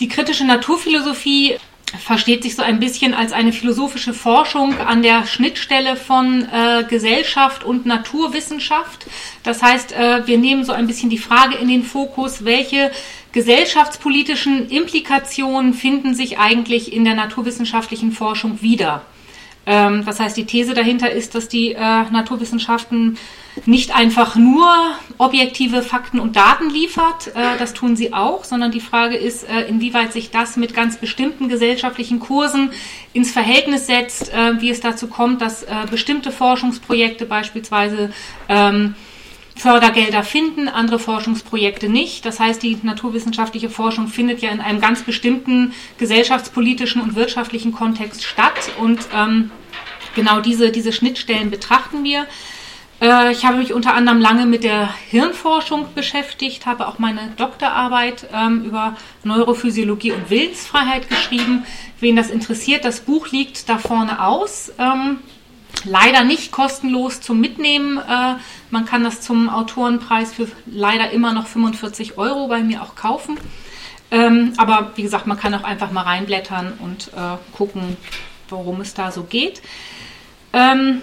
Die 0.00 0.08
kritische 0.08 0.44
Naturphilosophie 0.44 1.56
versteht 1.98 2.42
sich 2.42 2.54
so 2.54 2.62
ein 2.62 2.80
bisschen 2.80 3.14
als 3.14 3.32
eine 3.32 3.52
philosophische 3.52 4.12
Forschung 4.12 4.78
an 4.78 5.02
der 5.02 5.26
Schnittstelle 5.26 5.96
von 5.96 6.46
äh, 6.52 6.84
Gesellschaft 6.84 7.64
und 7.64 7.86
Naturwissenschaft. 7.86 9.06
Das 9.42 9.62
heißt, 9.62 9.92
äh, 9.92 10.26
wir 10.26 10.36
nehmen 10.36 10.64
so 10.64 10.72
ein 10.72 10.86
bisschen 10.86 11.10
die 11.10 11.18
Frage 11.18 11.56
in 11.56 11.68
den 11.68 11.82
Fokus, 11.82 12.44
welche 12.44 12.90
gesellschaftspolitischen 13.32 14.68
Implikationen 14.68 15.74
finden 15.74 16.14
sich 16.14 16.38
eigentlich 16.38 16.92
in 16.92 17.04
der 17.04 17.14
naturwissenschaftlichen 17.14 18.12
Forschung 18.12 18.60
wieder. 18.62 19.02
Ähm, 19.66 20.04
das 20.06 20.20
heißt, 20.20 20.36
die 20.36 20.46
These 20.46 20.74
dahinter 20.74 21.10
ist, 21.10 21.34
dass 21.34 21.48
die 21.48 21.72
äh, 21.72 21.78
Naturwissenschaften 21.78 23.18
nicht 23.64 23.94
einfach 23.94 24.36
nur 24.36 24.68
objektive 25.18 25.82
Fakten 25.82 26.20
und 26.20 26.36
Daten 26.36 26.70
liefert, 26.70 27.28
äh, 27.34 27.58
das 27.58 27.74
tun 27.74 27.96
sie 27.96 28.12
auch, 28.12 28.44
sondern 28.44 28.70
die 28.70 28.80
Frage 28.80 29.16
ist, 29.16 29.48
äh, 29.48 29.62
inwieweit 29.62 30.12
sich 30.12 30.30
das 30.30 30.56
mit 30.56 30.74
ganz 30.74 30.98
bestimmten 30.98 31.48
gesellschaftlichen 31.48 32.20
Kursen 32.20 32.70
ins 33.12 33.32
Verhältnis 33.32 33.86
setzt, 33.86 34.32
äh, 34.32 34.60
wie 34.60 34.70
es 34.70 34.80
dazu 34.80 35.08
kommt, 35.08 35.42
dass 35.42 35.64
äh, 35.64 35.68
bestimmte 35.90 36.30
Forschungsprojekte 36.30 37.26
beispielsweise 37.26 38.10
ähm, 38.48 38.94
Fördergelder 39.56 40.22
finden, 40.22 40.68
andere 40.68 40.98
Forschungsprojekte 40.98 41.88
nicht. 41.88 42.26
Das 42.26 42.38
heißt, 42.38 42.62
die 42.62 42.78
naturwissenschaftliche 42.82 43.70
Forschung 43.70 44.08
findet 44.08 44.42
ja 44.42 44.50
in 44.50 44.60
einem 44.60 44.80
ganz 44.80 45.02
bestimmten 45.02 45.72
gesellschaftspolitischen 45.98 47.00
und 47.00 47.16
wirtschaftlichen 47.16 47.72
Kontext 47.72 48.24
statt. 48.24 48.70
Und 48.78 49.00
ähm, 49.14 49.50
genau 50.14 50.40
diese, 50.40 50.70
diese 50.70 50.92
Schnittstellen 50.92 51.50
betrachten 51.50 52.04
wir. 52.04 52.26
Äh, 53.00 53.32
ich 53.32 53.44
habe 53.44 53.58
mich 53.58 53.72
unter 53.72 53.94
anderem 53.94 54.20
lange 54.20 54.46
mit 54.46 54.62
der 54.62 54.94
Hirnforschung 55.08 55.86
beschäftigt, 55.94 56.66
habe 56.66 56.86
auch 56.86 56.98
meine 56.98 57.32
Doktorarbeit 57.36 58.28
ähm, 58.34 58.64
über 58.64 58.96
Neurophysiologie 59.24 60.12
und 60.12 60.30
Willensfreiheit 60.30 61.08
geschrieben. 61.08 61.64
Wen 62.00 62.16
das 62.16 62.30
interessiert, 62.30 62.84
das 62.84 63.00
Buch 63.00 63.28
liegt 63.30 63.68
da 63.68 63.78
vorne 63.78 64.22
aus. 64.22 64.72
Ähm, 64.78 65.18
leider 65.84 66.24
nicht 66.24 66.52
kostenlos 66.52 67.20
zum 67.20 67.40
Mitnehmen. 67.40 67.98
Äh, 67.98 68.36
man 68.70 68.84
kann 68.84 69.04
das 69.04 69.20
zum 69.20 69.48
Autorenpreis 69.48 70.32
für 70.34 70.48
leider 70.66 71.10
immer 71.10 71.32
noch 71.32 71.46
45 71.46 72.18
Euro 72.18 72.48
bei 72.48 72.62
mir 72.62 72.82
auch 72.82 72.94
kaufen. 72.94 73.38
Ähm, 74.10 74.52
aber 74.56 74.92
wie 74.94 75.02
gesagt, 75.02 75.26
man 75.26 75.38
kann 75.38 75.54
auch 75.54 75.64
einfach 75.64 75.90
mal 75.90 76.02
reinblättern 76.02 76.74
und 76.78 77.08
äh, 77.08 77.36
gucken, 77.56 77.96
worum 78.48 78.80
es 78.80 78.94
da 78.94 79.10
so 79.10 79.24
geht. 79.24 79.62
Ähm, 80.52 81.02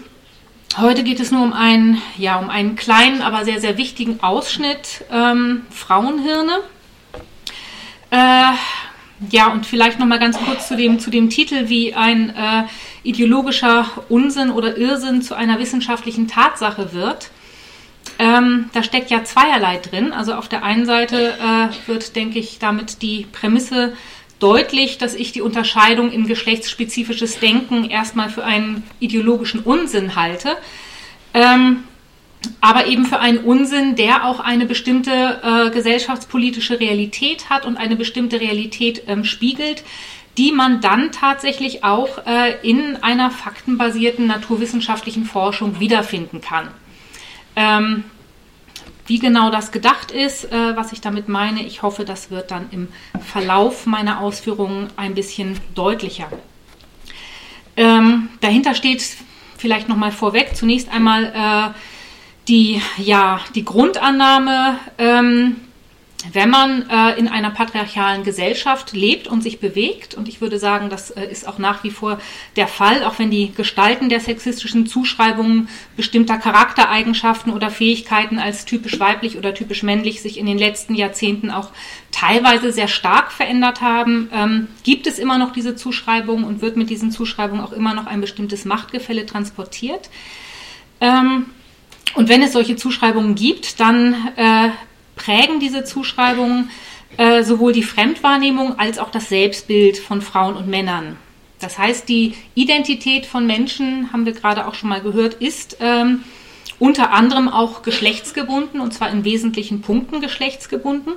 heute 0.77 1.03
geht 1.03 1.19
es 1.19 1.31
nur 1.31 1.43
um 1.43 1.53
einen, 1.53 2.01
ja, 2.17 2.37
um 2.37 2.49
einen 2.49 2.75
kleinen, 2.75 3.21
aber 3.21 3.43
sehr, 3.45 3.59
sehr 3.59 3.77
wichtigen 3.77 4.23
Ausschnitt 4.23 5.03
ähm, 5.11 5.63
Frauenhirne. 5.69 6.59
Äh, 8.09 8.53
ja, 9.29 9.51
und 9.51 9.65
vielleicht 9.65 9.99
noch 9.99 10.05
mal 10.05 10.19
ganz 10.19 10.37
kurz 10.37 10.67
zu 10.67 10.75
dem, 10.75 10.99
zu 10.99 11.09
dem 11.09 11.29
Titel, 11.29 11.69
wie 11.69 11.93
ein 11.93 12.29
äh, 12.29 12.63
ideologischer 13.03 13.85
Unsinn 14.09 14.49
oder 14.49 14.77
Irrsinn 14.77 15.21
zu 15.21 15.35
einer 15.35 15.59
wissenschaftlichen 15.59 16.27
Tatsache 16.27 16.93
wird. 16.93 17.29
Ähm, 18.19 18.69
da 18.73 18.83
steckt 18.83 19.11
ja 19.11 19.23
zweierlei 19.23 19.77
drin. 19.77 20.13
Also 20.13 20.33
auf 20.33 20.47
der 20.47 20.63
einen 20.63 20.85
Seite 20.85 21.33
äh, 21.33 21.87
wird, 21.87 22.15
denke 22.15 22.39
ich, 22.39 22.59
damit 22.59 23.01
die 23.01 23.27
Prämisse 23.31 23.93
deutlich, 24.39 24.97
dass 24.97 25.15
ich 25.15 25.31
die 25.31 25.41
Unterscheidung 25.41 26.11
in 26.11 26.27
geschlechtsspezifisches 26.27 27.39
Denken 27.39 27.85
erstmal 27.89 28.29
für 28.29 28.43
einen 28.43 28.83
ideologischen 28.99 29.61
Unsinn 29.61 30.15
halte. 30.15 30.57
Ähm, 31.33 31.83
aber 32.59 32.87
eben 32.87 33.05
für 33.05 33.19
einen 33.19 33.39
Unsinn, 33.39 33.95
der 33.95 34.25
auch 34.25 34.39
eine 34.39 34.65
bestimmte 34.65 35.39
äh, 35.43 35.69
gesellschaftspolitische 35.69 36.79
Realität 36.79 37.49
hat 37.49 37.65
und 37.65 37.77
eine 37.77 37.95
bestimmte 37.95 38.41
Realität 38.41 39.03
ähm, 39.07 39.23
spiegelt, 39.23 39.83
die 40.37 40.51
man 40.51 40.81
dann 40.81 41.11
tatsächlich 41.11 41.83
auch 41.83 42.25
äh, 42.25 42.55
in 42.67 43.01
einer 43.03 43.29
faktenbasierten 43.29 44.25
naturwissenschaftlichen 44.25 45.25
Forschung 45.25 45.79
wiederfinden 45.79 46.41
kann. 46.41 46.69
Ähm, 47.55 48.03
wie 49.05 49.19
genau 49.19 49.49
das 49.51 49.71
gedacht 49.71 50.11
ist, 50.11 50.45
äh, 50.51 50.75
was 50.75 50.93
ich 50.93 51.01
damit 51.01 51.27
meine, 51.27 51.63
ich 51.63 51.81
hoffe, 51.81 52.05
das 52.05 52.31
wird 52.31 52.51
dann 52.51 52.69
im 52.71 52.87
Verlauf 53.21 53.85
meiner 53.85 54.21
Ausführungen 54.21 54.87
ein 54.95 55.13
bisschen 55.13 55.59
deutlicher. 55.75 56.29
Ähm, 57.75 58.29
dahinter 58.39 58.75
steht 58.75 59.03
vielleicht 59.57 59.89
nochmal 59.89 60.11
vorweg 60.11 60.55
zunächst 60.55 60.91
einmal 60.91 61.25
äh, 61.25 61.77
die, 62.47 62.81
ja, 62.97 63.39
die 63.55 63.65
Grundannahme, 63.65 64.79
ähm, 64.97 65.57
wenn 66.31 66.49
man 66.49 66.89
äh, 66.89 67.19
in 67.19 67.27
einer 67.27 67.49
patriarchalen 67.49 68.23
Gesellschaft 68.23 68.93
lebt 68.93 69.27
und 69.27 69.41
sich 69.41 69.59
bewegt, 69.59 70.15
und 70.15 70.29
ich 70.29 70.39
würde 70.39 70.57
sagen, 70.57 70.89
das 70.89 71.11
äh, 71.11 71.25
ist 71.25 71.47
auch 71.47 71.57
nach 71.57 71.83
wie 71.83 71.91
vor 71.91 72.19
der 72.55 72.67
Fall, 72.67 73.03
auch 73.03 73.19
wenn 73.19 73.29
die 73.29 73.51
Gestalten 73.53 74.07
der 74.07 74.21
sexistischen 74.21 74.87
Zuschreibungen 74.87 75.67
bestimmter 75.97 76.37
Charaktereigenschaften 76.37 77.51
oder 77.51 77.69
Fähigkeiten 77.69 78.39
als 78.39 78.65
typisch 78.65 78.99
weiblich 78.99 79.37
oder 79.37 79.53
typisch 79.53 79.83
männlich 79.83 80.21
sich 80.21 80.37
in 80.37 80.45
den 80.45 80.57
letzten 80.57 80.95
Jahrzehnten 80.95 81.51
auch 81.51 81.71
teilweise 82.11 82.71
sehr 82.71 82.87
stark 82.87 83.31
verändert 83.31 83.81
haben, 83.81 84.29
ähm, 84.33 84.67
gibt 84.83 85.07
es 85.07 85.19
immer 85.19 85.37
noch 85.37 85.51
diese 85.51 85.75
Zuschreibungen 85.75 86.45
und 86.45 86.61
wird 86.61 86.77
mit 86.77 86.89
diesen 86.89 87.11
Zuschreibungen 87.11 87.63
auch 87.63 87.73
immer 87.73 87.93
noch 87.93 88.05
ein 88.05 88.21
bestimmtes 88.21 88.63
Machtgefälle 88.63 89.25
transportiert. 89.25 90.09
Ähm, 91.01 91.47
und 92.15 92.29
wenn 92.29 92.43
es 92.43 92.53
solche 92.53 92.75
Zuschreibungen 92.75 93.35
gibt, 93.35 93.79
dann 93.79 94.13
äh, 94.35 94.69
prägen 95.15 95.59
diese 95.59 95.83
Zuschreibungen 95.83 96.69
äh, 97.17 97.43
sowohl 97.43 97.73
die 97.73 97.83
Fremdwahrnehmung 97.83 98.79
als 98.79 98.97
auch 98.97 99.11
das 99.11 99.29
Selbstbild 99.29 99.97
von 99.97 100.21
Frauen 100.21 100.55
und 100.55 100.67
Männern. 100.67 101.17
Das 101.59 101.77
heißt, 101.77 102.09
die 102.09 102.33
Identität 102.55 103.25
von 103.25 103.45
Menschen, 103.45 104.11
haben 104.11 104.25
wir 104.25 104.33
gerade 104.33 104.67
auch 104.67 104.75
schon 104.75 104.89
mal 104.89 105.01
gehört, 105.01 105.35
ist 105.35 105.77
ähm, 105.79 106.23
unter 106.79 107.11
anderem 107.11 107.47
auch 107.47 107.83
geschlechtsgebunden 107.83 108.81
und 108.81 108.93
zwar 108.93 109.09
in 109.11 109.23
wesentlichen 109.23 109.81
Punkten 109.81 110.19
geschlechtsgebunden. 110.19 111.13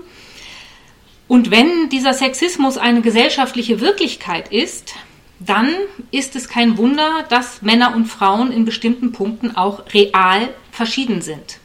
Und 1.28 1.50
wenn 1.50 1.88
dieser 1.88 2.14
Sexismus 2.14 2.78
eine 2.78 3.00
gesellschaftliche 3.00 3.80
Wirklichkeit 3.80 4.52
ist, 4.52 4.94
dann 5.40 5.70
ist 6.12 6.36
es 6.36 6.48
kein 6.48 6.78
Wunder, 6.78 7.24
dass 7.28 7.62
Männer 7.62 7.94
und 7.94 8.06
Frauen 8.06 8.52
in 8.52 8.64
bestimmten 8.64 9.12
Punkten 9.12 9.56
auch 9.56 9.82
real 9.92 10.48
verschieden 10.70 11.20
sind. 11.20 11.58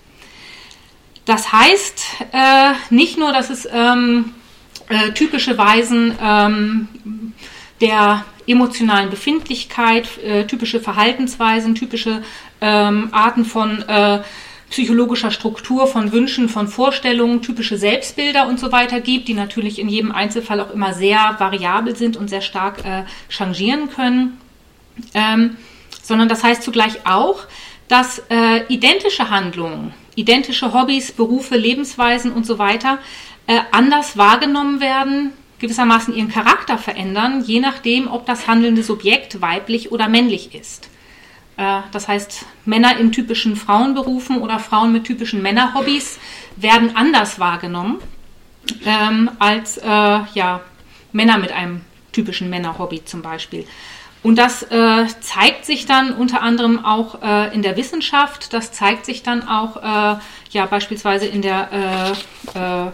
Das 1.25 1.51
heißt 1.51 2.03
äh, 2.31 2.73
nicht 2.89 3.17
nur, 3.17 3.31
dass 3.31 3.49
es 3.49 3.67
ähm, 3.71 4.33
äh, 4.89 5.11
typische 5.11 5.57
Weisen 5.57 6.15
ähm, 6.21 6.87
der 7.79 8.25
emotionalen 8.47 9.09
Befindlichkeit, 9.09 10.17
äh, 10.23 10.45
typische 10.45 10.79
Verhaltensweisen, 10.79 11.75
typische 11.75 12.23
ähm, 12.59 13.09
Arten 13.11 13.45
von 13.45 13.81
äh, 13.87 14.21
psychologischer 14.69 15.31
Struktur, 15.31 15.85
von 15.85 16.11
Wünschen, 16.11 16.47
von 16.47 16.67
Vorstellungen, 16.67 17.41
typische 17.41 17.77
Selbstbilder 17.77 18.47
und 18.47 18.59
so 18.59 18.71
weiter 18.71 19.01
gibt, 19.01 19.27
die 19.27 19.33
natürlich 19.33 19.79
in 19.79 19.89
jedem 19.89 20.11
Einzelfall 20.11 20.61
auch 20.61 20.71
immer 20.71 20.93
sehr 20.93 21.35
variabel 21.37 21.95
sind 21.95 22.17
und 22.17 22.29
sehr 22.29 22.41
stark 22.41 22.85
äh, 22.85 23.03
changieren 23.29 23.89
können. 23.89 24.37
Ähm, 25.13 25.57
sondern 26.01 26.29
das 26.29 26.43
heißt 26.43 26.63
zugleich 26.63 27.05
auch, 27.05 27.45
dass 27.87 28.23
äh, 28.29 28.65
identische 28.67 29.29
Handlungen 29.29 29.93
identische 30.15 30.73
Hobbys, 30.73 31.11
Berufe, 31.11 31.55
Lebensweisen 31.55 32.31
und 32.31 32.45
so 32.45 32.59
weiter 32.59 32.99
äh, 33.47 33.59
anders 33.71 34.17
wahrgenommen 34.17 34.79
werden, 34.81 35.33
gewissermaßen 35.59 36.15
ihren 36.15 36.29
Charakter 36.29 36.77
verändern, 36.77 37.43
je 37.45 37.59
nachdem, 37.59 38.07
ob 38.07 38.25
das 38.25 38.47
handelnde 38.47 38.83
Subjekt 38.83 39.41
weiblich 39.41 39.91
oder 39.91 40.07
männlich 40.09 40.55
ist. 40.55 40.89
Äh, 41.57 41.81
das 41.91 42.07
heißt, 42.07 42.45
Männer 42.65 42.97
in 42.97 43.11
typischen 43.11 43.55
Frauenberufen 43.55 44.39
oder 44.39 44.59
Frauen 44.59 44.91
mit 44.91 45.03
typischen 45.03 45.41
Männerhobbys 45.41 46.19
werden 46.55 46.95
anders 46.95 47.39
wahrgenommen 47.39 47.99
ähm, 48.85 49.31
als 49.39 49.77
äh, 49.77 49.85
ja, 49.87 50.61
Männer 51.11 51.37
mit 51.37 51.51
einem 51.51 51.81
typischen 52.11 52.49
Männerhobby 52.49 53.05
zum 53.05 53.21
Beispiel. 53.21 53.65
Und 54.23 54.37
das 54.37 54.63
äh, 54.63 55.07
zeigt 55.19 55.65
sich 55.65 55.87
dann 55.87 56.13
unter 56.13 56.41
anderem 56.43 56.85
auch 56.85 57.23
äh, 57.23 57.53
in 57.55 57.63
der 57.63 57.75
Wissenschaft, 57.75 58.53
das 58.53 58.71
zeigt 58.71 59.05
sich 59.05 59.23
dann 59.23 59.47
auch 59.47 59.77
äh, 59.77 60.19
ja 60.51 60.65
beispielsweise 60.67 61.25
in 61.25 61.41
der 61.41 62.15
äh, 62.53 62.59
äh, 62.59 62.91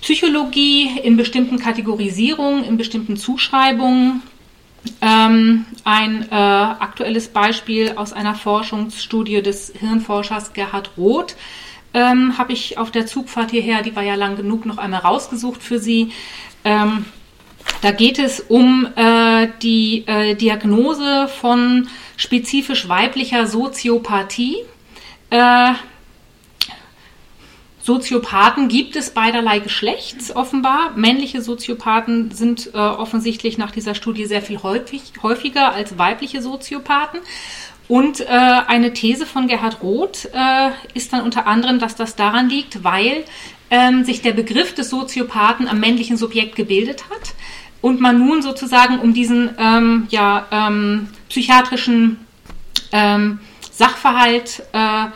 Psychologie, 0.00 0.98
in 1.02 1.16
bestimmten 1.16 1.58
Kategorisierungen, 1.58 2.64
in 2.64 2.76
bestimmten 2.76 3.16
Zuschreibungen. 3.16 4.22
Ähm, 5.02 5.66
ein 5.84 6.26
äh, 6.30 6.34
aktuelles 6.34 7.28
Beispiel 7.28 7.92
aus 7.96 8.14
einer 8.14 8.34
Forschungsstudie 8.34 9.42
des 9.42 9.72
Hirnforschers 9.78 10.54
Gerhard 10.54 10.92
Roth 10.96 11.36
ähm, 11.92 12.38
habe 12.38 12.52
ich 12.52 12.78
auf 12.78 12.90
der 12.90 13.06
Zugfahrt 13.06 13.50
hierher, 13.50 13.82
die 13.82 13.94
war 13.94 14.02
ja 14.02 14.14
lang 14.14 14.36
genug, 14.36 14.64
noch 14.64 14.78
einmal 14.78 15.00
rausgesucht 15.00 15.62
für 15.62 15.78
Sie. 15.78 16.12
Ähm, 16.64 17.04
da 17.82 17.92
geht 17.92 18.18
es 18.18 18.40
um 18.40 18.88
äh, 18.96 19.48
die 19.62 20.04
äh, 20.06 20.34
Diagnose 20.34 21.28
von 21.28 21.88
spezifisch 22.16 22.88
weiblicher 22.88 23.46
Soziopathie. 23.46 24.56
Äh, 25.30 25.72
Soziopathen 27.82 28.68
gibt 28.68 28.94
es 28.96 29.10
beiderlei 29.10 29.58
Geschlechts 29.58 30.34
offenbar. 30.36 30.92
Männliche 30.96 31.40
Soziopathen 31.40 32.30
sind 32.30 32.70
äh, 32.74 32.76
offensichtlich 32.76 33.56
nach 33.56 33.70
dieser 33.70 33.94
Studie 33.94 34.26
sehr 34.26 34.42
viel 34.42 34.62
häufig, 34.62 35.12
häufiger 35.22 35.72
als 35.72 35.96
weibliche 35.96 36.42
Soziopathen. 36.42 37.20
Und 37.88 38.20
äh, 38.20 38.26
eine 38.28 38.92
These 38.92 39.26
von 39.26 39.48
Gerhard 39.48 39.82
Roth 39.82 40.28
äh, 40.32 40.70
ist 40.94 41.12
dann 41.12 41.22
unter 41.22 41.46
anderem, 41.46 41.80
dass 41.80 41.96
das 41.96 42.14
daran 42.14 42.48
liegt, 42.48 42.84
weil 42.84 43.24
ähm, 43.70 44.04
sich 44.04 44.22
der 44.22 44.32
Begriff 44.32 44.74
des 44.74 44.90
Soziopathen 44.90 45.68
am 45.68 45.80
männlichen 45.80 46.16
Subjekt 46.16 46.56
gebildet 46.56 47.04
hat 47.10 47.34
und 47.80 48.00
man 48.00 48.18
nun 48.18 48.42
sozusagen 48.42 48.98
um 48.98 49.14
diesen 49.14 49.50
ähm, 49.58 50.06
ja, 50.10 50.46
ähm, 50.50 51.08
psychiatrischen 51.28 52.18
ähm, 52.92 53.38
Sachverhalt 53.70 54.62
äh, 54.72 55.06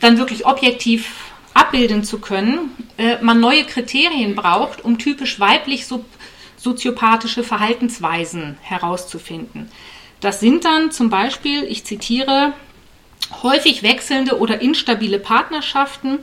dann 0.00 0.18
wirklich 0.18 0.46
objektiv 0.46 1.30
abbilden 1.54 2.04
zu 2.04 2.20
können, 2.20 2.70
äh, 2.96 3.16
man 3.22 3.40
neue 3.40 3.64
Kriterien 3.64 4.34
braucht, 4.34 4.84
um 4.84 4.98
typisch 4.98 5.40
weiblich 5.40 5.86
soziopathische 6.56 7.42
Verhaltensweisen 7.42 8.58
herauszufinden. 8.62 9.70
Das 10.20 10.40
sind 10.40 10.64
dann 10.64 10.90
zum 10.90 11.10
Beispiel, 11.10 11.64
ich 11.64 11.84
zitiere, 11.84 12.52
häufig 13.42 13.82
wechselnde 13.82 14.38
oder 14.38 14.60
instabile 14.60 15.18
Partnerschaften, 15.18 16.18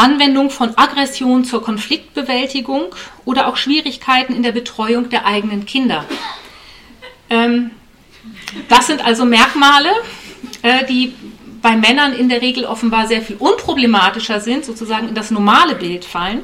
Anwendung 0.00 0.50
von 0.50 0.76
Aggression 0.76 1.44
zur 1.44 1.62
Konfliktbewältigung 1.62 2.94
oder 3.24 3.46
auch 3.48 3.56
Schwierigkeiten 3.56 4.34
in 4.34 4.42
der 4.42 4.52
Betreuung 4.52 5.10
der 5.10 5.26
eigenen 5.26 5.66
Kinder. 5.66 6.04
Ähm, 7.28 7.70
das 8.68 8.86
sind 8.86 9.04
also 9.04 9.24
Merkmale, 9.24 9.90
äh, 10.62 10.84
die 10.86 11.14
bei 11.62 11.76
Männern 11.76 12.14
in 12.14 12.28
der 12.28 12.40
Regel 12.40 12.64
offenbar 12.64 13.06
sehr 13.06 13.20
viel 13.20 13.36
unproblematischer 13.36 14.40
sind, 14.40 14.64
sozusagen 14.64 15.08
in 15.08 15.14
das 15.14 15.30
normale 15.30 15.74
Bild 15.74 16.04
fallen. 16.04 16.40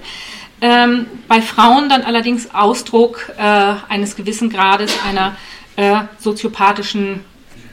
Ähm, 0.61 1.07
bei 1.29 1.41
Frauen 1.43 1.89
dann 1.89 2.03
allerdings 2.03 2.55
Ausdruck 2.55 3.33
äh, 3.39 3.75
eines 3.89 4.17
gewissen 4.17 4.51
Grades 4.51 4.95
einer 5.07 5.37
äh, 5.77 6.03
soziopathischen 6.19 7.25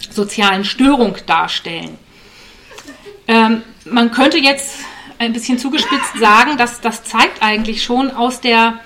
sozialen 0.09 0.65
Störung 0.65 1.18
darstellen. 1.25 1.97
Ähm, 3.27 3.63
man 3.85 4.12
könnte 4.12 4.38
jetzt 4.38 4.80
ein 5.19 5.33
bisschen 5.33 5.57
zugespitzt 5.57 6.18
sagen, 6.19 6.57
dass 6.57 6.81
das 6.81 7.04
zeigt 7.04 7.42
eigentlich 7.42 7.83
schon 7.83 8.12
aus 8.12 8.42
der, 8.42 8.80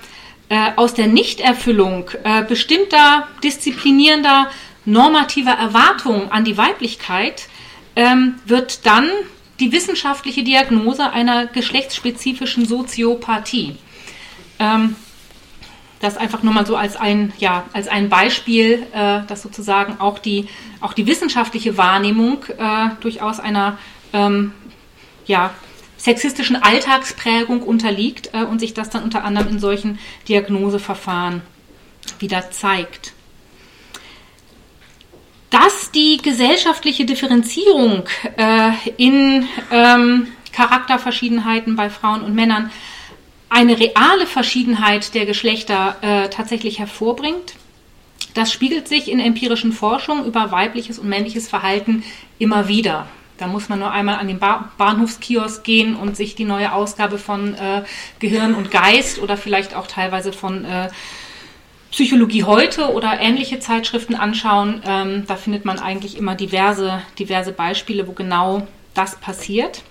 äh, 0.48 0.70
aus 0.76 0.94
der 0.94 1.06
Nichterfüllung 1.06 2.10
äh, 2.24 2.42
bestimmter 2.44 3.28
disziplinierender 3.42 4.50
normativer 4.84 5.52
Erwartungen 5.52 6.30
an 6.30 6.44
die 6.44 6.56
Weiblichkeit 6.56 7.48
ähm, 7.96 8.36
wird 8.46 8.86
dann 8.86 9.10
die 9.60 9.72
wissenschaftliche 9.72 10.44
Diagnose 10.44 11.10
einer 11.10 11.46
geschlechtsspezifischen 11.46 12.64
Soziopathie. 12.66 13.76
Ähm, 14.58 14.96
das 16.00 16.16
einfach 16.16 16.44
nur 16.44 16.54
mal 16.54 16.64
so 16.64 16.76
als 16.76 16.96
ein, 16.96 17.32
ja, 17.38 17.64
als 17.72 17.88
ein 17.88 18.08
Beispiel, 18.08 18.86
äh, 18.92 19.22
dass 19.26 19.42
sozusagen 19.42 20.00
auch 20.00 20.18
die, 20.20 20.48
auch 20.80 20.92
die 20.92 21.06
wissenschaftliche 21.06 21.76
Wahrnehmung 21.76 22.44
äh, 22.56 22.90
durchaus 23.00 23.40
einer 23.40 23.78
ähm, 24.12 24.52
ja, 25.26 25.50
sexistischen 26.08 26.56
Alltagsprägung 26.56 27.62
unterliegt 27.62 28.30
äh, 28.32 28.42
und 28.42 28.60
sich 28.60 28.72
das 28.72 28.88
dann 28.88 29.02
unter 29.02 29.24
anderem 29.24 29.48
in 29.48 29.58
solchen 29.58 29.98
Diagnoseverfahren 30.26 31.42
wieder 32.18 32.50
zeigt 32.50 33.12
dass 35.50 35.90
die 35.92 36.18
gesellschaftliche 36.18 37.06
Differenzierung 37.06 38.04
äh, 38.36 38.72
in 38.98 39.48
ähm, 39.70 40.28
Charakterverschiedenheiten 40.52 41.74
bei 41.74 41.88
Frauen 41.88 42.22
und 42.22 42.34
Männern 42.34 42.70
eine 43.48 43.78
reale 43.78 44.26
Verschiedenheit 44.26 45.14
der 45.14 45.24
Geschlechter 45.24 45.96
äh, 46.02 46.28
tatsächlich 46.28 46.78
hervorbringt. 46.78 47.54
Das 48.34 48.52
spiegelt 48.52 48.88
sich 48.88 49.10
in 49.10 49.20
empirischen 49.20 49.72
Forschungen 49.72 50.26
über 50.26 50.50
weibliches 50.50 50.98
und 50.98 51.08
männliches 51.08 51.48
Verhalten 51.48 52.02
immer 52.38 52.68
wieder. 52.68 53.08
Da 53.38 53.46
muss 53.46 53.68
man 53.68 53.78
nur 53.78 53.90
einmal 53.90 54.16
an 54.16 54.28
den 54.28 54.38
ba 54.38 54.70
Bahnhofskiosk 54.76 55.64
gehen 55.64 55.96
und 55.96 56.16
sich 56.16 56.34
die 56.34 56.44
neue 56.44 56.72
Ausgabe 56.72 57.18
von 57.18 57.54
äh, 57.54 57.84
Gehirn 58.18 58.54
und 58.54 58.70
Geist 58.70 59.20
oder 59.20 59.36
vielleicht 59.36 59.74
auch 59.74 59.86
teilweise 59.86 60.32
von 60.32 60.64
äh, 60.64 60.88
Psychologie 61.90 62.44
heute 62.44 62.92
oder 62.92 63.18
ähnliche 63.18 63.60
Zeitschriften 63.60 64.14
anschauen, 64.14 64.82
ähm, 64.86 65.24
da 65.26 65.36
findet 65.36 65.64
man 65.64 65.78
eigentlich 65.78 66.18
immer 66.18 66.34
diverse, 66.34 67.02
diverse 67.18 67.52
Beispiele, 67.52 68.06
wo 68.06 68.12
genau 68.12 68.66
das 68.92 69.16
passiert. 69.16 69.82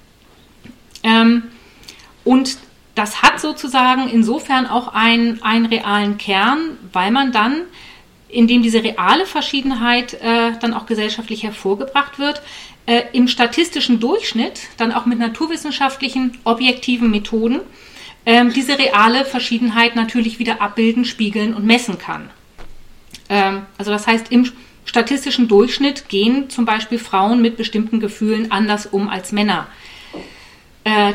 Ähm, 1.04 1.44
und 2.24 2.58
das 2.94 3.22
hat 3.22 3.40
sozusagen 3.40 4.10
insofern 4.10 4.68
auch 4.68 4.90
einen, 4.90 5.42
einen 5.42 5.66
realen 5.66 6.18
Kern, 6.18 6.78
weil 6.94 7.12
man 7.12 7.32
dann, 7.32 7.64
indem 8.30 8.62
diese 8.62 8.84
reale 8.84 9.26
Verschiedenheit 9.26 10.16
äh, 10.16 10.52
dann 10.60 10.74
auch 10.74 10.86
gesellschaftlich 10.86 11.44
hervorgebracht 11.44 12.20
wird, 12.20 12.42
äh, 12.88 13.04
im 13.14 13.28
statistischen 13.28 14.00
Durchschnitt 14.00 14.62
dann 14.78 14.92
auch 14.92 15.06
mit 15.06 15.20
naturwissenschaftlichen 15.20 16.38
objektiven 16.44 17.12
Methoden 17.12 17.60
ähm, 18.26 18.52
diese 18.52 18.78
reale 18.78 19.24
Verschiedenheit 19.24 19.96
natürlich 19.96 20.40
wieder 20.40 20.62
abbilden, 20.62 21.06
spiegeln 21.06 21.54
und 21.54 21.66
messen 21.66 21.98
kann. 22.00 22.30
Ähm, 23.30 23.62
also 23.78 23.92
das 23.92 24.08
heißt, 24.08 24.32
im 24.32 24.52
statistischen 24.86 25.48
Durchschnitt 25.48 26.10
gehen 26.10 26.50
zum 26.50 26.66
Beispiel 26.66 26.98
Frauen 26.98 27.42
mit 27.42 27.58
bestimmten 27.58 28.00
Gefühlen 28.00 28.52
anders 28.52 28.86
um 28.86 29.10
als 29.10 29.32
Männer. 29.32 29.68
Äh, 30.84 31.14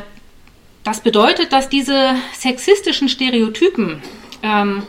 das 0.85 1.01
bedeutet, 1.01 1.53
dass 1.53 1.69
diese 1.69 2.17
sexistischen 2.35 3.09
Stereotypen, 3.09 4.03
ähm, 4.43 4.83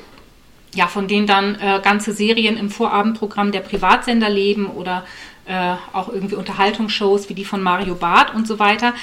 ja, 0.75 0.87
von 0.87 1.07
denen 1.07 1.27
dann 1.27 1.55
äh, 1.55 1.79
ganze 1.83 2.13
Serien 2.13 2.57
im 2.57 2.69
Vorabendprogramm 2.69 3.51
der 3.51 3.59
Privatsender 3.59 4.29
leben 4.29 4.67
oder 4.67 5.05
äh, 5.45 5.75
auch 5.91 6.09
irgendwie 6.09 6.35
Unterhaltungsshows 6.35 7.29
wie 7.29 7.33
die 7.33 7.45
von 7.45 7.61
Mario 7.61 7.95
Barth 7.95 8.33
und 8.33 8.47
so 8.47 8.59
weiter, 8.59 8.93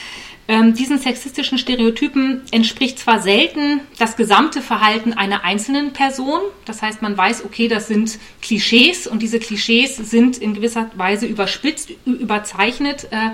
ähm, 0.51 0.75
diesen 0.75 0.99
sexistischen 0.99 1.59
Stereotypen 1.59 2.43
entspricht 2.51 2.99
zwar 2.99 3.21
selten 3.21 3.83
das 3.99 4.17
gesamte 4.17 4.63
Verhalten 4.63 5.13
einer 5.13 5.45
einzelnen 5.45 5.93
Person, 5.93 6.41
das 6.65 6.83
heißt, 6.83 7.03
man 7.03 7.17
weiß, 7.17 7.45
okay, 7.45 7.69
das 7.69 7.87
sind 7.87 8.19
Klischees 8.43 9.07
und 9.07 9.23
diese 9.23 9.39
Klischees 9.39 9.97
sind 9.97 10.39
in 10.39 10.55
gewisser 10.55 10.91
Weise 10.97 11.27
überspitzt, 11.27 11.91
überzeichnet. 12.05 13.07
Äh, 13.13 13.31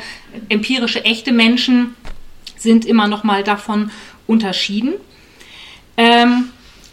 empirische, 0.50 1.06
echte 1.06 1.32
Menschen 1.32 1.96
sind 2.58 2.84
immer 2.84 3.08
noch 3.08 3.24
mal 3.24 3.42
davon 3.42 3.90
unterschieden. 4.26 4.92
Ähm, 5.96 6.50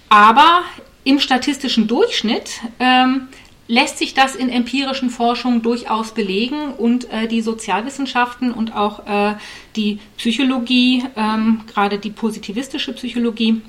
aber 0.07 0.61
im 1.03 1.19
statistischen 1.19 1.87
Durchschnitt 1.87 2.61
ähm, 2.79 3.27
lässt 3.67 3.97
sich 3.97 4.13
das 4.13 4.35
in 4.35 4.49
empirischen 4.49 5.09
Forschungen 5.09 5.61
durchaus 5.61 6.13
belegen 6.13 6.73
und 6.73 7.09
äh, 7.11 7.27
die 7.27 7.41
Sozialwissenschaften 7.41 8.51
und 8.51 8.75
auch 8.75 9.07
äh, 9.07 9.35
die 9.75 9.99
Psychologie, 10.17 11.05
ähm, 11.15 11.61
gerade 11.67 11.97
die 11.97 12.09
positivistische 12.09 12.93
Psychologie, 12.93 13.61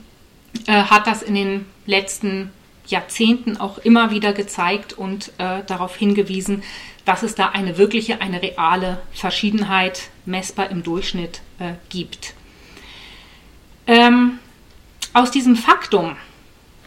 äh, 0.67 0.73
hat 0.73 1.07
das 1.07 1.23
in 1.23 1.35
den 1.35 1.67
letzten 1.87 2.51
Jahrzehnten 2.87 3.57
auch 3.57 3.79
immer 3.79 4.11
wieder 4.11 4.33
gezeigt 4.33 4.93
und 4.93 5.33
äh, 5.39 5.63
darauf 5.67 5.97
hingewiesen, 5.97 6.63
dass 7.05 7.23
es 7.23 7.35
da 7.35 7.51
eine 7.51 7.79
wirkliche, 7.79 8.21
eine 8.21 8.43
reale 8.43 9.01
Verschiedenheit 9.13 10.11
messbar 10.27 10.71
im 10.71 10.83
Durchschnitt 10.83 11.41
äh, 11.59 11.75
gibt. 11.89 12.35
Ähm, 13.87 14.39
aus 15.13 15.31
diesem 15.31 15.57
Faktum, 15.57 16.17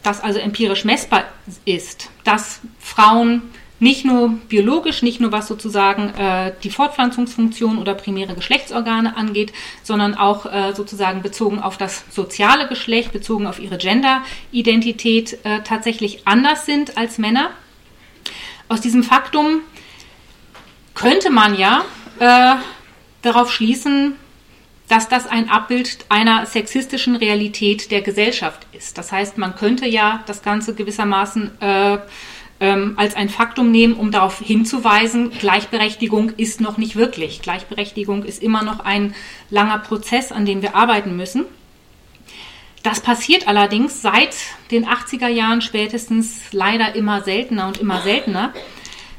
das 0.08 0.24
also 0.24 0.40
empirisch 0.40 0.86
messbar 0.86 1.26
ist, 1.66 2.10
dass 2.24 2.62
Frauen 2.80 3.42
nicht 3.80 4.06
nur 4.06 4.30
biologisch, 4.50 5.04
nicht 5.04 5.20
nur 5.20 5.32
was 5.32 5.48
sozusagen 5.48 6.10
äh, 6.16 6.54
die 6.64 6.72
Fortpflanzungsfunktion 6.72 7.78
oder 7.78 7.94
primäre 7.94 8.34
Geschlechtsorgane 8.34 9.16
angeht, 9.16 9.54
sondern 9.84 10.16
auch 10.16 10.46
äh, 10.52 10.74
sozusagen 10.74 11.22
bezogen 11.22 11.60
auf 11.60 11.78
das 11.78 12.04
soziale 12.10 12.68
Geschlecht, 12.68 13.12
bezogen 13.12 13.46
auf 13.46 13.60
ihre 13.60 13.78
Gender-Identität 13.78 15.38
äh, 15.44 15.62
tatsächlich 15.64 16.26
anders 16.26 16.66
sind 16.66 16.98
als 16.98 17.20
Männer. 17.20 17.52
Aus 18.68 18.82
diesem 18.82 19.04
Faktum 19.04 19.62
könnte 20.96 21.30
man 21.30 21.56
ja 21.56 21.86
äh, 22.20 22.56
darauf 23.22 23.52
schließen, 23.52 24.16
dass 24.88 25.10
das 25.10 25.28
ein 25.28 25.50
Abbild 25.50 26.06
einer 26.10 26.46
sexistischen 26.46 27.16
Realität 27.16 27.92
der 27.92 28.02
Gesellschaft 28.02 28.66
ist. 28.72 28.98
Das 28.98 29.12
heißt, 29.12 29.38
man 29.38 29.56
könnte 29.56 29.88
ja 29.88 30.24
das 30.28 30.42
Ganze 30.42 30.74
gewissermaßen 30.76 31.62
äh, 31.62 31.98
ähm, 32.60 32.94
als 32.98 33.16
ein 33.16 33.30
Faktum 33.30 33.70
nehmen, 33.70 33.94
um 33.94 34.12
darauf 34.12 34.40
hinzuweisen, 34.40 35.32
Gleichberechtigung 35.32 36.32
ist 36.38 36.60
noch 36.60 36.78
nicht 36.78 36.96
wirklich. 36.96 37.42
Gleichberechtigung 37.42 38.24
ist 38.24 38.42
immer 38.42 38.64
noch 38.64 38.80
ein 38.80 39.14
langer 39.50 39.80
Prozess, 39.80 40.32
an 40.32 40.46
dem 40.46 40.62
wir 40.62 40.76
arbeiten 40.76 41.16
müssen. 41.16 41.46
Das 42.82 43.02
passiert 43.02 43.48
allerdings 43.48 44.02
seit 44.02 44.36
den 44.72 44.88
80er 44.88 45.28
Jahren 45.28 45.62
spätestens 45.62 46.40
leider 46.52 46.96
immer 46.96 47.22
seltener 47.22 47.68
und 47.68 47.78
immer 47.78 48.02
seltener, 48.02 48.54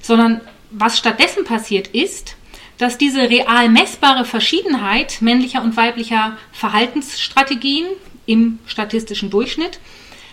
sondern 0.01 0.41
was 0.71 0.99
stattdessen 0.99 1.45
passiert 1.45 1.89
ist, 1.89 2.38
dass 2.79 2.97
diese 2.97 3.29
real 3.29 3.69
messbare 3.69 4.25
Verschiedenheit 4.25 5.21
männlicher 5.21 5.63
und 5.63 5.77
weiblicher 5.77 6.37
Verhaltensstrategien 6.53 7.87
im 8.27 8.61
statistischen 8.67 9.31
Durchschnitt, 9.31 9.81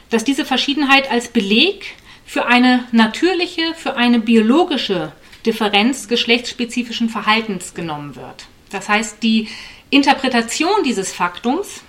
dass 0.09 0.23
diese 0.23 0.45
Verschiedenheit 0.45 1.09
als 1.11 1.29
Beleg 1.29 1.95
für 2.25 2.45
eine 2.45 2.85
natürliche, 2.91 3.73
für 3.75 3.95
eine 3.95 4.19
biologische 4.19 5.11
Differenz 5.45 6.07
geschlechtsspezifischen 6.07 7.09
Verhaltens 7.09 7.73
genommen 7.73 8.15
wird. 8.15 8.45
Das 8.69 8.89
heißt, 8.89 9.21
die 9.21 9.47
Interpretation 9.89 10.83
dieses 10.83 11.13
Faktums 11.13 11.81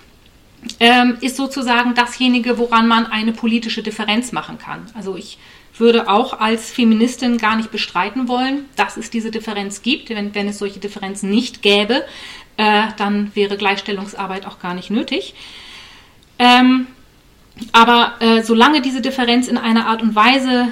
ähm, 0.79 1.17
ist 1.21 1.37
sozusagen 1.37 1.95
dasjenige, 1.95 2.57
woran 2.57 2.87
man 2.87 3.05
eine 3.07 3.33
politische 3.33 3.83
Differenz 3.83 4.31
machen 4.31 4.57
kann. 4.57 4.87
Also 4.93 5.15
ich 5.15 5.37
würde 5.79 6.09
auch 6.09 6.39
als 6.39 6.71
Feministin 6.71 7.37
gar 7.37 7.55
nicht 7.55 7.71
bestreiten 7.71 8.27
wollen, 8.27 8.65
dass 8.75 8.97
es 8.97 9.09
diese 9.09 9.31
Differenz 9.31 9.81
gibt. 9.81 10.09
Wenn, 10.09 10.33
wenn 10.35 10.47
es 10.47 10.59
solche 10.59 10.79
Differenzen 10.79 11.29
nicht 11.29 11.61
gäbe, 11.61 12.03
äh, 12.57 12.83
dann 12.97 13.31
wäre 13.35 13.57
Gleichstellungsarbeit 13.57 14.45
auch 14.45 14.59
gar 14.59 14.73
nicht 14.73 14.89
nötig. 14.89 15.35
Ähm, 16.39 16.87
aber 17.71 18.13
äh, 18.19 18.43
solange 18.43 18.81
diese 18.81 19.01
Differenz 19.01 19.47
in 19.47 19.57
einer 19.57 19.87
Art 19.87 20.01
und 20.01 20.15
Weise 20.15 20.69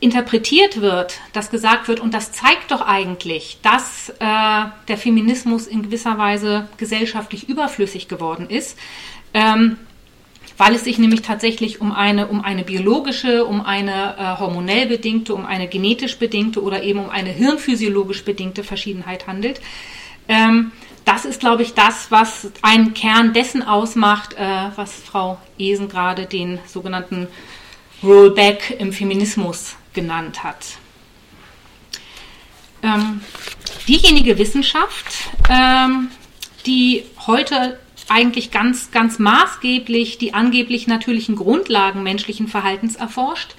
interpretiert 0.00 0.80
wird, 0.80 1.18
dass 1.32 1.50
gesagt 1.50 1.88
wird, 1.88 2.00
und 2.00 2.14
das 2.14 2.32
zeigt 2.32 2.70
doch 2.70 2.82
eigentlich, 2.82 3.58
dass 3.62 4.10
äh, 4.10 4.14
der 4.20 4.96
Feminismus 4.96 5.66
in 5.66 5.82
gewisser 5.82 6.18
Weise 6.18 6.68
gesellschaftlich 6.76 7.48
überflüssig 7.48 8.08
geworden 8.08 8.48
ist, 8.48 8.78
ähm, 9.34 9.76
weil 10.58 10.74
es 10.74 10.84
sich 10.84 10.98
nämlich 10.98 11.22
tatsächlich 11.22 11.80
um 11.80 11.92
eine, 11.92 12.26
um 12.26 12.44
eine 12.44 12.64
biologische, 12.64 13.44
um 13.44 13.64
eine 13.64 14.16
äh, 14.18 14.40
hormonell 14.40 14.86
bedingte, 14.86 15.34
um 15.34 15.46
eine 15.46 15.68
genetisch 15.68 16.18
bedingte 16.18 16.62
oder 16.62 16.82
eben 16.82 16.98
um 16.98 17.10
eine 17.10 17.30
hirnphysiologisch 17.30 18.24
bedingte 18.24 18.64
Verschiedenheit 18.64 19.28
handelt. 19.28 19.60
Ähm, 20.26 20.72
das 21.04 21.24
ist, 21.24 21.40
glaube 21.40 21.62
ich, 21.62 21.74
das, 21.74 22.10
was 22.10 22.50
einen 22.60 22.92
Kern 22.92 23.32
dessen 23.32 23.62
ausmacht, 23.62 24.34
äh, 24.34 24.70
was 24.74 24.92
Frau 24.92 25.38
Esen 25.58 25.88
gerade 25.88 26.26
den 26.26 26.58
sogenannten 26.66 27.28
Rollback 28.02 28.76
im 28.78 28.92
Feminismus 28.92 29.76
genannt 29.94 30.42
hat. 30.42 30.66
Ähm, 32.82 33.20
diejenige 33.86 34.38
Wissenschaft, 34.38 35.06
ähm, 35.48 36.10
die 36.66 37.04
heute 37.26 37.78
eigentlich 38.08 38.50
ganz, 38.50 38.90
ganz 38.90 39.18
maßgeblich 39.18 40.18
die 40.18 40.34
angeblich 40.34 40.86
natürlichen 40.86 41.36
Grundlagen 41.36 42.02
menschlichen 42.02 42.48
Verhaltens 42.48 42.96
erforscht, 42.96 43.54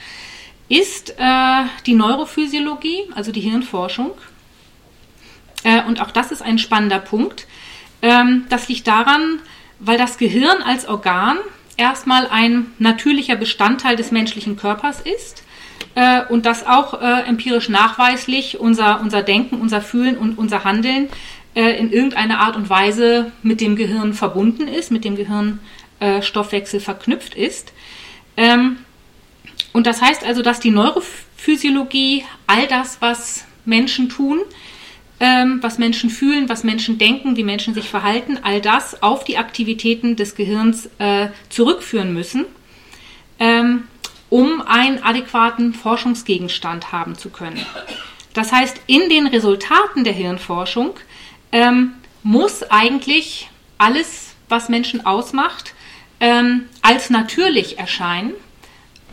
ist 0.68 1.15
äh, 1.18 1.63
die 1.86 1.94
Neurophysiologie, 1.94 3.10
also 3.15 3.32
die 3.32 3.41
Hirnforschung. 3.41 4.12
Äh, 5.63 5.84
und 5.84 6.01
auch 6.01 6.12
das 6.12 6.32
ist 6.32 6.41
ein 6.41 6.60
spannender 6.60 7.00
Punkt. 7.00 7.48
Ähm, 8.01 8.46
das 8.50 8.70
liegt 8.70 8.88
daran, 8.88 9.39
weil 9.79 9.98
das 9.98 10.18
Gehirn 10.18 10.62
als 10.63 10.88
Organ 10.88 11.38
erstmal 11.77 12.27
ein 12.27 12.68
natürlicher 12.77 13.36
Bestandteil 13.36 13.96
des 13.96 14.12
menschlichen 14.12 14.58
Körpers 14.58 15.01
ist 15.01 15.44
äh, 15.96 16.24
und 16.25 16.46
das 16.46 16.68
auch 16.68 17.01
äh, 17.01 17.22
empirisch 17.22 17.70
nachweislich 17.70 18.60
unser, 18.60 19.01
unser 19.01 19.24
Denken, 19.24 19.60
unser 19.60 19.82
Fühlen 19.82 20.18
und 20.18 20.38
unser 20.38 20.63
Handeln 20.63 21.10
äh, 21.56 21.77
in 21.77 21.91
irgendeiner 21.91 22.39
Art 22.39 22.56
und 22.56 22.70
Weise 22.70 23.32
mit 23.44 23.62
dem 23.62 23.75
Gehirn 23.75 24.13
verbunden 24.13 24.68
ist, 24.68 24.91
mit 24.91 25.03
dem 25.06 25.15
Gehirnstoffwechsel 25.15 26.79
verknüpft 26.79 27.36
ist. 27.36 27.74
Ähm, 28.38 28.77
und 29.74 29.88
das 29.88 30.01
heißt 30.01 30.24
also, 30.24 30.41
dass 30.41 30.60
die 30.60 30.72
Neurophysiologie 30.72 32.24
all 32.48 32.68
das, 32.68 33.01
was 33.01 33.46
Menschen 33.65 34.10
tun, 34.10 34.39
ähm, 35.20 35.60
was 35.62 35.77
Menschen 35.77 36.10
fühlen, 36.10 36.50
was 36.50 36.63
Menschen 36.63 36.98
denken, 36.98 37.36
wie 37.36 37.44
Menschen 37.44 37.74
sich 37.74 37.89
verhalten, 37.89 38.39
all 38.41 38.62
das 38.62 39.03
auf 39.03 39.24
die 39.24 39.38
Aktivitäten 39.38 40.15
des 40.15 40.36
Gehirns 40.36 40.89
äh, 40.98 41.27
zurückführen 41.50 42.13
müssen, 42.13 42.46
ähm, 43.39 43.84
um 44.29 44.62
einen 44.62 45.03
adäquaten 45.03 45.74
Forschungsgegenstand 45.74 46.91
haben 46.91 47.15
zu 47.15 47.29
können. 47.29 47.65
Das 48.34 48.51
heißt, 48.51 48.79
in 48.88 49.10
den 49.10 49.27
Resultaten 49.27 50.03
der 50.03 50.13
Hirnforschung 50.13 50.91
ähm, 51.51 51.94
muss 52.24 52.63
eigentlich 52.63 53.50
alles, 53.77 54.36
was 54.50 54.70
Menschen 54.70 55.06
ausmacht, 55.06 55.74
ähm, 56.20 56.65
als 56.82 57.10
natürlich 57.10 57.79
erscheinen, 57.79 58.34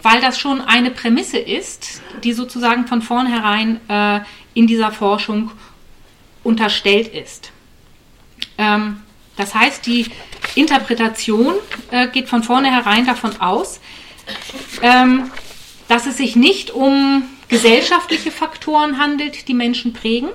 weil 0.02 0.21
das 0.21 0.38
schon 0.38 0.61
eine 0.61 0.90
Prämisse 0.90 1.38
ist, 1.38 2.02
die 2.25 2.33
sozusagen 2.33 2.87
von 2.87 3.02
vornherein 3.02 3.81
äh, 3.88 4.21
in 4.55 4.66
dieser 4.66 4.93
Forschung 4.93 5.50
unterstellt 6.43 7.09
ist. 7.09 7.52
Ähm, 8.59 9.00
das 9.37 9.55
heißt, 9.55 9.87
die 9.87 10.07
Interpretation 10.55 11.55
äh, 11.90 12.09
geht 12.09 12.28
von 12.28 12.43
vornherein 12.43 13.07
davon 13.07 13.40
aus, 13.40 13.81
ähm, 14.83 15.31
dass 15.88 16.07
es 16.07 16.16
sich 16.16 16.37
nicht 16.37 16.71
um 16.71 17.25
gesellschaftliche 17.49 18.31
Faktoren 18.31 18.99
handelt, 18.99 19.47
die 19.49 19.55
Menschen 19.55 19.93
prägen, 19.93 20.31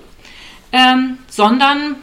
ähm, 0.72 1.18
sondern 1.28 1.96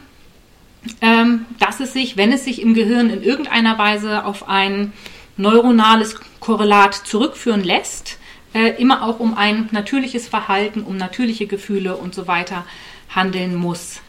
ähm, 1.01 1.47
dass 1.59 1.81
es 1.81 1.93
sich, 1.93 2.17
wenn 2.17 2.33
es 2.33 2.45
sich 2.45 2.63
im 2.63 2.75
Gehirn 2.75 3.11
in 3.11 3.23
irgendeiner 3.23 3.79
Weise 3.79 4.25
auf 4.25 4.49
ein 4.49 4.93
neuronales 5.37 6.17
Korrelat 6.41 6.95
zurückführen 6.95 7.63
lässt, 7.63 8.19
äh, 8.55 8.81
immer 8.81 9.03
auch 9.03 9.21
um 9.21 9.37
ein 9.37 9.69
natürliches 9.73 10.29
Verhalten, 10.29 10.83
um 10.83 10.97
natürliche 10.97 11.47
Gefühle 11.47 11.97
und 11.97 12.15
so 12.15 12.27
weiter 12.27 12.65
handeln 13.15 13.55
muss. 13.55 14.01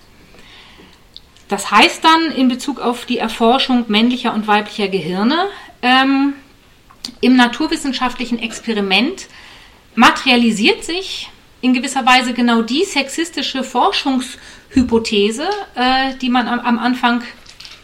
Das 1.47 1.71
heißt 1.71 2.03
dann 2.03 2.31
in 2.31 2.47
Bezug 2.47 2.79
auf 2.79 3.05
die 3.05 3.17
Erforschung 3.17 3.85
männlicher 3.87 4.33
und 4.33 4.47
weiblicher 4.47 4.87
Gehirne, 4.87 5.47
ähm, 5.81 6.33
im 7.21 7.35
naturwissenschaftlichen 7.35 8.39
Experiment 8.39 9.27
materialisiert 9.95 10.83
sich 10.83 11.29
in 11.61 11.73
gewisser 11.73 12.05
Weise 12.05 12.33
genau 12.33 12.61
die 12.61 12.83
sexistische 12.83 13.63
Forschungshypothese, 13.63 15.49
äh, 15.75 16.15
die 16.21 16.29
man 16.29 16.47
am, 16.47 16.59
am 16.59 16.79
Anfang 16.79 17.23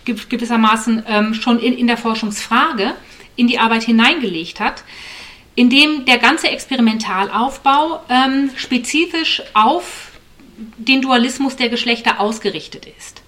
gewissermaßen 0.06 1.04
ähm, 1.08 1.34
schon 1.34 1.60
in, 1.60 1.78
in 1.78 1.88
der 1.88 1.98
Forschungsfrage 1.98 2.94
in 3.36 3.48
die 3.48 3.60
Arbeit 3.60 3.84
hineingelegt 3.84 4.60
hat, 4.60 4.84
indem 5.56 6.06
der 6.06 6.20
ganze 6.20 6.50
Experimentalaufbau 6.50 8.02
ähm, 8.10 8.52
spezifisch 8.56 9.42
auf 9.54 10.12
den 10.78 11.02
Dualismus 11.02 11.56
der 11.56 11.70
Geschlechter 11.70 12.20
ausgerichtet 12.20 12.86
ist. 12.98 13.22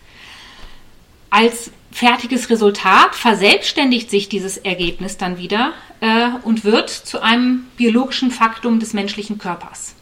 Als 1.29 1.71
fertiges 1.91 2.49
Resultat 2.49 3.15
verselbstständigt 3.15 4.09
sich 4.09 4.29
dieses 4.29 4.57
Ergebnis 4.57 5.17
dann 5.17 5.37
wieder 5.37 5.73
äh, 5.99 6.29
und 6.43 6.63
wird 6.63 6.89
zu 6.89 7.21
einem 7.21 7.65
biologischen 7.75 8.31
Faktum 8.31 8.79
des 8.79 8.93
menschlichen 8.93 9.37
Körpers. 9.37 9.95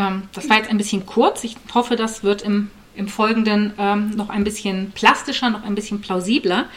Ähm, 0.00 0.22
das 0.32 0.48
war 0.48 0.56
jetzt 0.56 0.70
ein 0.70 0.78
bisschen 0.78 1.06
kurz. 1.06 1.44
Ich 1.44 1.56
hoffe, 1.74 1.96
das 1.96 2.24
wird 2.24 2.42
im, 2.42 2.70
im 2.96 3.08
Folgenden 3.08 3.72
ähm, 3.78 4.10
noch 4.16 4.30
ein 4.30 4.44
bisschen 4.44 4.92
plastischer, 4.92 5.50
noch 5.50 5.62
ein 5.62 5.74
bisschen 5.74 6.00
plausibler. 6.00 6.68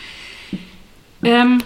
Ähm, 1.24 1.60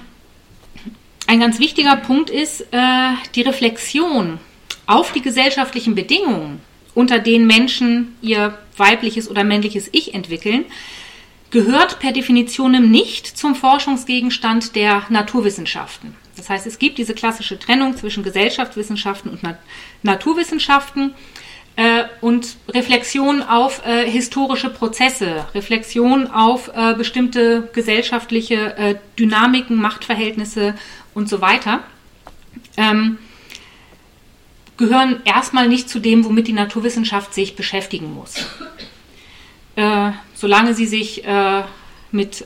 ein 1.25 1.39
ganz 1.39 1.59
wichtiger 1.59 1.95
Punkt 1.97 2.29
ist 2.29 2.61
äh, 2.71 3.09
die 3.35 3.41
Reflexion 3.41 4.39
auf 4.85 5.11
die 5.11 5.21
gesellschaftlichen 5.21 5.95
Bedingungen, 5.95 6.61
unter 6.93 7.19
denen 7.19 7.47
Menschen 7.47 8.15
ihr 8.21 8.57
weibliches 8.77 9.29
oder 9.29 9.43
männliches 9.43 9.89
Ich 9.91 10.13
entwickeln, 10.13 10.65
gehört 11.49 11.99
per 11.99 12.11
Definition 12.11 12.91
nicht 12.91 13.25
zum 13.25 13.55
Forschungsgegenstand 13.55 14.75
der 14.75 15.03
Naturwissenschaften. 15.09 16.15
Das 16.35 16.49
heißt, 16.49 16.67
es 16.67 16.77
gibt 16.77 16.97
diese 16.97 17.13
klassische 17.13 17.57
Trennung 17.57 17.97
zwischen 17.97 18.23
Gesellschaftswissenschaften 18.23 19.31
und 19.31 19.43
Nat 19.43 19.57
Naturwissenschaften 20.03 21.13
und 22.21 22.57
Reflexion 22.69 23.41
auf 23.43 23.85
äh, 23.85 24.09
historische 24.09 24.69
Prozesse, 24.69 25.45
Reflexion 25.53 26.27
auf 26.27 26.71
äh, 26.75 26.93
bestimmte 26.93 27.69
gesellschaftliche 27.73 28.77
äh, 28.77 28.95
Dynamiken, 29.19 29.77
Machtverhältnisse 29.77 30.75
und 31.13 31.29
so 31.29 31.41
weiter. 31.41 31.81
Ähm, 32.75 33.17
gehören 34.77 35.21
erstmal 35.25 35.67
nicht 35.67 35.89
zu 35.89 35.99
dem, 35.99 36.23
womit 36.25 36.47
die 36.47 36.53
Naturwissenschaft 36.53 37.33
sich 37.33 37.55
beschäftigen 37.55 38.13
muss. 38.13 38.45
Äh, 39.75 40.11
solange 40.33 40.73
sie 40.73 40.85
sich 40.85 41.25
äh, 41.25 41.63
mit 42.11 42.45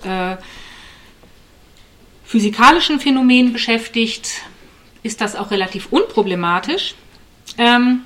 physikalischen 2.26 3.02
Phänomenen 3.02 3.52
beschäftigt, 3.52 4.44
ist 5.04 5.20
das 5.20 5.36
auch 5.36 5.52
relativ 5.52 5.88
unproblematisch. 5.92 6.96
Ähm, 7.58 8.02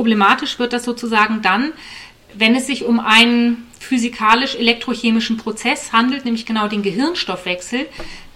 problematisch 0.00 0.58
wird 0.58 0.72
das 0.72 0.84
sozusagen 0.84 1.42
dann, 1.42 1.74
wenn 2.32 2.54
es 2.54 2.66
sich 2.66 2.86
um 2.86 3.00
einen 3.00 3.66
physikalisch-elektrochemischen 3.80 5.36
Prozess 5.36 5.92
handelt, 5.92 6.24
nämlich 6.24 6.46
genau 6.46 6.68
den 6.68 6.82
Gehirnstoffwechsel, 6.82 7.86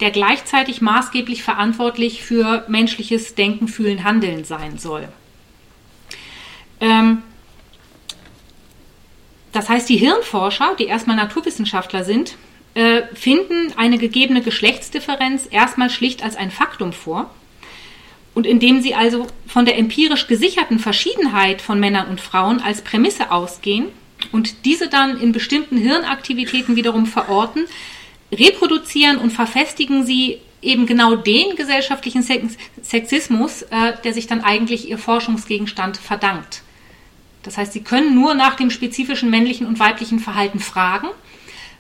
der 0.01 0.11
gleichzeitig 0.11 0.83
maßgeblich 0.83 1.43
verantwortlich 1.43 2.23
für 2.23 2.67
menschliches 2.69 3.35
Denken, 3.35 3.67
Fühlen, 3.67 4.05
Handeln 4.05 4.45
sein 4.45 4.77
soll. 4.77 5.09
Ähm, 6.81 7.23
das 9.53 9.71
heißt, 9.71 9.89
die 9.89 9.97
Hirnforscher, 9.97 10.77
die 10.79 10.85
erstmal 10.85 11.17
Naturwissenschaftler 11.17 12.05
sind, 12.05 12.37
äh, 12.75 13.05
finden 13.15 13.73
eine 13.79 13.97
gegebene 13.97 14.43
Geschlechtsdifferenz 14.43 15.49
erstmal 15.51 15.89
schlicht 15.89 16.23
als 16.23 16.37
ein 16.37 16.51
Faktum 16.51 16.93
vor. 16.93 17.31
Und 18.35 18.47
indem 18.47 18.83
sie 18.83 18.95
also 18.95 19.27
von 19.47 19.65
der 19.65 19.79
empirisch 19.79 20.27
gesicherten 20.27 20.79
Verschiedenheit 20.79 21.63
von 21.63 21.79
Männern 21.79 22.09
und 22.09 22.21
Frauen 22.21 22.61
als 22.61 22.83
Prämisse 22.83 23.31
ausgehen 23.31 23.87
und 24.33 24.65
diese 24.65 24.89
dann 24.89 25.21
in 25.21 25.33
bestimmten 25.33 25.77
Hirnaktivitäten 25.77 26.75
wiederum 26.75 27.07
verorten, 27.07 27.67
reproduzieren 28.33 29.19
und 29.19 29.31
verfestigen 29.31 30.05
sie 30.05 30.41
eben 30.63 30.87
genau 30.87 31.15
den 31.15 31.57
gesellschaftlichen 31.57 32.23
Sexismus, 32.83 33.63
äh, 33.63 33.93
der 34.03 34.15
sich 34.15 34.27
dann 34.27 34.43
eigentlich 34.43 34.89
ihr 34.89 34.99
Forschungsgegenstand 34.99 35.97
verdankt. 35.97 36.63
Das 37.43 37.59
heißt, 37.59 37.75
sie 37.75 37.83
können 37.83 38.15
nur 38.15 38.35
nach 38.35 38.55
dem 38.55 38.71
spezifischen 38.71 39.31
männlichen 39.31 39.67
und 39.67 39.79
weiblichen 39.79 40.19
Verhalten 40.19 40.61
fragen, 40.61 41.09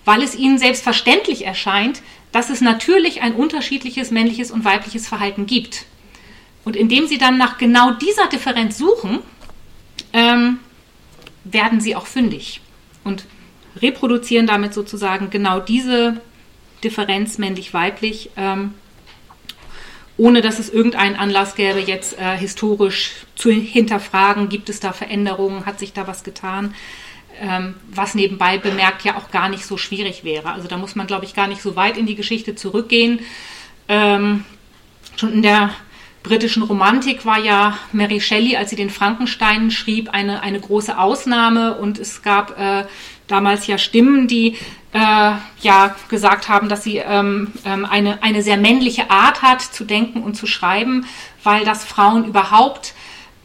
weil 0.04 0.22
es 0.22 0.36
ihnen 0.36 0.58
selbstverständlich 0.58 1.46
erscheint, 1.46 2.02
dass 2.32 2.50
es 2.50 2.60
natürlich 2.60 3.22
ein 3.22 3.34
unterschiedliches 3.34 4.10
männliches 4.10 4.50
und 4.50 4.64
weibliches 4.64 5.08
Verhalten 5.08 5.46
gibt. 5.46 5.86
Und 6.64 6.76
indem 6.76 7.06
sie 7.06 7.18
dann 7.18 7.36
nach 7.38 7.58
genau 7.58 7.92
dieser 7.92 8.26
Differenz 8.28 8.78
suchen, 8.78 9.20
ähm, 10.12 10.60
werden 11.44 11.80
sie 11.80 11.94
auch 11.94 12.06
fündig 12.06 12.60
und 13.04 13.26
reproduzieren 13.80 14.46
damit 14.46 14.72
sozusagen 14.72 15.30
genau 15.30 15.60
diese 15.60 16.20
Differenz 16.82 17.38
männlich-weiblich, 17.38 18.30
ähm, 18.36 18.74
ohne 20.16 20.42
dass 20.42 20.58
es 20.58 20.70
irgendeinen 20.70 21.16
Anlass 21.16 21.56
gäbe, 21.56 21.80
jetzt 21.80 22.18
äh, 22.18 22.36
historisch 22.36 23.12
zu 23.34 23.50
hinterfragen, 23.50 24.48
gibt 24.48 24.68
es 24.68 24.80
da 24.80 24.92
Veränderungen, 24.92 25.66
hat 25.66 25.80
sich 25.80 25.92
da 25.92 26.06
was 26.06 26.22
getan, 26.22 26.74
ähm, 27.40 27.74
was 27.90 28.14
nebenbei 28.14 28.58
bemerkt 28.58 29.02
ja 29.04 29.16
auch 29.16 29.32
gar 29.32 29.48
nicht 29.48 29.66
so 29.66 29.76
schwierig 29.76 30.22
wäre. 30.22 30.52
Also 30.52 30.68
da 30.68 30.76
muss 30.76 30.94
man, 30.94 31.08
glaube 31.08 31.24
ich, 31.24 31.34
gar 31.34 31.48
nicht 31.48 31.62
so 31.62 31.74
weit 31.74 31.96
in 31.96 32.06
die 32.06 32.14
Geschichte 32.14 32.54
zurückgehen. 32.54 33.20
Ähm, 33.88 34.44
schon 35.16 35.32
in 35.32 35.42
der 35.42 35.70
britischen 36.24 36.64
Romantik 36.64 37.24
war 37.24 37.38
ja 37.38 37.78
Mary 37.92 38.20
Shelley, 38.20 38.56
als 38.56 38.70
sie 38.70 38.76
den 38.76 38.90
Frankenstein 38.90 39.70
schrieb, 39.70 40.10
eine, 40.10 40.42
eine 40.42 40.58
große 40.58 40.98
Ausnahme. 40.98 41.74
Und 41.74 42.00
es 42.00 42.22
gab 42.22 42.58
äh, 42.58 42.86
damals 43.28 43.68
ja 43.68 43.78
Stimmen, 43.78 44.26
die 44.26 44.56
äh, 44.92 45.32
ja 45.60 45.94
gesagt 46.08 46.48
haben, 46.48 46.68
dass 46.68 46.82
sie 46.82 46.96
ähm, 46.96 47.52
ähm, 47.64 47.84
eine, 47.84 48.22
eine 48.22 48.42
sehr 48.42 48.56
männliche 48.56 49.10
Art 49.10 49.42
hat 49.42 49.60
zu 49.60 49.84
denken 49.84 50.22
und 50.22 50.34
zu 50.34 50.46
schreiben, 50.46 51.06
weil 51.44 51.64
das 51.64 51.84
Frauen 51.84 52.24
überhaupt 52.24 52.94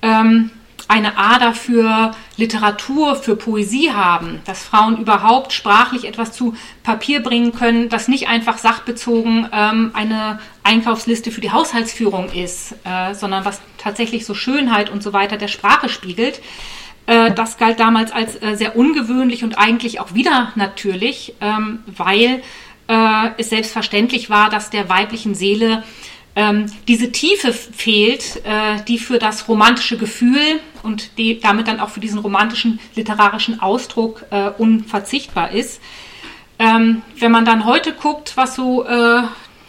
ähm, 0.02 0.50
eine 0.90 1.18
Ader 1.18 1.54
für 1.54 2.12
Literatur, 2.36 3.16
für 3.16 3.36
Poesie 3.36 3.92
haben, 3.92 4.42
dass 4.46 4.64
Frauen 4.64 4.98
überhaupt 4.98 5.54
sprachlich 5.54 6.06
etwas 6.06 6.32
zu 6.32 6.56
Papier 6.82 7.22
bringen 7.22 7.54
können, 7.54 7.90
das 7.90 8.08
nicht 8.08 8.28
einfach 8.28 8.58
sachbezogen 8.58 9.48
ähm, 9.54 9.92
eine 9.94 10.40
Einkaufsliste 10.64 11.30
für 11.30 11.42
die 11.42 11.52
Haushaltsführung 11.52 12.32
ist, 12.32 12.74
äh, 12.86 13.14
sondern 13.14 13.46
was 13.46 13.62
tatsächlich 13.78 14.26
so 14.26 14.34
Schönheit 14.34 14.90
und 14.90 15.04
so 15.04 15.14
weiter 15.14 15.38
der 15.38 15.48
Sprache 15.48 15.90
spiegelt. 15.90 16.42
Äh, 17.06 17.34
das 17.34 17.58
galt 17.58 17.80
damals 17.80 18.12
als 18.12 18.42
äh, 18.42 18.56
sehr 18.56 18.76
ungewöhnlich 18.76 19.44
und 19.44 19.60
eigentlich 19.60 20.00
auch 20.00 20.16
wieder 20.16 20.52
natürlich, 20.56 21.36
ähm, 21.40 21.84
weil 21.86 22.42
äh, 22.88 23.30
es 23.38 23.52
selbstverständlich 23.52 24.32
war, 24.32 24.50
dass 24.50 24.72
der 24.72 24.90
weiblichen 24.90 25.36
Seele 25.36 25.84
ähm, 26.36 26.68
diese 26.88 27.12
Tiefe 27.12 27.54
fehlt, 27.54 28.42
äh, 28.46 28.84
die 28.88 29.00
für 29.00 29.20
das 29.20 29.48
romantische 29.48 29.98
Gefühl 29.98 30.60
und 30.84 31.18
die 31.18 31.40
damit 31.40 31.68
dann 31.68 31.80
auch 31.80 31.90
für 31.90 32.00
diesen 32.00 32.20
romantischen 32.20 32.80
literarischen 32.96 33.60
Ausdruck 33.60 34.26
äh, 34.30 34.50
unverzichtbar 34.58 35.52
ist. 35.52 35.82
Ähm, 36.60 37.02
wenn 37.18 37.32
man 37.32 37.46
dann 37.46 37.66
heute 37.66 37.94
guckt, 37.94 38.34
was 38.36 38.56
so 38.56 38.86
äh, 38.86 39.24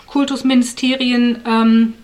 Kultusministerien 0.06 1.42
ähm, 1.46 1.94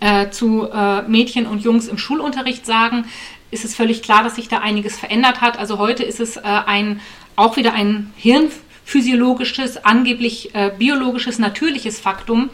äh, 0.00 0.30
zu 0.30 0.68
äh, 0.70 1.02
Mädchen 1.02 1.46
und 1.46 1.62
Jungs 1.62 1.88
im 1.88 1.98
Schulunterricht 1.98 2.66
sagen, 2.66 3.06
ist 3.50 3.64
es 3.64 3.76
völlig 3.76 4.02
klar, 4.02 4.24
dass 4.24 4.34
sich 4.34 4.48
da 4.48 4.58
einiges 4.58 4.98
verändert 4.98 5.40
hat. 5.40 5.58
Also 5.58 5.78
heute 5.78 6.02
ist 6.02 6.18
es 6.20 6.36
äh, 6.36 6.40
ein, 6.42 7.00
auch 7.36 7.56
wieder 7.56 7.72
ein 7.72 8.12
hirnphysiologisches, 8.16 9.84
angeblich 9.84 10.52
biologisches, 10.78 11.38
natürliches 11.38 12.00
Faktum, 12.00 12.50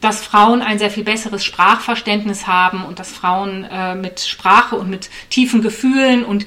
dass 0.00 0.24
Frauen 0.24 0.62
ein 0.62 0.78
sehr 0.78 0.90
viel 0.90 1.04
besseres 1.04 1.44
Sprachverständnis 1.44 2.46
haben 2.46 2.84
und 2.84 2.98
dass 2.98 3.10
Frauen 3.10 3.64
äh, 3.64 3.94
mit 3.94 4.20
Sprache 4.20 4.76
und 4.76 4.88
mit 4.88 5.10
tiefen 5.28 5.62
Gefühlen 5.62 6.24
und 6.24 6.46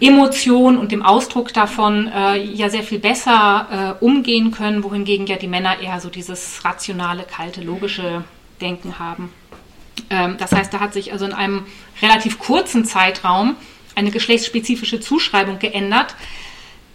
Emotionen 0.00 0.78
und 0.78 0.92
dem 0.92 1.02
Ausdruck 1.02 1.52
davon 1.52 2.10
äh, 2.12 2.42
ja 2.42 2.70
sehr 2.70 2.82
viel 2.82 2.98
besser 2.98 3.96
äh, 4.00 4.04
umgehen 4.04 4.50
können, 4.50 4.82
wohingegen 4.82 5.26
ja 5.26 5.36
die 5.36 5.46
Männer 5.46 5.78
eher 5.80 6.00
so 6.00 6.08
dieses 6.08 6.64
rationale, 6.64 7.24
kalte, 7.24 7.60
logische 7.60 8.24
Denken 8.60 8.98
haben. 8.98 9.30
Ähm, 10.08 10.36
das 10.38 10.52
heißt, 10.52 10.72
da 10.72 10.80
hat 10.80 10.94
sich 10.94 11.12
also 11.12 11.26
in 11.26 11.32
einem 11.32 11.66
relativ 12.00 12.38
kurzen 12.38 12.86
Zeitraum 12.86 13.56
eine 13.94 14.10
geschlechtsspezifische 14.10 15.00
Zuschreibung 15.00 15.58
geändert, 15.58 16.14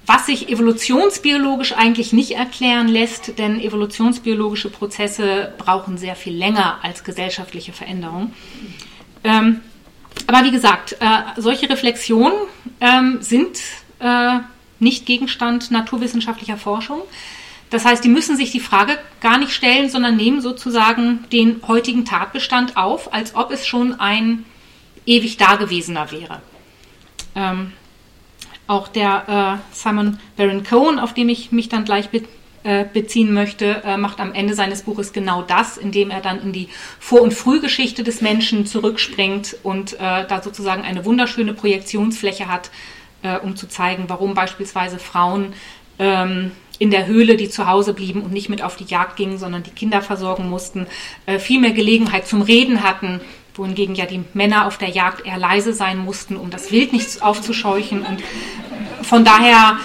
was 0.06 0.26
sich 0.28 0.50
evolutionsbiologisch 0.50 1.74
eigentlich 1.74 2.14
nicht 2.14 2.32
erklären 2.32 2.88
lässt, 2.88 3.40
denn 3.40 3.60
evolutionsbiologische 3.60 4.70
Prozesse 4.70 5.54
brauchen 5.58 5.98
sehr 5.98 6.16
viel 6.16 6.36
länger 6.36 6.80
als 6.84 7.04
gesellschaftliche 7.04 7.74
Veränderungen. 7.74 8.34
Ähm, 9.24 9.62
aber 10.28 10.44
wie 10.44 10.52
gesagt, 10.52 10.94
äh, 11.00 11.06
solche 11.38 11.70
Reflexionen 11.70 12.38
ähm, 12.80 13.18
sind 13.22 13.60
äh, 14.00 14.40
nicht 14.80 15.06
Gegenstand 15.06 15.72
naturwissenschaftlicher 15.72 16.58
Forschung. 16.58 17.02
Das 17.70 17.86
heißt, 17.86 18.04
die 18.04 18.10
müssen 18.10 18.38
sich 18.38 18.52
die 18.52 18.60
Frage 18.60 18.98
gar 19.22 19.38
nicht 19.38 19.52
stellen, 19.52 19.90
sondern 19.90 20.16
nehmen 20.16 20.42
sozusagen 20.42 21.26
den 21.32 21.62
heutigen 21.68 22.06
Tatbestand 22.06 22.78
auf, 22.78 23.14
als 23.14 23.36
ob 23.36 23.52
es 23.52 23.66
schon 23.66 24.00
ein 24.00 24.46
ewig 25.06 25.38
Dagewesener 25.38 26.12
wäre. 26.12 26.42
Ähm, 27.36 27.74
auch 28.68 28.88
der 28.88 29.62
äh, 29.72 29.76
Simon 29.76 30.20
Baron 30.38 30.64
Cohen, 30.64 31.00
auf 31.00 31.14
dem 31.14 31.30
ich 31.30 31.52
mich 31.52 31.70
dann 31.70 31.86
gleich 31.86 32.10
be 32.10 32.24
äh, 32.64 32.84
beziehen 32.92 33.32
möchte, 33.32 33.84
äh, 33.86 33.96
macht 33.96 34.20
am 34.20 34.34
Ende 34.34 34.56
seines 34.56 34.82
Buches 34.82 35.14
genau 35.14 35.44
das, 35.44 35.78
indem 35.78 36.10
er 36.10 36.20
dann 36.20 36.42
in 36.42 36.52
die 36.52 36.68
Vor- 37.00 37.22
und 37.22 37.32
Frühgeschichte 37.32 38.04
des 38.04 38.22
Menschen 38.22 38.66
zurückspringt 38.66 39.56
und 39.62 39.94
äh, 39.94 40.26
da 40.28 40.42
sozusagen 40.42 40.82
eine 40.82 41.06
wunderschöne 41.06 41.54
Projektionsfläche 41.54 42.48
hat, 42.48 42.72
äh, 43.22 43.38
um 43.38 43.56
zu 43.56 43.68
zeigen, 43.68 44.06
warum 44.08 44.34
beispielsweise 44.34 44.98
Frauen 44.98 45.54
ähm, 46.00 46.54
in 46.80 46.90
der 46.90 47.06
Höhle, 47.06 47.38
die 47.38 47.50
zu 47.50 47.68
Hause 47.68 47.94
blieben 47.94 48.24
und 48.24 48.34
nicht 48.34 48.50
mit 48.50 48.64
auf 48.64 48.76
die 48.76 48.86
Jagd 48.86 49.16
gingen, 49.16 49.38
sondern 49.38 49.62
die 49.62 49.70
Kinder 49.70 50.02
versorgen 50.02 50.50
mussten, 50.50 50.88
äh, 51.28 51.38
viel 51.38 51.60
mehr 51.60 51.72
Gelegenheit 51.72 52.28
zum 52.28 52.42
Reden 52.42 52.82
hatten, 52.82 53.22
wohingegen 53.56 53.96
ja 53.96 54.06
die 54.06 54.24
Männer 54.34 54.66
auf 54.68 54.78
der 54.78 54.90
Jagd 54.90 55.26
eher 55.26 55.38
leise 55.38 55.74
sein 55.74 55.98
mussten, 55.98 56.38
um 56.38 56.50
das 56.50 56.72
Wild 56.72 56.94
nicht 56.94 57.22
aufzuscheuchen 57.22 58.02
und 58.04 58.24
von 59.02 59.24
daher 59.24 59.78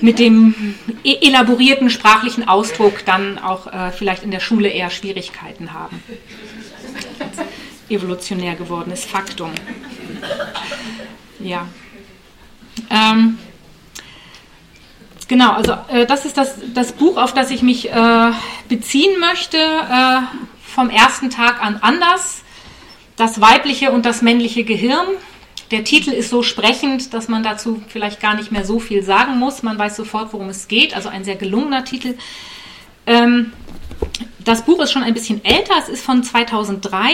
mit 0.00 0.18
dem 0.18 0.74
e-, 1.04 1.18
elaborierten 1.28 1.90
sprachlichen 1.90 2.48
Ausdruck 2.48 3.04
dann 3.04 3.38
auch 3.38 3.66
äh, 3.66 3.92
vielleicht 3.92 4.24
in 4.24 4.30
der 4.30 4.40
Schule 4.40 4.68
eher 4.68 4.90
Schwierigkeiten 4.90 5.72
haben. 5.72 6.02
Evolutionär 7.88 8.54
gewordenes 8.54 9.04
Faktum. 9.04 9.52
Ja. 11.38 11.68
Ähm, 12.90 13.38
genau, 15.28 15.52
also 15.52 15.76
äh, 15.88 16.06
das 16.06 16.24
ist 16.24 16.36
das, 16.36 16.56
das 16.74 16.92
Buch, 16.92 17.16
auf 17.16 17.34
das 17.34 17.50
ich 17.50 17.62
mich 17.62 17.90
äh, 17.90 18.30
beziehen 18.68 19.20
möchte. 19.20 19.58
Äh, 19.58 20.20
vom 20.74 20.88
ersten 20.88 21.28
Tag 21.28 21.62
an 21.62 21.78
anders 21.82 22.41
das 23.22 23.40
weibliche 23.40 23.92
und 23.92 24.04
das 24.04 24.20
männliche 24.20 24.64
Gehirn. 24.64 25.06
Der 25.70 25.84
Titel 25.84 26.10
ist 26.10 26.28
so 26.28 26.42
sprechend, 26.42 27.14
dass 27.14 27.28
man 27.28 27.44
dazu 27.44 27.80
vielleicht 27.86 28.20
gar 28.20 28.34
nicht 28.34 28.50
mehr 28.50 28.64
so 28.64 28.80
viel 28.80 29.04
sagen 29.04 29.38
muss. 29.38 29.62
Man 29.62 29.78
weiß 29.78 29.94
sofort, 29.94 30.32
worum 30.32 30.48
es 30.48 30.66
geht. 30.66 30.96
Also 30.96 31.08
ein 31.08 31.22
sehr 31.22 31.36
gelungener 31.36 31.84
Titel. 31.84 32.16
Ähm, 33.06 33.52
das 34.40 34.62
Buch 34.62 34.80
ist 34.80 34.90
schon 34.90 35.04
ein 35.04 35.14
bisschen 35.14 35.44
älter. 35.44 35.74
Es 35.78 35.88
ist 35.88 36.04
von 36.04 36.24
2003. 36.24 37.12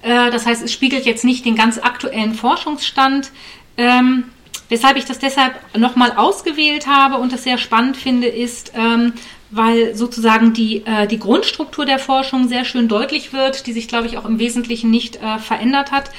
Äh, 0.00 0.30
das 0.30 0.46
heißt, 0.46 0.62
es 0.62 0.72
spiegelt 0.72 1.04
jetzt 1.04 1.22
nicht 1.22 1.44
den 1.44 1.54
ganz 1.54 1.76
aktuellen 1.76 2.32
Forschungsstand. 2.32 3.30
Ähm, 3.76 4.24
weshalb 4.70 4.96
ich 4.96 5.04
das 5.04 5.18
deshalb 5.18 5.54
nochmal 5.76 6.12
ausgewählt 6.16 6.86
habe 6.86 7.18
und 7.18 7.30
das 7.30 7.44
sehr 7.44 7.58
spannend 7.58 7.98
finde, 7.98 8.28
ist, 8.28 8.72
ähm, 8.74 9.12
weil 9.52 9.94
sozusagen 9.94 10.52
die, 10.52 10.84
äh, 10.86 11.06
die 11.06 11.18
Grundstruktur 11.18 11.84
der 11.84 11.98
Forschung 11.98 12.48
sehr 12.48 12.64
schön 12.64 12.88
deutlich 12.88 13.32
wird, 13.32 13.66
die 13.66 13.72
sich, 13.72 13.86
glaube 13.86 14.06
ich, 14.06 14.18
auch 14.18 14.24
im 14.24 14.38
Wesentlichen 14.38 14.90
nicht 14.90 15.16
äh, 15.16 15.38
verändert 15.38 15.92
hat. 15.92 16.10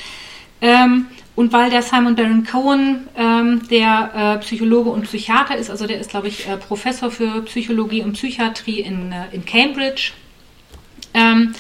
Ähm, 0.62 1.08
und 1.36 1.52
weil 1.52 1.72
der 1.72 1.82
Simon 1.82 2.16
Baron 2.16 2.46
Cohen, 2.46 3.08
ähm, 3.18 3.68
der 3.70 4.36
äh, 4.38 4.40
Psychologe 4.40 4.92
und 4.92 5.04
Psychiater 5.04 5.58
ist, 5.58 5.72
also 5.72 5.88
der 5.88 6.00
ist, 6.00 6.12
glaube 6.12 6.28
ich, 6.28 6.48
äh, 6.48 6.58
Professor 6.58 7.10
für 7.10 7.42
Psychologie 7.42 8.04
und 8.04 8.14
Psychiatrie 8.14 8.82
in, 8.82 9.12
äh, 9.12 9.26
in 9.32 9.44
Cambridge. 9.44 10.12
Ähm, 11.16 11.54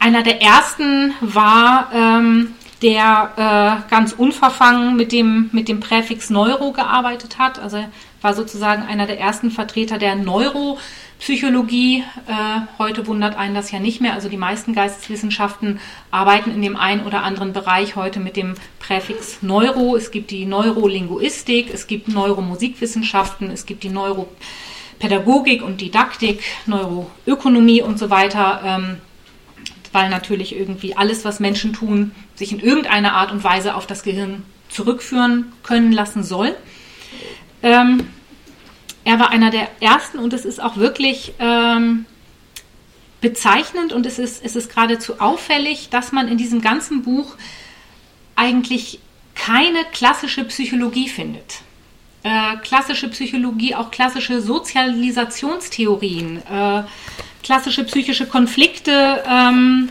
einer 0.00 0.22
der 0.24 0.42
ersten 0.42 1.14
war, 1.20 1.90
ähm, 1.94 2.54
der 2.82 3.84
äh, 3.86 3.90
ganz 3.90 4.12
unverfangen 4.12 4.96
mit 4.96 5.12
dem, 5.12 5.50
mit 5.52 5.68
dem 5.68 5.80
Präfix 5.80 6.28
Neuro 6.28 6.72
gearbeitet 6.72 7.38
hat. 7.38 7.58
Also 7.58 7.84
war 8.26 8.34
sozusagen 8.34 8.82
einer 8.82 9.06
der 9.06 9.20
ersten 9.20 9.52
Vertreter 9.52 9.98
der 9.98 10.16
Neuropsychologie. 10.16 12.02
Äh, 12.26 12.60
heute 12.76 13.06
wundert 13.06 13.36
einen 13.36 13.54
das 13.54 13.70
ja 13.70 13.78
nicht 13.78 14.00
mehr. 14.00 14.14
Also 14.14 14.28
die 14.28 14.36
meisten 14.36 14.74
Geisteswissenschaften 14.74 15.78
arbeiten 16.10 16.50
in 16.50 16.60
dem 16.60 16.74
einen 16.74 17.06
oder 17.06 17.22
anderen 17.22 17.52
Bereich 17.52 17.94
heute 17.94 18.18
mit 18.18 18.36
dem 18.36 18.54
Präfix 18.80 19.42
Neuro. 19.42 19.94
Es 19.94 20.10
gibt 20.10 20.32
die 20.32 20.44
Neurolinguistik, 20.44 21.72
es 21.72 21.86
gibt 21.86 22.08
Neuromusikwissenschaften, 22.08 23.48
es 23.52 23.64
gibt 23.64 23.84
die 23.84 23.90
Neuropädagogik 23.90 25.62
und 25.62 25.80
Didaktik, 25.80 26.42
Neuroökonomie 26.66 27.82
und 27.82 27.96
so 27.96 28.10
weiter. 28.10 28.60
Ähm, 28.64 28.96
weil 29.92 30.10
natürlich 30.10 30.58
irgendwie 30.58 30.96
alles, 30.96 31.24
was 31.24 31.38
Menschen 31.38 31.72
tun, 31.72 32.10
sich 32.34 32.50
in 32.50 32.58
irgendeiner 32.58 33.12
Art 33.12 33.30
und 33.30 33.44
Weise 33.44 33.76
auf 33.76 33.86
das 33.86 34.02
Gehirn 34.02 34.42
zurückführen 34.68 35.52
können 35.62 35.92
lassen 35.92 36.24
soll. 36.24 36.56
Ähm, 37.62 38.08
er 39.06 39.18
war 39.20 39.30
einer 39.30 39.50
der 39.50 39.68
ersten 39.78 40.18
und 40.18 40.32
es 40.32 40.44
ist 40.44 40.60
auch 40.60 40.76
wirklich 40.78 41.32
ähm, 41.38 42.06
bezeichnend 43.20 43.92
und 43.92 44.04
es 44.04 44.18
ist, 44.18 44.44
es 44.44 44.56
ist 44.56 44.68
geradezu 44.68 45.20
auffällig, 45.20 45.90
dass 45.90 46.10
man 46.10 46.26
in 46.26 46.36
diesem 46.36 46.60
ganzen 46.60 47.02
Buch 47.02 47.36
eigentlich 48.34 48.98
keine 49.36 49.84
klassische 49.92 50.42
Psychologie 50.42 51.08
findet. 51.08 51.60
Äh, 52.24 52.56
klassische 52.64 53.08
Psychologie, 53.08 53.76
auch 53.76 53.92
klassische 53.92 54.40
Sozialisationstheorien, 54.40 56.38
äh, 56.38 56.82
klassische 57.44 57.84
psychische 57.84 58.26
Konflikte 58.26 59.22
ähm, 59.24 59.88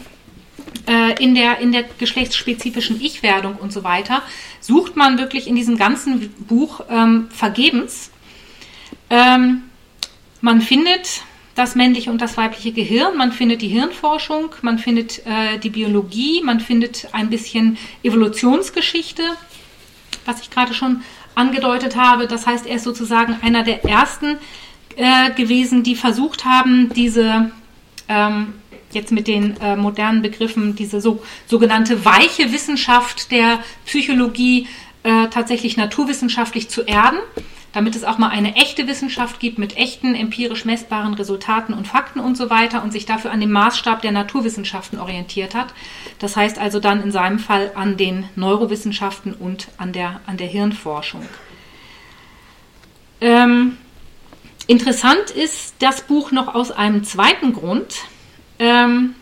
äh, 0.90 1.24
in, 1.24 1.36
der, 1.36 1.60
in 1.60 1.72
der 1.72 1.84
geschlechtsspezifischen 1.84 3.02
Ich-Werdung 3.02 3.56
und 3.56 3.72
so 3.72 3.86
weiter, 3.86 4.24
sucht 4.60 4.98
man 4.98 5.18
wirklich 5.18 5.48
in 5.48 5.56
diesem 5.56 5.78
ganzen 5.78 6.34
Buch 6.50 6.82
ähm, 6.90 7.30
vergebens. 7.30 8.12
Ähm, 9.16 9.64
man 10.42 10.60
findet 10.60 11.22
das 11.56 11.76
männliche 11.76 12.12
und 12.12 12.22
das 12.22 12.36
weibliche 12.36 12.74
Gehirn, 12.74 13.16
man 13.16 13.32
findet 13.32 13.62
die 13.62 13.70
Hirnforschung, 13.70 14.54
man 14.62 14.78
findet 14.78 15.26
äh, 15.26 15.58
die 15.58 15.70
Biologie, 15.70 16.42
man 16.44 16.60
findet 16.60 17.08
ein 17.14 17.30
bisschen 17.30 17.78
Evolutionsgeschichte, 18.04 19.24
was 20.26 20.42
ich 20.42 20.50
gerade 20.50 20.74
schon 20.74 21.02
angedeutet 21.34 21.96
habe. 21.96 22.28
Das 22.28 22.46
heißt, 22.46 22.66
er 22.66 22.76
ist 22.76 22.84
sozusagen 22.84 23.38
einer 23.42 23.64
der 23.64 23.86
ersten, 23.86 24.38
äh, 24.98 25.32
gewesen, 25.32 25.84
die 25.84 25.96
versucht 25.96 26.44
haben, 26.44 26.92
diese 26.94 27.52
ähm, 28.10 28.54
jetzt 28.92 29.14
mit 29.14 29.30
den 29.30 29.56
äh, 29.62 29.78
modernen 29.78 30.22
Begriffen, 30.22 30.76
diese 30.76 31.00
so, 31.00 31.24
sogenannte 31.48 32.04
weiche 32.04 32.52
Wissenschaft 32.52 33.32
der 33.32 33.60
Psychologie 33.86 34.68
äh, 35.04 35.28
tatsächlich 35.28 35.78
naturwissenschaftlich 35.78 36.70
zu 36.70 36.82
erden, 36.82 37.20
damit 37.76 37.96
es 37.96 38.04
auch 38.04 38.18
mal 38.18 38.30
eine 38.30 38.56
echte 38.56 38.88
Wissenschaft 38.88 39.40
gibt 39.40 39.60
mit 39.60 39.78
echten 39.78 40.16
empirisch 40.16 40.66
messbaren 40.66 41.14
Resultaten 41.14 41.74
und 41.74 41.88
Fakten 41.88 42.20
und 42.20 42.36
so 42.36 42.50
weiter 42.50 42.82
und 42.82 42.92
sich 42.92 43.06
dafür 43.06 43.32
an 43.32 43.42
dem 43.42 43.52
Maßstab 43.52 44.02
der 44.02 44.12
Naturwissenschaften 44.12 44.98
orientiert 44.98 45.54
hat. 45.54 45.74
Das 46.18 46.36
heißt 46.36 46.58
also 46.58 46.80
dann 46.80 47.04
in 47.04 47.12
seinem 47.12 47.38
Fall 47.38 47.72
an 47.76 47.98
den 47.98 48.28
Neurowissenschaften 48.36 49.34
und 49.34 49.68
an 49.78 49.92
der, 49.92 50.22
an 50.26 50.38
der 50.38 50.48
Hirnforschung. 50.48 51.22
Ähm, 53.22 53.78
Interessant 54.68 55.30
ist 55.30 55.76
das 55.80 56.02
Buch 56.02 56.32
noch 56.32 56.56
aus 56.56 56.72
einem 56.72 57.04
zweiten 57.04 57.54
Grund, 57.54 57.98
ähm, 58.58 59.14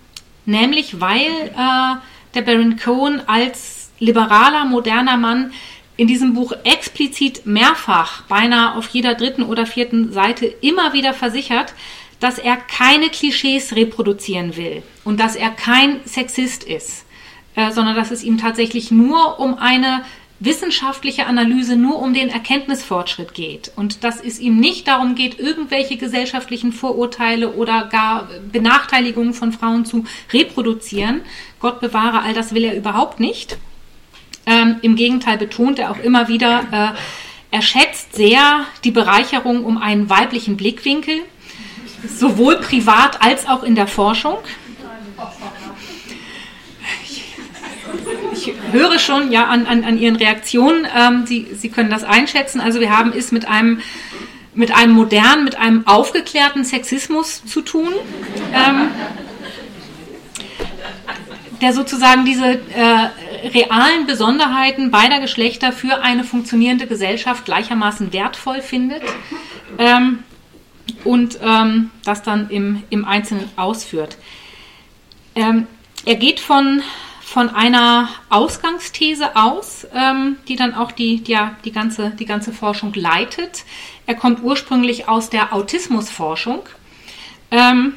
nämlich 0.46 1.02
weil 1.02 1.28
äh, 1.28 1.96
der 2.34 2.42
Baron 2.44 2.78
Cohen 2.78 3.22
als 3.28 3.92
liberaler, 4.00 4.64
moderner 4.66 5.18
Mann 5.18 5.52
in 5.96 6.08
diesem 6.08 6.34
Buch 6.34 6.54
explizit 6.64 7.46
mehrfach, 7.46 8.24
beinahe 8.24 8.76
auf 8.76 8.88
jeder 8.90 9.16
dritten 9.16 9.44
oder 9.44 9.66
vierten 9.66 10.12
Seite, 10.12 10.46
immer 10.46 10.94
wieder 10.94 11.14
versichert, 11.14 11.74
dass 12.20 12.40
er 12.40 12.56
keine 12.56 13.10
Klischees 13.10 13.76
reproduzieren 13.76 14.56
will 14.56 14.82
und 15.04 15.20
dass 15.20 15.36
er 15.36 15.50
kein 15.50 16.00
Sexist 16.06 16.64
ist, 16.64 17.06
äh, 17.56 17.72
sondern 17.72 17.96
dass 17.96 18.12
es 18.12 18.24
ihm 18.24 18.38
tatsächlich 18.38 18.92
nur 18.92 19.40
um 19.40 19.56
eine 19.56 20.04
wissenschaftliche 20.40 21.26
Analyse 21.26 21.76
nur 21.76 22.00
um 22.00 22.14
den 22.14 22.30
Erkenntnisfortschritt 22.30 23.34
geht 23.34 23.72
und 23.76 24.04
dass 24.04 24.20
es 24.20 24.40
ihm 24.40 24.60
nicht 24.60 24.88
darum 24.88 25.16
geht, 25.16 25.40
irgendwelche 25.40 25.96
gesellschaftlichen 25.96 26.74
Vorurteile 26.74 27.54
oder 27.54 27.86
gar 27.86 28.28
Benachteiligungen 28.52 29.34
von 29.34 29.54
Frauen 29.54 29.86
zu 29.86 30.04
reproduzieren. 30.34 31.22
Gott 31.60 31.80
bewahre, 31.80 32.22
all 32.22 32.34
das 32.34 32.54
will 32.54 32.66
er 32.66 32.76
überhaupt 32.76 33.20
nicht. 33.20 33.58
Ähm, 34.46 34.78
Im 34.82 34.96
Gegenteil 34.96 35.38
betont 35.38 35.80
er 35.80 35.92
auch 35.92 36.00
immer 36.00 36.28
wieder, 36.28 36.66
äh, 36.72 36.98
er 37.52 37.62
schätzt 37.62 38.16
sehr 38.16 38.66
die 38.84 38.92
Bereicherung 38.92 39.64
um 39.64 39.78
einen 39.78 40.10
weiblichen 40.10 40.58
Blickwinkel, 40.58 41.22
sowohl 42.08 42.58
privat 42.58 43.22
als 43.22 43.48
auch 43.48 43.64
in 43.64 43.76
der 43.76 43.88
Forschung. 43.88 44.38
ich 48.34 48.54
höre 48.72 49.00
schon 49.00 49.32
ja 49.32 49.46
an, 49.46 49.66
an, 49.66 49.84
an 49.84 49.98
Ihren 49.98 50.16
Reaktionen, 50.16 50.88
ähm, 50.98 51.26
Sie, 51.26 51.48
Sie 51.54 51.70
können 51.70 51.90
das 51.90 52.04
einschätzen. 52.04 52.60
Also 52.60 52.80
wir 52.80 52.96
haben 52.96 53.14
es 53.16 53.32
mit 53.32 53.48
einem, 53.48 53.80
mit 54.54 54.76
einem 54.76 54.94
modernen, 54.94 55.44
mit 55.44 55.56
einem 55.58 55.88
aufgeklärten 55.88 56.64
Sexismus 56.64 57.46
zu 57.46 57.62
tun, 57.62 57.94
ähm, 58.54 58.90
der 61.64 61.74
sozusagen 61.74 62.26
diese 62.26 62.46
äh, 62.46 63.48
realen 63.48 64.06
Besonderheiten 64.06 64.92
beider 64.92 65.20
Geschlechter 65.20 65.72
für 65.72 66.02
eine 66.02 66.24
funktionierende 66.24 66.88
Gesellschaft 66.88 67.46
gleichermaßen 67.46 68.12
wertvoll 68.12 68.62
findet. 68.62 69.02
Ähm, 69.78 70.20
und 71.06 71.40
ähm, 71.42 71.90
das 72.04 72.22
dann 72.22 72.50
im, 72.50 72.84
im 72.90 73.06
Einzelnen 73.06 73.50
ausführt. 73.56 74.18
Ähm, 75.36 75.68
er 76.06 76.16
geht 76.16 76.40
von 76.40 76.84
von 77.22 77.50
einer 77.50 78.10
Ausgangsthese 78.30 79.36
aus, 79.36 79.88
ähm, 79.92 80.36
die 80.48 80.56
dann 80.56 80.76
auch 80.76 80.92
die, 80.92 81.24
die, 81.24 81.32
ja, 81.32 81.56
die, 81.66 81.72
ganze, 81.72 82.12
die 82.12 82.26
ganze 82.26 82.52
Forschung 82.52 82.94
leitet. 82.94 83.64
Er 84.06 84.14
kommt 84.14 84.44
ursprünglich 84.44 85.08
aus 85.08 85.32
der 85.32 85.52
Autismusforschung 85.52 86.62
ähm, 87.50 87.94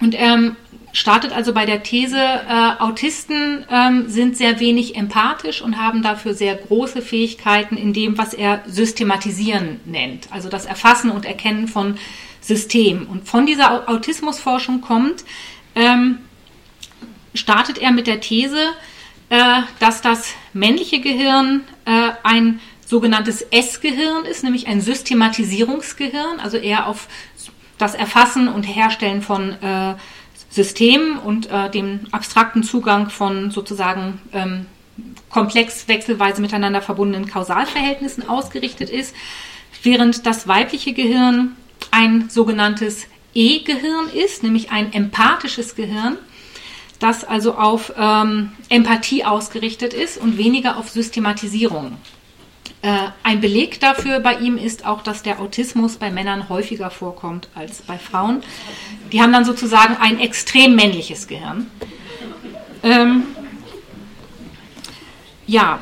und 0.00 0.14
er 0.14 0.56
startet 0.92 1.32
also 1.32 1.52
bei 1.52 1.66
der 1.66 1.82
These, 1.82 2.18
äh, 2.18 2.72
Autisten 2.78 3.64
ähm, 3.70 4.08
sind 4.08 4.36
sehr 4.36 4.60
wenig 4.60 4.96
empathisch 4.96 5.62
und 5.62 5.78
haben 5.78 6.02
dafür 6.02 6.34
sehr 6.34 6.54
große 6.54 7.02
Fähigkeiten 7.02 7.76
in 7.76 7.92
dem, 7.92 8.18
was 8.18 8.34
er 8.34 8.62
Systematisieren 8.66 9.80
nennt, 9.84 10.28
also 10.30 10.48
das 10.48 10.66
Erfassen 10.66 11.10
und 11.10 11.24
Erkennen 11.24 11.66
von 11.66 11.96
Systemen. 12.40 13.06
Und 13.06 13.26
von 13.26 13.46
dieser 13.46 13.88
Autismusforschung 13.88 14.80
kommt, 14.80 15.24
ähm, 15.74 16.18
startet 17.34 17.78
er 17.78 17.92
mit 17.92 18.06
der 18.06 18.20
These, 18.20 18.58
äh, 19.30 19.62
dass 19.80 20.02
das 20.02 20.34
männliche 20.52 21.00
Gehirn 21.00 21.62
äh, 21.86 22.10
ein 22.22 22.60
sogenanntes 22.84 23.40
S-Gehirn 23.50 24.26
ist, 24.26 24.44
nämlich 24.44 24.66
ein 24.66 24.82
Systematisierungsgehirn, 24.82 26.40
also 26.40 26.58
eher 26.58 26.86
auf 26.86 27.08
das 27.78 27.94
Erfassen 27.94 28.48
und 28.48 28.64
Herstellen 28.64 29.22
von 29.22 29.52
äh, 29.62 29.94
Systemen 30.52 31.18
und 31.18 31.50
äh, 31.50 31.70
dem 31.70 32.00
abstrakten 32.12 32.62
Zugang 32.62 33.08
von 33.08 33.50
sozusagen 33.50 34.20
ähm, 34.34 34.66
komplex 35.30 35.88
wechselweise 35.88 36.42
miteinander 36.42 36.82
verbundenen 36.82 37.26
Kausalverhältnissen 37.26 38.28
ausgerichtet 38.28 38.90
ist, 38.90 39.14
während 39.82 40.26
das 40.26 40.46
weibliche 40.46 40.92
Gehirn 40.92 41.56
ein 41.90 42.28
sogenanntes 42.28 43.06
E-Gehirn 43.34 44.10
ist, 44.10 44.42
nämlich 44.42 44.70
ein 44.70 44.92
empathisches 44.92 45.74
Gehirn, 45.74 46.18
das 46.98 47.24
also 47.24 47.54
auf 47.54 47.94
ähm, 47.98 48.52
Empathie 48.68 49.24
ausgerichtet 49.24 49.94
ist 49.94 50.18
und 50.18 50.36
weniger 50.36 50.76
auf 50.76 50.90
Systematisierung. 50.90 51.96
Äh, 52.82 53.10
ein 53.22 53.40
Beleg 53.40 53.78
dafür 53.78 54.18
bei 54.18 54.38
ihm 54.38 54.58
ist 54.58 54.84
auch, 54.84 55.02
dass 55.02 55.22
der 55.22 55.40
Autismus 55.40 55.96
bei 55.96 56.10
Männern 56.10 56.48
häufiger 56.48 56.90
vorkommt 56.90 57.48
als 57.54 57.82
bei 57.82 57.96
Frauen. 57.96 58.42
Die 59.12 59.22
haben 59.22 59.32
dann 59.32 59.44
sozusagen 59.44 59.96
ein 59.96 60.18
extrem 60.18 60.74
männliches 60.74 61.28
Gehirn. 61.28 61.70
Ähm, 62.82 63.22
ja, 65.46 65.80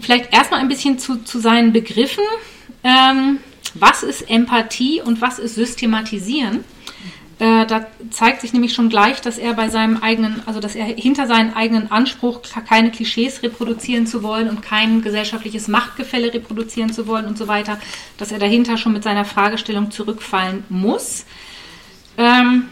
vielleicht 0.00 0.34
erstmal 0.34 0.58
ein 0.58 0.68
bisschen 0.68 0.98
zu, 0.98 1.22
zu 1.22 1.38
seinen 1.38 1.72
Begriffen. 1.72 2.24
Ähm, 2.82 3.38
was 3.74 4.02
ist 4.02 4.28
Empathie 4.28 5.00
und 5.00 5.20
was 5.20 5.38
ist 5.38 5.54
Systematisieren? 5.54 6.64
Äh, 7.42 7.66
da 7.66 7.88
zeigt 8.10 8.40
sich 8.40 8.52
nämlich 8.52 8.72
schon 8.72 8.88
gleich, 8.88 9.20
dass 9.20 9.36
er 9.36 9.54
bei 9.54 9.68
seinem 9.68 9.96
eigenen, 9.96 10.44
also 10.46 10.60
dass 10.60 10.76
er 10.76 10.84
hinter 10.84 11.26
seinen 11.26 11.52
eigenen 11.54 11.90
Anspruch, 11.90 12.40
keine 12.68 12.92
Klischees 12.92 13.42
reproduzieren 13.42 14.06
zu 14.06 14.22
wollen 14.22 14.48
und 14.48 14.62
kein 14.62 15.02
gesellschaftliches 15.02 15.66
Machtgefälle 15.66 16.32
reproduzieren 16.32 16.92
zu 16.92 17.08
wollen 17.08 17.26
und 17.26 17.36
so 17.36 17.48
weiter, 17.48 17.80
dass 18.16 18.30
er 18.30 18.38
dahinter 18.38 18.76
schon 18.76 18.92
mit 18.92 19.02
seiner 19.02 19.24
Fragestellung 19.24 19.90
zurückfallen 19.90 20.62
muss. 20.68 21.26
Ähm, 22.16 22.68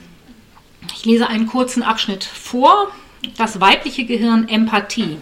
ich 0.94 1.04
lese 1.04 1.26
einen 1.26 1.48
kurzen 1.48 1.82
Abschnitt 1.82 2.22
vor. 2.22 2.92
Das 3.36 3.60
weibliche 3.60 4.04
Gehirn 4.04 4.48
Empathie. 4.48 5.16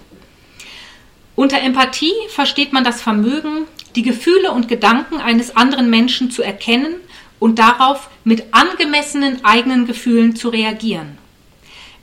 Unter 1.37 1.63
Empathie 1.63 2.13
versteht 2.29 2.75
man 2.75 2.85
das 2.85 3.01
Vermögen, 3.01 3.65
die 3.97 4.03
Gefühle 4.03 4.53
und 4.53 4.69
Gedanken 4.69 5.23
eines 5.23 5.57
anderen 5.57 5.89
Menschen 5.89 6.31
zu 6.31 6.43
erkennen 6.43 6.97
und 7.39 7.59
darauf 7.59 8.11
mit 8.25 8.53
angemessenen 8.53 9.45
eigenen 9.45 9.87
Gefühlen 9.87 10.37
zu 10.37 10.49
reagieren. 10.49 11.19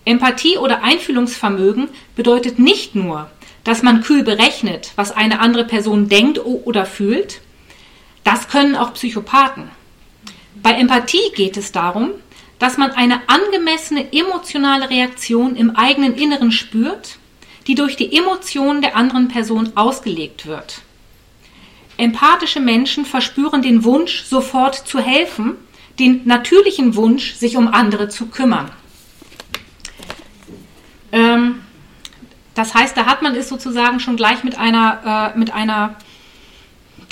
Empathie 0.06 0.58
oder 0.58 0.84
Einfühlungsvermögen 0.84 1.90
bedeutet 2.16 2.60
nicht 2.60 2.96
nur, 2.96 3.30
dass 3.64 3.82
man 3.82 4.02
kühl 4.02 4.24
berechnet, 4.24 4.92
was 4.96 5.12
eine 5.12 5.40
andere 5.40 5.66
Person 5.66 6.08
denkt 6.08 6.40
oder 6.44 6.86
fühlt. 6.86 7.42
Das 8.24 8.48
können 8.48 8.76
auch 8.76 8.94
Psychopathen. 8.94 9.70
Bei 10.62 10.72
Empathie 10.72 11.32
geht 11.36 11.58
es 11.58 11.72
darum, 11.72 12.12
dass 12.60 12.78
man 12.78 12.92
eine 12.92 13.22
angemessene 13.28 14.14
emotionale 14.14 14.90
Reaktion 14.90 15.56
im 15.56 15.76
eigenen 15.76 16.16
Inneren 16.16 16.52
spürt, 16.52 17.18
die 17.68 17.76
durch 17.76 17.98
die 17.98 18.16
Emotionen 18.16 18.82
der 18.82 18.96
anderen 18.96 19.28
Person 19.28 19.72
ausgelegt 19.76 20.46
wird. 20.46 20.82
Empathische 21.98 22.60
Menschen 22.60 23.06
verspüren 23.06 23.62
den 23.62 23.84
Wunsch, 23.84 24.24
sofort 24.24 24.76
zu 24.76 25.00
helfen, 25.00 25.56
den 26.00 26.22
natürlichen 26.26 26.96
Wunsch, 26.96 27.36
sich 27.36 27.56
um 27.58 27.68
andere 27.68 28.10
zu 28.10 28.28
kümmern. 28.28 28.70
Ähm, 31.12 31.62
das 32.54 32.74
heißt, 32.74 32.96
da 32.98 33.06
hat 33.06 33.22
man 33.22 33.36
es 33.36 33.50
sozusagen 33.50 34.00
schon 34.00 34.18
gleich 34.18 34.44
mit 34.44 34.58
einer, 34.58 35.34
äh, 35.36 35.38
mit 35.38 35.54
einer 35.54 35.96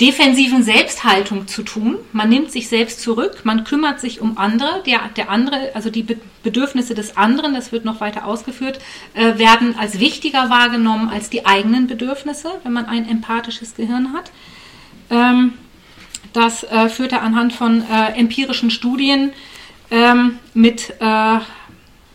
defensiven 0.00 0.62
Selbsthaltung 0.62 1.46
zu 1.46 1.62
tun. 1.62 1.98
Man 2.12 2.28
nimmt 2.28 2.50
sich 2.50 2.68
selbst 2.68 3.00
zurück, 3.00 3.42
man 3.44 3.64
kümmert 3.64 4.00
sich 4.00 4.20
um 4.20 4.38
andere. 4.38 4.82
Der, 4.84 5.00
der 5.16 5.30
andere, 5.30 5.70
also 5.74 5.90
die 5.90 6.04
Bedürfnisse 6.42 6.94
des 6.94 7.16
anderen, 7.16 7.54
das 7.54 7.72
wird 7.72 7.84
noch 7.84 8.00
weiter 8.00 8.26
ausgeführt, 8.26 8.80
äh, 9.14 9.38
werden 9.38 9.76
als 9.78 10.00
wichtiger 10.00 10.50
wahrgenommen 10.50 11.08
als 11.08 11.30
die 11.30 11.46
eigenen 11.46 11.86
Bedürfnisse, 11.86 12.50
wenn 12.64 12.72
man 12.72 12.86
ein 12.86 13.08
empathisches 13.08 13.74
Gehirn 13.76 14.12
hat. 14.12 14.32
Ähm, 15.10 15.52
das 16.32 16.64
äh, 16.64 16.88
führt 16.88 17.12
er 17.12 17.22
anhand 17.22 17.52
von 17.52 17.82
äh, 17.82 18.18
empirischen 18.18 18.70
Studien 18.70 19.32
ähm, 19.90 20.38
mit, 20.52 20.90
äh, 21.00 21.38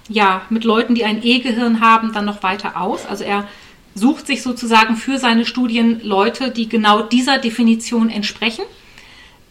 ja, 0.10 0.42
mit 0.50 0.64
Leuten, 0.64 0.94
die 0.94 1.06
ein 1.06 1.24
E-Gehirn 1.24 1.80
haben, 1.80 2.12
dann 2.14 2.26
noch 2.26 2.44
weiter 2.44 2.80
aus. 2.82 3.06
Also 3.06 3.24
er 3.24 3.48
sucht 3.96 4.28
sich 4.28 4.44
sozusagen 4.44 4.96
für 4.98 5.18
seine 5.18 5.46
Studien 5.46 6.02
Leute, 6.04 6.52
die 6.52 6.68
genau 6.68 7.02
dieser 7.02 7.38
Definition 7.38 8.10
entsprechen, 8.10 8.66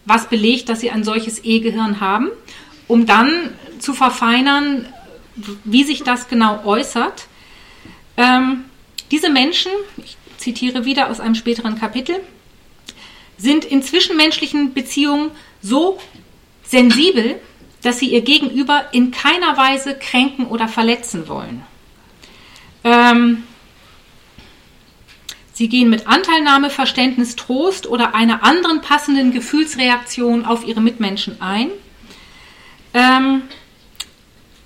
was 0.05 0.27
belegt, 0.27 0.69
dass 0.69 0.79
sie 0.79 0.91
ein 0.91 1.03
solches 1.03 1.43
E-Gehirn 1.43 1.99
haben, 1.99 2.29
um 2.87 3.05
dann 3.05 3.49
zu 3.79 3.93
verfeinern, 3.93 4.85
wie 5.63 5.83
sich 5.83 6.03
das 6.03 6.27
genau 6.27 6.63
äußert. 6.65 7.27
Ähm, 8.17 8.65
diese 9.11 9.29
Menschen, 9.29 9.71
ich 9.97 10.17
zitiere 10.37 10.85
wieder 10.85 11.09
aus 11.09 11.19
einem 11.19 11.35
späteren 11.35 11.79
Kapitel, 11.79 12.19
sind 13.39 13.65
in 13.65 13.81
zwischenmenschlichen 13.81 14.73
Beziehungen 14.73 15.31
so 15.61 15.99
sensibel, 16.63 17.39
dass 17.81 17.97
sie 17.99 18.11
ihr 18.11 18.21
Gegenüber 18.21 18.85
in 18.91 19.09
keiner 19.11 19.57
Weise 19.57 19.97
kränken 19.97 20.45
oder 20.45 20.67
verletzen 20.67 21.27
wollen. 21.27 21.63
Ähm, 22.83 23.43
Sie 25.59 25.67
gehen 25.67 25.89
mit 25.89 26.07
Anteilnahme, 26.07 26.69
Verständnis, 26.69 27.35
Trost 27.35 27.85
oder 27.85 28.15
einer 28.15 28.43
anderen 28.43 28.79
passenden 28.79 29.33
Gefühlsreaktion 29.33 30.45
auf 30.45 30.65
ihre 30.65 30.79
Mitmenschen 30.79 31.41
ein. 31.41 31.69
Ähm, 32.93 33.41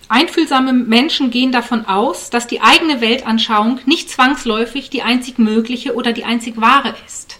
einfühlsame 0.07 0.71
Menschen 0.71 1.31
gehen 1.31 1.51
davon 1.51 1.87
aus, 1.87 2.29
dass 2.29 2.45
die 2.45 2.61
eigene 2.61 3.01
Weltanschauung 3.01 3.79
nicht 3.87 4.07
zwangsläufig 4.11 4.91
die 4.91 5.01
einzig 5.01 5.39
mögliche 5.39 5.95
oder 5.95 6.13
die 6.13 6.25
einzig 6.25 6.61
wahre 6.61 6.93
ist. 7.07 7.39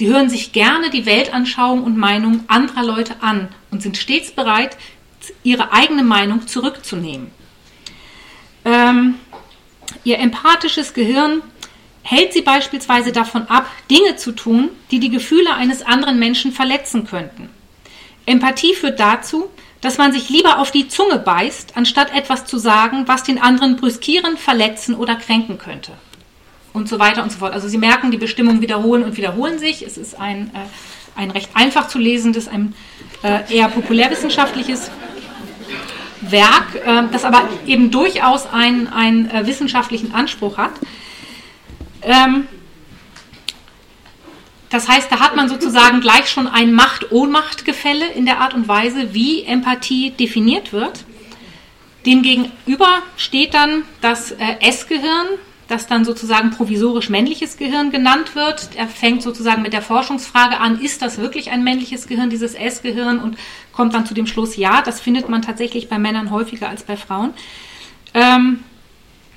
Sie 0.00 0.08
hören 0.08 0.30
sich 0.30 0.52
gerne 0.52 0.88
die 0.88 1.04
Weltanschauung 1.04 1.84
und 1.84 1.98
Meinung 1.98 2.44
anderer 2.46 2.82
Leute 2.82 3.16
an 3.20 3.50
und 3.70 3.82
sind 3.82 3.98
stets 3.98 4.30
bereit, 4.30 4.78
ihre 5.42 5.74
eigene 5.74 6.02
Meinung 6.02 6.46
zurückzunehmen. 6.46 7.30
Ähm, 8.64 9.16
ihr 10.02 10.18
empathisches 10.18 10.94
Gehirn 10.94 11.42
hält 12.00 12.32
sie 12.32 12.40
beispielsweise 12.40 13.12
davon 13.12 13.42
ab, 13.48 13.66
Dinge 13.90 14.16
zu 14.16 14.32
tun, 14.32 14.70
die 14.90 15.00
die 15.00 15.10
Gefühle 15.10 15.54
eines 15.54 15.82
anderen 15.82 16.18
Menschen 16.18 16.50
verletzen 16.50 17.06
könnten. 17.06 17.50
Empathie 18.24 18.72
führt 18.72 18.98
dazu, 19.00 19.50
dass 19.82 19.98
man 19.98 20.14
sich 20.14 20.30
lieber 20.30 20.60
auf 20.60 20.70
die 20.70 20.88
Zunge 20.88 21.18
beißt, 21.18 21.76
anstatt 21.76 22.14
etwas 22.14 22.46
zu 22.46 22.56
sagen, 22.56 23.06
was 23.06 23.22
den 23.22 23.38
anderen 23.38 23.76
brüskieren, 23.76 24.38
verletzen 24.38 24.94
oder 24.94 25.16
kränken 25.16 25.58
könnte. 25.58 25.92
Und 26.72 26.88
so 26.88 26.98
weiter 26.98 27.22
und 27.22 27.32
so 27.32 27.38
fort. 27.38 27.52
Also 27.52 27.68
Sie 27.68 27.78
merken, 27.78 28.10
die 28.10 28.16
Bestimmungen 28.16 28.60
wiederholen 28.60 29.02
und 29.02 29.16
wiederholen 29.16 29.58
sich. 29.58 29.82
Es 29.84 29.98
ist 29.98 30.18
ein, 30.18 30.50
äh, 30.54 31.18
ein 31.18 31.30
recht 31.30 31.50
einfach 31.54 31.88
zu 31.88 31.98
lesendes, 31.98 32.46
ein 32.46 32.74
äh, 33.22 33.52
eher 33.52 33.68
populärwissenschaftliches 33.68 34.90
Werk, 36.20 36.74
äh, 36.84 37.02
das 37.10 37.24
aber 37.24 37.48
eben 37.66 37.90
durchaus 37.90 38.46
einen, 38.52 38.86
einen 38.88 39.30
äh, 39.30 39.46
wissenschaftlichen 39.46 40.14
Anspruch 40.14 40.58
hat. 40.58 40.72
Ähm, 42.02 42.46
das 44.70 44.88
heißt, 44.88 45.10
da 45.10 45.18
hat 45.18 45.34
man 45.34 45.48
sozusagen 45.48 46.00
gleich 46.00 46.30
schon 46.30 46.46
ein 46.46 46.72
Macht-Ohnmacht-Gefälle 46.72 48.06
in 48.12 48.24
der 48.24 48.38
Art 48.40 48.54
und 48.54 48.68
Weise, 48.68 49.12
wie 49.12 49.42
Empathie 49.42 50.12
definiert 50.12 50.72
wird. 50.72 51.04
Demgegenüber 52.06 53.02
steht 53.16 53.52
dann 53.52 53.82
das 54.00 54.30
äh, 54.30 54.56
S-Gehirn, 54.60 55.26
das 55.70 55.86
dann 55.86 56.04
sozusagen 56.04 56.50
provisorisch 56.50 57.08
männliches 57.08 57.56
Gehirn 57.56 57.90
genannt 57.90 58.34
wird. 58.34 58.70
Er 58.76 58.88
fängt 58.88 59.22
sozusagen 59.22 59.62
mit 59.62 59.72
der 59.72 59.82
Forschungsfrage 59.82 60.58
an, 60.58 60.80
ist 60.80 61.00
das 61.00 61.18
wirklich 61.18 61.50
ein 61.50 61.62
männliches 61.62 62.06
Gehirn, 62.06 62.28
dieses 62.28 62.54
S-Gehirn, 62.54 63.20
und 63.20 63.36
kommt 63.72 63.94
dann 63.94 64.04
zu 64.04 64.14
dem 64.14 64.26
Schluss, 64.26 64.56
ja, 64.56 64.82
das 64.82 65.00
findet 65.00 65.28
man 65.28 65.42
tatsächlich 65.42 65.88
bei 65.88 65.98
Männern 65.98 66.30
häufiger 66.30 66.68
als 66.68 66.82
bei 66.82 66.96
Frauen. 66.96 67.34
Ähm, 68.14 68.64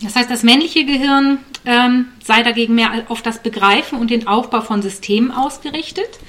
das 0.02 0.16
heißt, 0.16 0.30
das 0.30 0.44
männliche 0.44 0.86
Gehirn 0.86 1.38
ähm, 1.66 2.08
sei 2.24 2.44
dagegen 2.44 2.76
mehr 2.76 2.92
auf 3.10 3.22
das 3.22 3.42
Begreifen 3.42 4.00
und 4.00 4.10
den 4.10 4.28
Aufbau 4.28 4.62
von 4.62 4.82
Systemen 4.82 5.32
ausgerichtet. 5.32 6.20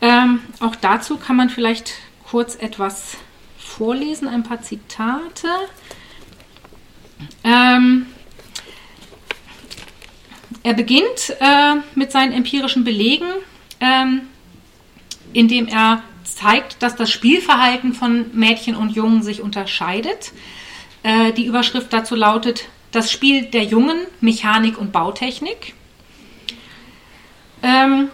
Ähm, 0.00 0.40
auch 0.60 0.76
dazu 0.76 1.16
kann 1.16 1.36
man 1.36 1.50
vielleicht 1.50 1.92
kurz 2.30 2.54
etwas 2.54 3.16
vorlesen, 3.58 4.28
ein 4.28 4.42
paar 4.42 4.62
Zitate. 4.62 5.48
Ähm, 7.42 8.06
er 10.64 10.72
beginnt 10.72 11.36
äh, 11.40 11.74
mit 11.94 12.10
seinen 12.10 12.32
empirischen 12.32 12.84
Belegen, 12.84 13.26
ähm, 13.80 14.22
indem 15.34 15.68
er 15.68 16.02
zeigt, 16.24 16.82
dass 16.82 16.96
das 16.96 17.10
Spielverhalten 17.10 17.92
von 17.92 18.26
Mädchen 18.32 18.74
und 18.74 18.90
Jungen 18.90 19.22
sich 19.22 19.42
unterscheidet. 19.42 20.32
Äh, 21.02 21.32
die 21.32 21.44
Überschrift 21.44 21.92
dazu 21.92 22.14
lautet 22.16 22.64
das 22.92 23.12
Spiel 23.12 23.44
der 23.44 23.64
Jungen, 23.64 23.98
Mechanik 24.20 24.78
und 24.78 24.90
Bautechnik. 24.90 25.74
Ähm, 27.62 28.08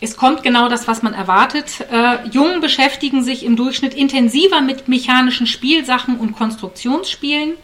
es 0.00 0.16
kommt 0.18 0.42
genau 0.42 0.68
das, 0.68 0.86
was 0.86 1.02
man 1.02 1.14
erwartet. 1.14 1.86
Äh, 1.90 2.28
Jungen 2.28 2.60
beschäftigen 2.60 3.24
sich 3.24 3.44
im 3.44 3.56
Durchschnitt 3.56 3.94
intensiver 3.94 4.60
mit 4.60 4.88
mechanischen 4.88 5.46
Spielsachen 5.46 6.18
und 6.18 6.36
Konstruktionsspielen. 6.36 7.54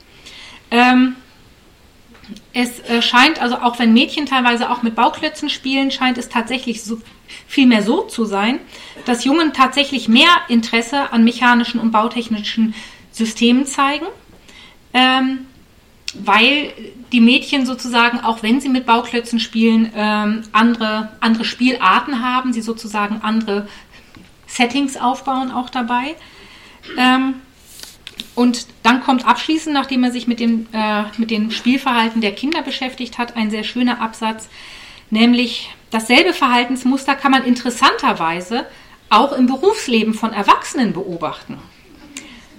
Ähm, 0.71 1.17
es 2.53 2.81
äh, 2.81 3.03
scheint, 3.03 3.41
also 3.41 3.57
auch 3.57 3.79
wenn 3.79 3.93
Mädchen 3.93 4.27
teilweise 4.27 4.71
auch 4.71 4.83
mit 4.83 4.95
Bauklötzen 4.95 5.49
spielen, 5.49 5.91
scheint 5.91 6.19
es 6.19 6.29
tatsächlich 6.29 6.83
so, 6.83 7.01
vielmehr 7.47 7.83
so 7.83 8.03
zu 8.03 8.25
sein, 8.25 8.61
dass 9.05 9.25
Jungen 9.25 9.53
tatsächlich 9.53 10.09
mehr 10.09 10.31
Interesse 10.49 11.13
an 11.13 11.25
mechanischen 11.25 11.81
und 11.81 11.91
bautechnischen 11.91 12.75
Systemen 13.11 13.67
zeigen. 13.67 14.07
Ähm, 14.95 15.47
weil 16.15 16.73
die 17.11 17.21
Mädchen 17.21 17.65
sozusagen, 17.65 18.21
auch 18.21 18.43
wenn 18.43 18.61
sie 18.61 18.69
mit 18.69 18.87
Bauklötzen 18.87 19.41
spielen, 19.41 19.91
ähm, 19.95 20.43
andere, 20.53 21.13
andere 21.21 21.45
Spielarten 21.45 22.23
haben, 22.23 22.53
sie 22.53 22.61
sozusagen 22.61 23.21
andere 23.23 23.69
Settings 24.47 24.97
aufbauen 24.97 25.51
auch 25.51 25.71
dabei. 25.71 26.15
Ähm, 26.99 27.35
und 28.35 28.67
dann 28.83 29.03
kommt 29.03 29.27
abschließend, 29.27 29.75
nachdem 29.75 30.05
er 30.05 30.11
sich 30.13 30.27
mit 30.27 30.41
dem, 30.41 30.67
äh, 30.73 31.05
mit 31.19 31.31
dem 31.31 31.51
Spielverhalten 31.51 32.21
der 32.21 32.33
Kinder 32.33 32.63
beschäftigt 32.63 33.19
hat, 33.19 33.37
ein 33.37 33.51
sehr 33.51 33.65
schöner 33.65 34.01
Absatz, 34.01 34.49
nämlich 35.11 35.71
dasselbe 35.91 36.33
Verhaltensmuster 36.33 37.15
kann 37.15 37.31
man 37.31 37.45
interessanterweise 37.45 38.67
auch 39.11 39.33
im 39.33 39.47
Berufsleben 39.47 40.15
von 40.15 40.33
Erwachsenen 40.33 40.95
beobachten. 40.95 41.59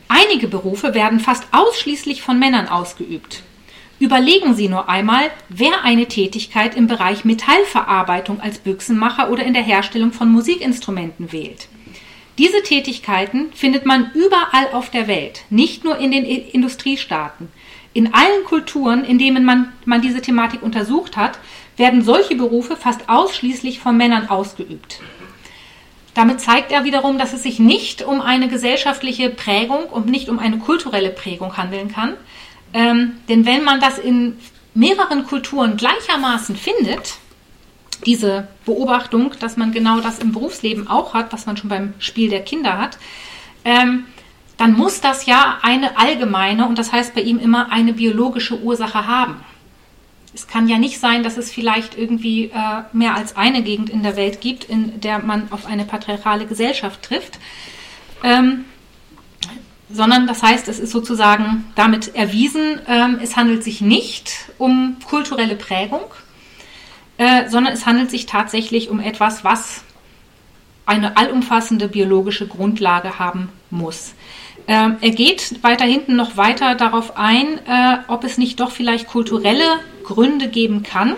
Einige 0.08 0.48
Berufe 0.48 0.94
werden 0.94 1.20
fast 1.20 1.46
ausschließlich 1.52 2.22
von 2.22 2.38
Männern 2.38 2.68
ausgeübt. 2.68 3.42
Überlegen 4.00 4.54
Sie 4.54 4.70
nur 4.70 4.90
einmal, 4.90 5.32
wer 5.50 5.84
eine 5.84 6.08
Tätigkeit 6.08 6.76
im 6.76 6.88
Bereich 6.88 7.26
Metallverarbeitung 7.26 8.40
als 8.40 8.60
Büchsenmacher 8.60 9.32
oder 9.32 9.44
in 9.44 9.54
der 9.54 9.64
Herstellung 9.64 10.12
von 10.12 10.32
Musikinstrumenten 10.32 11.32
wählt. 11.32 11.68
Diese 12.38 12.64
Tätigkeiten 12.64 13.54
findet 13.54 13.86
man 13.86 14.12
überall 14.14 14.74
auf 14.74 14.90
der 14.90 15.08
Welt, 15.08 15.44
nicht 15.50 15.84
nur 15.84 15.98
in 15.98 16.12
den 16.12 16.26
Industriestaaten. 16.26 17.50
In 17.94 18.14
allen 18.14 18.44
Kulturen, 18.46 19.04
in 19.06 19.20
denen 19.20 19.46
man, 19.46 19.72
man 19.86 20.02
diese 20.02 20.22
Thematik 20.22 20.64
untersucht 20.64 21.16
hat, 21.16 21.38
werden 21.78 22.02
solche 22.02 22.36
Berufe 22.36 22.76
fast 22.76 23.08
ausschließlich 23.08 23.80
von 23.80 23.98
Männern 23.98 24.30
ausgeübt. 24.30 25.00
Damit 26.16 26.42
zeigt 26.42 26.72
er 26.72 26.84
wiederum, 26.84 27.18
dass 27.18 27.34
es 27.34 27.44
sich 27.44 27.60
nicht 27.60 28.04
um 28.04 28.22
eine 28.22 28.48
gesellschaftliche 28.48 29.30
Prägung 29.30 29.86
und 29.86 30.08
nicht 30.08 30.30
um 30.30 30.40
eine 30.40 30.58
kulturelle 30.60 31.10
Prägung 31.10 31.58
handeln 31.58 31.92
kann. 31.92 32.14
Ähm, 32.74 33.18
denn 33.30 33.46
wenn 33.46 33.64
man 33.64 33.80
das 33.80 34.00
in 34.00 34.38
mehreren 34.74 35.26
Kulturen 35.26 35.78
gleichermaßen 35.78 36.56
findet, 36.56 37.16
diese 38.06 38.48
Beobachtung, 38.66 39.34
dass 39.40 39.58
man 39.58 39.72
genau 39.72 40.00
das 40.00 40.20
im 40.20 40.32
Berufsleben 40.32 40.88
auch 40.88 41.14
hat, 41.14 41.34
was 41.34 41.46
man 41.46 41.58
schon 41.58 41.70
beim 41.70 41.94
Spiel 42.00 42.30
der 42.30 42.44
Kinder 42.44 42.78
hat, 42.78 42.98
ähm, 43.66 44.06
dann 44.58 44.74
muss 44.74 45.02
das 45.02 45.26
ja 45.26 45.60
eine 45.62 45.98
allgemeine 45.98 46.68
und 46.68 46.78
das 46.78 46.92
heißt 46.92 47.16
bei 47.16 47.22
ihm 47.22 47.40
immer 47.40 47.72
eine 47.72 47.94
biologische 47.94 48.60
Ursache 48.62 49.08
haben. 49.08 49.44
Es 50.34 50.48
kann 50.48 50.68
ja 50.68 50.80
nicht 50.80 51.00
sein, 51.00 51.24
dass 51.24 51.38
es 51.38 51.52
vielleicht 51.52 51.98
irgendwie 51.98 52.46
äh, 52.46 52.84
mehr 52.92 53.16
als 53.16 53.36
eine 53.36 53.62
Gegend 53.62 53.90
in 53.90 54.04
der 54.04 54.16
Welt 54.16 54.42
gibt, 54.42 54.66
in 54.66 55.00
der 55.00 55.20
man 55.20 55.52
auf 55.52 55.66
eine 55.66 55.86
patriarchale 55.86 56.46
Gesellschaft 56.46 57.04
trifft, 57.04 57.40
ähm, 58.24 58.66
sondern 59.92 60.26
das 60.26 60.42
heißt, 60.42 60.68
es 60.70 60.80
ist 60.80 60.92
sozusagen 60.92 61.66
damit 61.76 62.16
erwiesen, 62.16 62.80
ähm, 62.88 63.20
es 63.22 63.36
handelt 63.36 63.64
sich 63.64 63.82
nicht 63.82 64.52
um 64.58 64.98
kulturelle 65.08 65.56
Prägung, 65.56 66.06
äh, 67.24 67.50
sondern 67.50 67.72
es 67.72 67.86
handelt 67.86 68.12
sich 68.12 68.26
tatsächlich 68.26 68.90
um 68.90 69.00
etwas, 69.00 69.46
was 69.46 69.84
eine 70.86 71.16
allumfassende 71.16 71.88
biologische 71.88 72.48
Grundlage 72.48 73.18
haben 73.18 73.48
muss. 73.70 74.14
Ähm, 74.68 74.98
er 75.00 75.12
geht 75.12 75.64
weiter 75.64 75.86
hinten 75.86 76.18
noch 76.18 76.36
weiter 76.36 76.76
darauf 76.76 77.16
ein, 77.16 77.60
äh, 77.66 77.98
ob 78.10 78.26
es 78.26 78.38
nicht 78.38 78.60
doch 78.60 78.72
vielleicht 78.72 79.08
kulturelle 79.08 79.80
Gründe 80.04 80.50
geben 80.50 80.84
kann. 80.84 81.16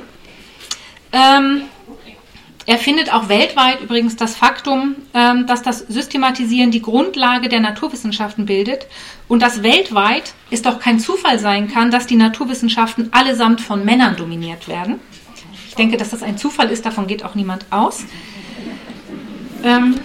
Ähm, 1.11 1.63
er 2.67 2.77
findet 2.77 3.11
auch 3.11 3.27
weltweit 3.27 3.81
übrigens 3.81 4.15
das 4.15 4.35
Faktum, 4.35 4.95
ähm, 5.15 5.47
dass 5.47 5.63
das 5.63 5.79
Systematisieren 5.79 6.69
die 6.69 6.83
Grundlage 6.83 7.49
der 7.49 7.61
Naturwissenschaften 7.61 8.45
bildet 8.45 8.85
und 9.27 9.41
dass 9.41 9.63
weltweit 9.63 10.35
es 10.51 10.61
doch 10.61 10.79
kein 10.79 10.99
Zufall 10.99 11.39
sein 11.39 11.67
kann, 11.67 11.89
dass 11.89 12.05
die 12.05 12.15
Naturwissenschaften 12.15 13.11
allesamt 13.11 13.61
von 13.61 13.83
Männern 13.85 14.15
dominiert 14.15 14.67
werden. 14.67 14.99
Ich 15.75 15.77
denke, 15.77 15.97
dass 15.97 16.11
das 16.11 16.23
ein 16.23 16.37
Zufall 16.37 16.71
ist, 16.71 16.85
davon 16.85 17.05
geht 17.05 17.25
auch 17.25 17.35
niemand 17.35 17.65
aus. 17.69 18.05
Ähm, 19.61 19.99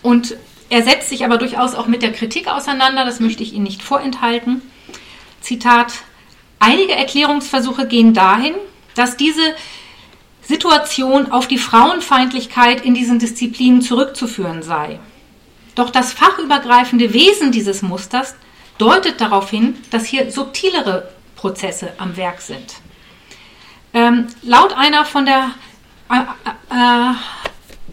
und 0.00 0.38
er 0.70 0.82
setzt 0.82 1.10
sich 1.10 1.22
aber 1.22 1.36
durchaus 1.36 1.74
auch 1.74 1.86
mit 1.86 2.00
der 2.00 2.12
Kritik 2.12 2.48
auseinander, 2.48 3.04
das 3.04 3.20
möchte 3.20 3.42
ich 3.42 3.52
Ihnen 3.52 3.64
nicht 3.64 3.82
vorenthalten. 3.82 4.62
Zitat, 5.42 5.92
einige 6.60 6.94
Erklärungsversuche 6.94 7.86
gehen 7.86 8.14
dahin, 8.14 8.54
dass 8.94 9.18
diese 9.18 9.54
Situation 10.40 11.30
auf 11.30 11.46
die 11.46 11.58
Frauenfeindlichkeit 11.58 12.82
in 12.82 12.94
diesen 12.94 13.18
Disziplinen 13.18 13.82
zurückzuführen 13.82 14.62
sei. 14.62 14.98
Doch 15.74 15.90
das 15.90 16.14
fachübergreifende 16.14 17.12
Wesen 17.12 17.52
dieses 17.52 17.82
Musters 17.82 18.34
deutet 18.78 19.20
darauf 19.20 19.50
hin, 19.50 19.76
dass 19.90 20.06
hier 20.06 20.30
subtilere 20.30 21.10
Prozesse 21.36 21.92
am 21.98 22.16
Werk 22.16 22.40
sind. 22.40 22.76
Ähm, 23.94 24.26
laut 24.42 24.76
einer 24.76 25.04
von 25.04 25.24
der 25.24 25.52
äh, 26.10 26.16
äh, 26.74 27.14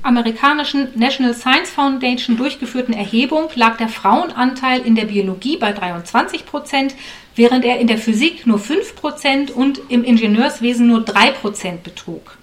amerikanischen 0.02 0.90
National 0.96 1.36
Science 1.36 1.70
Foundation 1.70 2.38
durchgeführten 2.38 2.94
Erhebung 2.94 3.50
lag 3.54 3.78
der 3.78 3.88
Frauenanteil 3.88 4.82
in 4.82 4.96
der 4.96 5.06
Biologie 5.06 5.58
bei 5.58 5.72
23 5.72 6.48
Prozent, 6.48 6.96
während 7.36 7.64
er 7.66 7.80
in 7.80 7.86
der 7.86 8.00
Physik 8.00 8.48
nur 8.48 8.58
5 8.58 8.96
Prozent 8.96 9.52
und 9.52 9.80
im 9.90 10.04
Ingenieurswesen 10.04 10.88
nur 10.88 11.02
3 11.02 11.32
Prozent 11.32 11.84
betrug. 11.84 12.38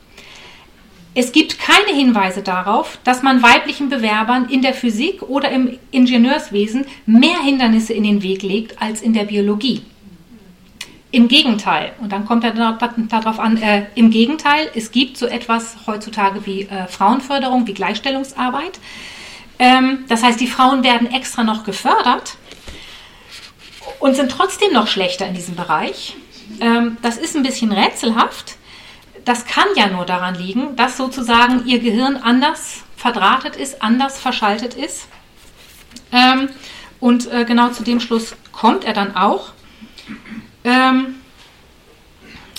Es 1.14 1.33
gibt 1.33 1.59
keine 1.59 1.99
Hinweise 1.99 2.42
darauf, 2.42 3.01
dass 3.03 3.25
man 3.25 3.42
weiblichen 3.42 3.88
Bewerbern 3.88 4.49
in 4.49 4.62
der 4.62 4.73
Physik 4.73 5.23
oder 5.23 5.51
im 5.51 5.77
Ingenieurswesen 5.90 6.87
mehr 7.07 7.40
Hindernisse 7.42 7.92
in 7.92 8.05
den 8.05 8.23
Weg 8.23 8.42
legt 8.42 8.81
als 8.81 9.03
in 9.03 9.14
der 9.14 9.25
Biologie. 9.25 9.83
Im 11.11 11.29
Gegenteil, 11.29 11.92
und 12.01 12.12
dann 12.12 12.27
kommt 12.27 12.44
er 12.44 12.53
darauf 12.53 13.38
an, 13.38 13.57
äh, 13.57 13.87
im 13.94 14.11
Gegenteil, 14.11 14.71
es 14.75 14.90
gibt 14.90 15.16
so 15.16 15.27
etwas 15.27 15.79
heutzutage 15.87 16.44
wie 16.44 16.62
äh, 16.62 16.87
Frauenförderung, 16.87 17.66
wie 17.66 17.73
Gleichstellungsarbeit. 17.73 18.79
Ähm, 19.59 20.05
das 20.09 20.23
heißt, 20.23 20.38
die 20.38 20.47
Frauen 20.47 20.85
werden 20.85 21.11
extra 21.11 21.44
noch 21.44 21.64
gefördert 21.64 22.37
und 24.01 24.16
sind 24.16 24.31
trotzdem 24.31 24.73
noch 24.73 24.87
schlechter 24.87 25.27
in 25.27 25.35
diesem 25.35 25.57
Bereich. 25.57 26.14
Ähm, 26.61 26.99
das 27.03 27.16
ist 27.16 27.37
ein 27.37 27.42
bisschen 27.42 27.73
rätselhaft. 27.73 28.57
Das 29.25 29.47
kann 29.47 29.66
ja 29.77 29.88
nur 29.88 30.05
daran 30.05 30.35
liegen, 30.35 30.77
dass 30.77 30.97
sozusagen 30.97 31.66
ihr 31.66 31.79
Gehirn 31.79 32.16
anders 32.16 32.83
verdrahtet 32.97 33.57
ist, 33.57 33.83
anders 33.83 34.18
verschaltet 34.18 34.75
ist. 34.75 35.09
Ähm, 36.12 36.49
und 37.01 37.31
äh, 37.33 37.44
genau 37.44 37.71
zu 37.71 37.83
dem 37.83 38.01
Schluss 38.01 38.35
kommt 38.53 38.85
er 38.85 38.92
dann 38.92 39.16
auch. 39.16 39.53
Ähm, 40.64 41.16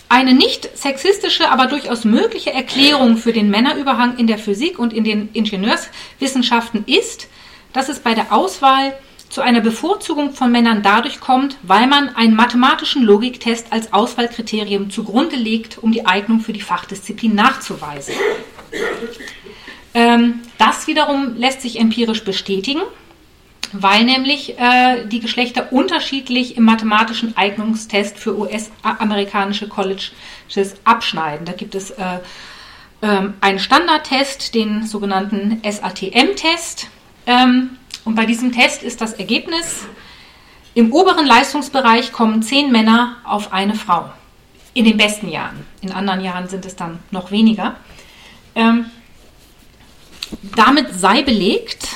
eine 0.09 0.33
nicht 0.33 0.75
sexistische, 0.75 1.51
aber 1.51 1.67
durchaus 1.67 2.03
mögliche 2.03 2.51
Erklärung 2.51 3.17
für 3.17 3.31
den 3.31 3.51
Männerüberhang 3.51 4.17
in 4.17 4.25
der 4.25 4.39
Physik 4.39 4.79
und 4.79 4.91
in 4.91 5.03
den 5.03 5.29
Ingenieurswissenschaften 5.33 6.83
ist, 6.88 7.27
dass 7.73 7.89
es 7.89 7.99
bei 7.99 8.15
der 8.15 8.33
Auswahl 8.33 8.97
zu 9.29 9.41
einer 9.41 9.62
Bevorzugung 9.62 10.33
von 10.33 10.51
Männern 10.51 10.81
dadurch 10.81 11.19
kommt, 11.19 11.57
weil 11.62 11.85
man 11.85 12.09
einen 12.15 12.35
mathematischen 12.35 13.03
Logiktest 13.03 13.71
als 13.71 13.93
Auswahlkriterium 13.93 14.89
zugrunde 14.89 15.35
legt, 15.35 15.77
um 15.77 15.91
die 15.91 16.07
Eignung 16.07 16.39
für 16.39 16.53
die 16.53 16.62
Fachdisziplin 16.62 17.35
nachzuweisen. 17.35 18.15
Ähm, 19.93 20.41
das 20.57 20.88
wiederum 20.88 21.35
lässt 21.35 21.62
sich 21.62 21.79
empirisch 21.79 22.23
bestätigen 22.23 22.81
weil 23.71 24.03
nämlich 24.03 24.58
äh, 24.58 25.05
die 25.05 25.19
Geschlechter 25.19 25.71
unterschiedlich 25.71 26.58
im 26.58 26.63
mathematischen 26.63 27.38
Eignungstest 27.38 28.17
für 28.17 28.38
US-amerikanische 28.38 29.67
Colleges 29.67 30.12
abschneiden. 30.84 31.45
Da 31.45 31.53
gibt 31.53 31.75
es 31.75 31.91
äh, 31.91 32.19
ähm, 33.01 33.36
einen 33.41 33.60
Standardtest, 33.60 34.55
den 34.55 34.86
sogenannten 34.86 35.62
SATM-Test. 35.63 36.88
Ähm, 37.25 37.77
und 38.05 38.15
bei 38.15 38.25
diesem 38.25 38.51
Test 38.51 38.84
ist 38.84 39.01
das 39.01 39.13
Ergebnis, 39.13 39.84
im 40.73 40.93
oberen 40.93 41.25
Leistungsbereich 41.25 42.12
kommen 42.12 42.41
zehn 42.41 42.71
Männer 42.71 43.17
auf 43.23 43.53
eine 43.53 43.75
Frau. 43.75 44.12
In 44.73 44.86
den 44.86 44.97
besten 44.97 45.29
Jahren. 45.29 45.65
In 45.82 45.91
anderen 45.91 46.21
Jahren 46.21 46.47
sind 46.47 46.65
es 46.65 46.75
dann 46.75 46.99
noch 47.12 47.32
weniger. 47.32 47.75
Ähm, 48.55 48.86
damit 50.55 50.93
sei 50.93 51.23
belegt, 51.23 51.88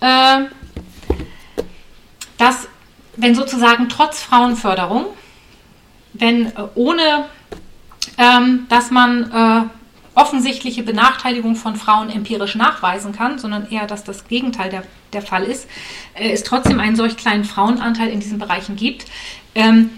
äh, 0.00 0.44
dass 2.42 2.66
wenn 3.16 3.34
sozusagen 3.34 3.88
trotz 3.88 4.20
Frauenförderung, 4.20 5.06
wenn 6.14 6.46
äh, 6.46 6.52
ohne 6.74 7.26
ähm, 8.18 8.66
dass 8.68 8.90
man 8.90 9.30
äh, 9.30 10.18
offensichtliche 10.18 10.82
Benachteiligung 10.82 11.54
von 11.54 11.76
Frauen 11.76 12.10
empirisch 12.10 12.56
nachweisen 12.56 13.12
kann, 13.12 13.38
sondern 13.38 13.70
eher, 13.70 13.86
dass 13.86 14.02
das 14.02 14.26
Gegenteil 14.26 14.70
der, 14.70 14.82
der 15.12 15.22
Fall 15.22 15.44
ist, 15.44 15.68
äh, 16.14 16.32
es 16.32 16.42
trotzdem 16.42 16.80
einen 16.80 16.96
solch 16.96 17.16
kleinen 17.16 17.44
Frauenanteil 17.44 18.08
in 18.08 18.18
diesen 18.18 18.38
Bereichen 18.38 18.74
gibt, 18.74 19.06
ähm, 19.54 19.90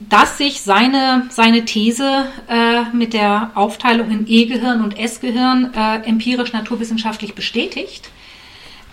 dass 0.00 0.38
sich 0.38 0.62
seine, 0.62 1.26
seine 1.28 1.66
These 1.66 2.26
äh, 2.48 2.84
mit 2.92 3.12
der 3.12 3.50
Aufteilung 3.54 4.10
in 4.10 4.26
E-Gehirn 4.26 4.82
und 4.82 4.98
S-Gehirn 4.98 5.74
äh, 5.74 5.96
empirisch 6.08 6.52
naturwissenschaftlich 6.52 7.34
bestätigt. 7.34 8.10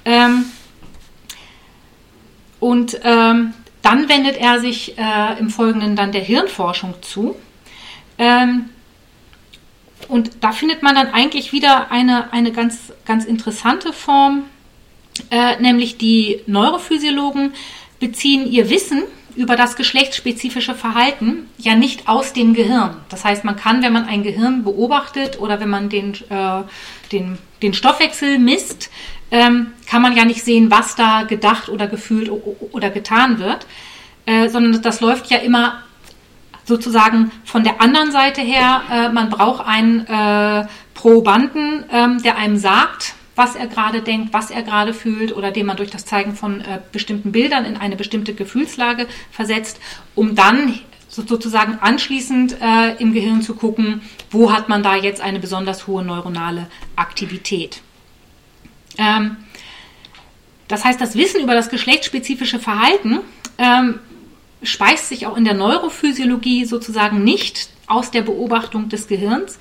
Ähm, 0.06 0.46
und 2.64 2.98
ähm, 3.04 3.54
dann 3.82 4.08
wendet 4.08 4.38
er 4.38 4.62
sich 4.62 4.98
äh, 4.98 5.38
im 5.38 5.50
Folgenden 5.50 5.98
dann 5.98 6.14
der 6.14 6.22
Hirnforschung 6.22 6.94
zu. 7.02 7.36
Ähm, 8.18 8.70
und 10.08 10.32
da 10.40 10.54
findet 10.54 10.82
man 10.82 10.96
dann 10.96 11.08
eigentlich 11.08 11.52
wieder 11.52 11.92
eine, 11.92 12.32
eine 12.32 12.54
ganz, 12.54 12.94
ganz 13.04 13.26
interessante 13.26 13.92
Form, 13.92 14.44
äh, 15.30 15.62
nämlich 15.62 15.98
die 15.98 16.40
Neurophysiologen 16.48 17.54
beziehen 18.00 18.50
ihr 18.50 18.70
Wissen 18.70 19.04
über 19.36 19.58
das 19.58 19.76
geschlechtsspezifische 19.76 20.74
Verhalten 20.74 21.50
ja 21.58 21.76
nicht 21.76 22.08
aus 22.08 22.32
dem 22.32 22.54
Gehirn. 22.54 22.96
Das 23.10 23.26
heißt, 23.26 23.44
man 23.44 23.58
kann, 23.58 23.84
wenn 23.84 23.92
man 23.92 24.06
ein 24.06 24.24
Gehirn 24.24 24.64
beobachtet 24.64 25.38
oder 25.38 25.60
wenn 25.60 25.70
man 25.70 25.90
den, 25.90 26.14
äh, 26.30 26.62
den, 27.12 27.38
den 27.62 27.74
Stoffwechsel 27.74 28.40
misst, 28.40 28.90
ähm, 29.34 29.74
kann 29.90 30.04
man 30.04 30.16
ja 30.16 30.26
nicht 30.26 30.44
sehen, 30.44 30.70
was 30.70 30.96
da 30.96 31.24
gedacht 31.24 31.68
oder 31.68 31.88
gefühlt 31.88 32.30
oder 32.72 32.92
getan 32.92 33.40
wird, 33.40 33.66
äh, 34.28 34.48
sondern 34.48 34.80
das 34.84 35.02
läuft 35.02 35.32
ja 35.32 35.40
immer 35.40 35.80
sozusagen 36.66 37.32
von 37.44 37.64
der 37.64 37.82
anderen 37.82 38.12
Seite 38.12 38.42
her. 38.42 38.84
Äh, 38.92 39.10
man 39.10 39.30
braucht 39.30 39.66
einen 39.66 40.06
äh, 40.06 40.68
Probanden, 40.94 41.84
ähm, 41.92 42.22
der 42.22 42.38
einem 42.38 42.58
sagt, 42.58 43.16
was 43.36 43.56
er 43.56 43.66
gerade 43.66 44.02
denkt, 44.02 44.34
was 44.34 44.52
er 44.52 44.62
gerade 44.62 44.94
fühlt 44.94 45.36
oder 45.36 45.50
den 45.50 45.66
man 45.66 45.78
durch 45.78 45.90
das 45.90 46.06
Zeigen 46.06 46.36
von 46.36 46.62
äh, 46.62 46.80
bestimmten 46.92 47.32
Bildern 47.32 47.66
in 47.66 47.76
eine 47.76 47.96
bestimmte 47.96 48.36
Gefühlslage 48.36 49.08
versetzt, 49.32 49.80
um 50.14 50.36
dann 50.36 50.80
sozusagen 51.10 51.80
anschließend 51.82 52.58
äh, 52.62 52.96
im 53.00 53.14
Gehirn 53.14 53.42
zu 53.42 53.56
gucken, 53.56 54.02
wo 54.30 54.54
hat 54.54 54.70
man 54.70 54.84
da 54.84 54.96
jetzt 54.96 55.22
eine 55.22 55.40
besonders 55.40 55.88
hohe 55.88 56.04
neuronale 56.04 56.68
Aktivität. 56.96 57.82
Ähm, 58.98 59.38
das 60.68 60.86
heißt, 60.86 61.00
das 61.00 61.16
Wissen 61.16 61.42
über 61.42 61.54
das 61.54 61.70
geschlechtsspezifische 61.70 62.60
Verhalten 62.60 63.20
ähm, 63.58 64.00
speist 64.64 65.10
sich 65.10 65.28
auch 65.28 65.38
in 65.38 65.46
der 65.46 65.54
Neurophysiologie 65.54 66.66
sozusagen 66.66 67.24
nicht 67.24 67.70
aus 67.88 68.12
der 68.12 68.22
Beobachtung 68.22 68.90
des 68.90 69.08
Gehirns, 69.08 69.60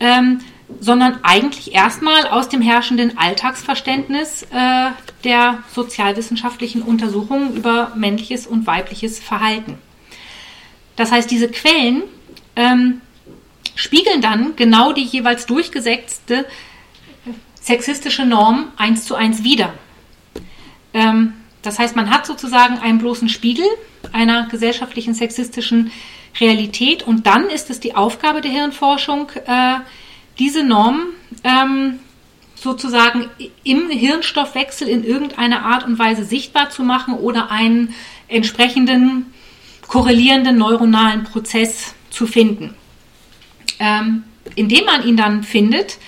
ähm, 0.00 0.40
sondern 0.80 1.18
eigentlich 1.22 1.74
erstmal 1.74 2.26
aus 2.28 2.48
dem 2.48 2.60
herrschenden 2.60 3.18
Alltagsverständnis 3.18 4.44
äh, 4.44 4.90
der 5.24 5.62
sozialwissenschaftlichen 5.72 6.82
Untersuchungen 6.82 7.56
über 7.56 7.92
männliches 7.94 8.46
und 8.46 8.66
weibliches 8.66 9.18
Verhalten. 9.18 9.78
Das 10.96 11.12
heißt, 11.12 11.30
diese 11.30 11.48
Quellen 11.48 12.02
ähm, 12.56 13.00
spiegeln 13.74 14.22
dann 14.22 14.56
genau 14.56 14.92
die 14.92 15.04
jeweils 15.04 15.46
durchgesetzte 15.46 16.46
sexistische 17.66 18.24
Norm 18.24 18.68
eins 18.76 19.04
zu 19.04 19.16
eins 19.16 19.42
wider. 19.42 19.74
Ähm, 20.94 21.32
das 21.62 21.80
heißt, 21.80 21.96
man 21.96 22.10
hat 22.10 22.24
sozusagen 22.24 22.78
einen 22.78 22.98
bloßen 22.98 23.28
Spiegel 23.28 23.66
einer 24.12 24.46
gesellschaftlichen 24.46 25.14
sexistischen 25.14 25.90
Realität 26.40 27.02
und 27.02 27.26
dann 27.26 27.50
ist 27.50 27.68
es 27.68 27.80
die 27.80 27.96
Aufgabe 27.96 28.40
der 28.40 28.52
Hirnforschung, 28.52 29.30
äh, 29.46 29.78
diese 30.38 30.62
Norm 30.62 31.06
ähm, 31.42 31.98
sozusagen 32.54 33.28
im 33.64 33.90
Hirnstoffwechsel 33.90 34.86
in 34.86 35.02
irgendeiner 35.02 35.64
Art 35.64 35.84
und 35.84 35.98
Weise 35.98 36.24
sichtbar 36.24 36.70
zu 36.70 36.84
machen 36.84 37.14
oder 37.14 37.50
einen 37.50 37.94
entsprechenden 38.28 39.34
korrelierenden 39.88 40.56
neuronalen 40.56 41.24
Prozess 41.24 41.94
zu 42.10 42.28
finden. 42.28 42.74
Ähm, 43.80 44.22
indem 44.54 44.84
man 44.84 45.04
ihn 45.04 45.16
dann 45.16 45.42
findet, 45.42 45.98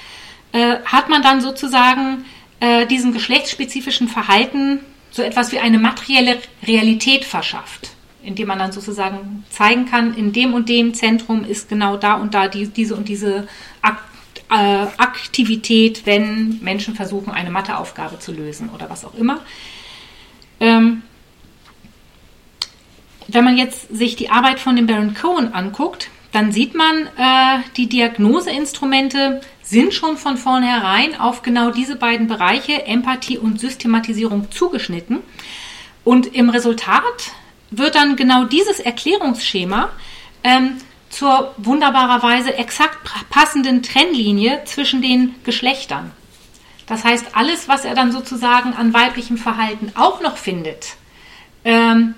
äh, 0.53 0.77
hat 0.85 1.09
man 1.09 1.23
dann 1.23 1.41
sozusagen 1.41 2.25
äh, 2.61 2.87
diesem 2.87 3.13
geschlechtsspezifischen 3.13 4.09
Verhalten 4.09 4.81
so 5.11 5.23
etwas 5.23 5.53
wie 5.53 5.59
eine 5.59 5.79
materielle 5.79 6.39
Realität 6.67 7.25
verschafft, 7.25 7.91
indem 8.23 8.49
man 8.49 8.59
dann 8.59 8.73
sozusagen 8.73 9.45
zeigen 9.51 9.87
kann, 9.87 10.15
in 10.15 10.33
dem 10.33 10.55
und 10.55 10.69
dem 10.69 10.95
Zentrum 10.95 11.45
ist 11.45 11.69
genau 11.69 11.97
da 11.97 12.15
und 12.15 12.35
da 12.35 12.49
die, 12.49 12.69
diese 12.69 12.95
und 12.95 13.09
diese 13.09 13.49
Ak 13.83 14.03
äh, 14.51 14.87
Aktivität, 14.97 16.07
wenn 16.07 16.61
Menschen 16.63 16.95
versuchen, 16.95 17.31
eine 17.31 17.51
Matheaufgabe 17.51 18.19
zu 18.19 18.33
lösen 18.33 18.71
oder 18.71 18.89
was 18.89 19.05
auch 19.05 19.15
immer. 19.15 19.41
Ähm, 20.59 21.03
wenn 23.27 23.45
man 23.45 23.59
jetzt 23.59 23.95
sich 23.95 24.17
die 24.17 24.31
Arbeit 24.31 24.59
von 24.59 24.75
dem 24.75 24.87
Baron 24.87 25.15
Cohen 25.15 25.53
anguckt, 25.53 26.09
dann 26.33 26.53
sieht 26.53 26.75
man, 26.75 27.07
äh, 27.19 27.61
die 27.77 27.89
Diagnoseinstrumente 27.89 29.43
sind 29.69 29.93
schon 29.93 30.17
von 30.17 30.39
vornherein 30.39 31.19
auf 31.21 31.43
genau 31.43 31.71
diese 31.71 31.97
beiden 31.97 32.27
Bereiche, 32.27 32.87
Empathie 32.87 33.37
und 33.37 33.61
Systematisierung, 33.61 34.51
zugeschnitten. 34.51 35.19
Und 36.05 36.35
im 36.35 36.49
Resultat 36.49 37.33
wird 37.71 37.95
dann 37.95 38.17
genau 38.17 38.45
dieses 38.45 38.81
Erklärungsschema 38.81 39.91
ähm, 40.43 40.79
zur 41.11 41.55
wunderbarerweise 41.59 42.55
exakt 42.55 42.99
passenden 43.29 43.83
Trennlinie 43.83 44.63
zwischen 44.65 45.03
den 45.03 45.35
Geschlechtern. 45.45 46.13
Das 46.87 47.05
heißt, 47.05 47.37
alles, 47.37 47.69
was 47.69 47.85
er 47.85 47.95
dann 47.95 48.11
sozusagen 48.11 48.73
an 48.73 48.95
weiblichem 48.95 49.37
Verhalten 49.37 49.93
auch 49.97 50.23
noch 50.23 50.39
findet, 50.39 50.97
ähm, 51.67 52.15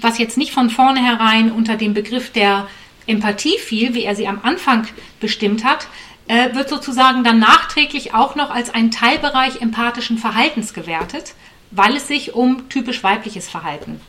was 0.00 0.18
jetzt 0.18 0.36
nicht 0.36 0.52
von 0.52 0.70
vornherein 0.70 1.52
unter 1.52 1.76
dem 1.76 1.94
Begriff 1.94 2.32
der 2.32 2.66
Empathie 3.06 3.58
fiel, 3.58 3.94
wie 3.94 4.02
er 4.02 4.16
sie 4.16 4.26
am 4.26 4.40
Anfang 4.42 4.88
bestimmt 5.20 5.64
hat, 5.64 5.86
äh, 6.28 6.54
wird 6.54 6.68
sozusagen 6.68 7.24
dann 7.24 7.38
nachträglich 7.38 8.14
auch 8.14 8.34
noch 8.34 8.50
als 8.50 8.72
ein 8.72 8.90
Teilbereich 8.90 9.60
empathischen 9.60 10.18
Verhaltens 10.18 10.74
gewertet, 10.74 11.34
weil 11.70 11.96
es 11.96 12.08
sich 12.08 12.34
um 12.34 12.68
typisch 12.68 13.02
weibliches 13.02 13.48
Verhalten 13.48 14.00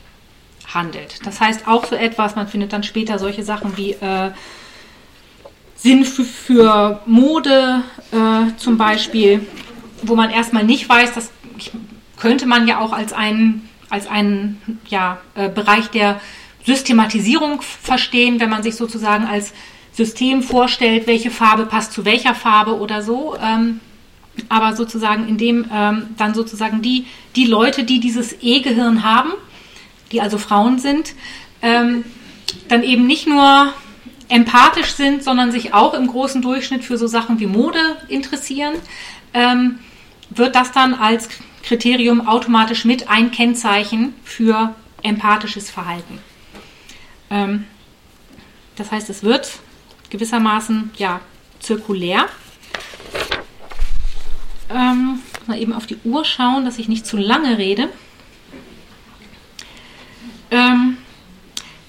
handelt. 0.74 1.26
Das 1.26 1.42
heißt 1.42 1.68
auch 1.68 1.86
so 1.86 1.96
etwas, 1.96 2.36
man 2.36 2.48
findet 2.48 2.74
dann 2.74 2.84
später 2.84 3.20
solche 3.20 3.44
Sachen 3.44 3.78
wie 3.78 3.92
äh, 3.94 4.32
Sinn 5.76 6.06
für, 6.06 6.24
für 6.24 7.02
Mode 7.06 7.84
äh, 8.12 8.56
zum 8.58 8.78
Beispiel, 8.78 9.46
wo 10.04 10.16
man 10.16 10.30
erstmal 10.30 10.64
nicht 10.64 10.88
weiß, 10.88 11.14
das 11.14 11.32
könnte 12.18 12.46
man 12.46 12.68
ja 12.68 12.80
auch 12.80 12.94
als 12.94 13.14
einen 13.14 13.70
als 13.90 14.08
einen 14.08 14.80
ja, 14.88 15.20
äh, 15.36 15.50
Bereich 15.50 15.90
der 15.90 16.20
Systematisierung 16.66 17.62
verstehen, 17.62 18.40
wenn 18.40 18.50
man 18.50 18.64
sich 18.64 18.76
sozusagen 18.76 19.26
als 19.26 19.54
System 19.96 20.44
vorstellt, 20.44 21.08
welche 21.08 21.32
Farbe 21.32 21.66
passt 21.66 21.94
zu 21.94 22.06
welcher 22.06 22.36
Farbe 22.36 22.78
oder 22.80 23.02
so. 23.02 23.36
Ähm, 23.42 23.80
aber 24.50 24.76
sozusagen 24.76 25.28
indem 25.28 25.66
ähm, 25.72 26.08
dann 26.18 26.34
sozusagen 26.34 26.82
die, 26.82 27.06
die 27.36 27.46
Leute, 27.46 27.84
die 27.86 28.00
dieses 28.00 28.36
E-Gehirn 28.42 29.04
haben, 29.04 29.32
die 30.12 30.22
also 30.22 30.38
Frauen 30.38 30.80
sind, 30.80 31.14
ähm, 31.62 32.04
dann 32.68 32.84
eben 32.84 33.08
nicht 33.08 33.28
nur 33.28 33.74
empathisch 34.28 34.92
sind, 34.92 35.24
sondern 35.24 35.52
sich 35.52 35.74
auch 35.74 35.94
im 35.94 36.08
großen 36.08 36.42
Durchschnitt 36.42 36.84
für 36.84 36.98
so 36.98 37.08
Sachen 37.08 37.40
wie 37.40 37.48
Mode 37.48 37.80
interessieren, 38.10 38.74
ähm, 39.34 39.80
wird 40.30 40.56
das 40.56 40.72
dann 40.72 40.94
als 40.94 41.30
Kriterium 41.64 42.28
automatisch 42.28 42.86
mit 42.86 43.10
ein 43.10 43.32
Kennzeichen 43.32 44.14
für 44.24 44.76
empathisches 45.04 45.70
Verhalten. 45.70 46.20
Ähm, 47.30 47.66
das 48.76 48.92
heißt, 48.92 49.10
es 49.10 49.24
wird 49.24 49.60
gewissermaßen 50.16 50.92
ja 50.98 51.20
zirkulär. 51.60 52.26
Ähm, 54.70 55.20
mal 55.48 55.60
eben 55.60 55.74
auf 55.74 55.86
die 55.86 55.98
Uhr 56.04 56.26
schauen, 56.26 56.66
dass 56.66 56.80
ich 56.80 56.88
nicht 56.88 57.06
zu 57.06 57.18
lange 57.18 57.58
rede. 57.58 57.90
Ähm, 60.52 60.98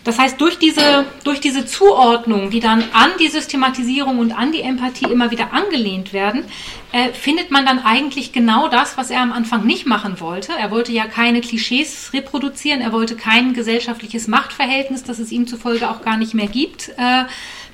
das 0.04 0.20
heißt, 0.20 0.40
durch 0.40 0.58
diese, 0.58 1.04
durch 1.24 1.40
diese 1.40 1.66
Zuordnung, 1.66 2.50
die 2.50 2.60
dann 2.60 2.84
an 2.92 3.10
die 3.18 3.26
Systematisierung 3.26 4.20
und 4.20 4.30
an 4.30 4.52
die 4.52 4.60
Empathie 4.60 5.10
immer 5.10 5.32
wieder 5.32 5.52
angelehnt 5.52 6.12
werden, 6.12 6.44
äh, 6.92 7.12
findet 7.12 7.50
man 7.50 7.66
dann 7.66 7.80
eigentlich 7.80 8.32
genau 8.32 8.68
das, 8.68 8.96
was 8.96 9.10
er 9.10 9.20
am 9.20 9.32
Anfang 9.32 9.66
nicht 9.66 9.84
machen 9.84 10.20
wollte. 10.20 10.52
Er 10.52 10.70
wollte 10.70 10.92
ja 10.92 11.06
keine 11.06 11.40
Klischees 11.40 12.12
reproduzieren, 12.12 12.80
er 12.80 12.92
wollte 12.92 13.16
kein 13.16 13.52
gesellschaftliches 13.52 14.28
Machtverhältnis, 14.28 15.02
das 15.02 15.18
es 15.18 15.32
ihm 15.32 15.48
zufolge 15.48 15.90
auch 15.90 16.02
gar 16.02 16.16
nicht 16.16 16.34
mehr 16.34 16.46
gibt, 16.46 16.90
äh, 16.98 17.24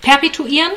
perpetuieren. 0.03 0.73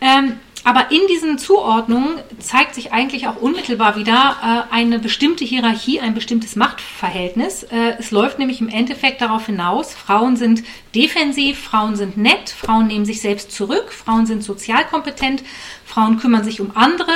Ähm, 0.00 0.40
aber 0.66 0.90
in 0.90 1.06
diesen 1.08 1.38
Zuordnungen 1.38 2.18
zeigt 2.40 2.74
sich 2.74 2.92
eigentlich 2.92 3.28
auch 3.28 3.36
unmittelbar 3.36 3.94
wieder 3.94 4.66
äh, 4.70 4.74
eine 4.74 4.98
bestimmte 4.98 5.44
Hierarchie, 5.44 6.00
ein 6.00 6.12
bestimmtes 6.12 6.56
Machtverhältnis. 6.56 7.62
Äh, 7.62 7.94
es 8.00 8.10
läuft 8.10 8.40
nämlich 8.40 8.60
im 8.60 8.68
Endeffekt 8.68 9.20
darauf 9.20 9.46
hinaus, 9.46 9.94
Frauen 9.94 10.34
sind 10.34 10.64
defensiv, 10.92 11.60
Frauen 11.60 11.94
sind 11.94 12.16
nett, 12.16 12.50
Frauen 12.50 12.88
nehmen 12.88 13.04
sich 13.04 13.20
selbst 13.20 13.52
zurück, 13.52 13.92
Frauen 13.92 14.26
sind 14.26 14.42
sozial 14.42 14.84
kompetent, 14.86 15.44
Frauen 15.84 16.18
kümmern 16.18 16.42
sich 16.42 16.60
um 16.60 16.76
andere 16.76 17.12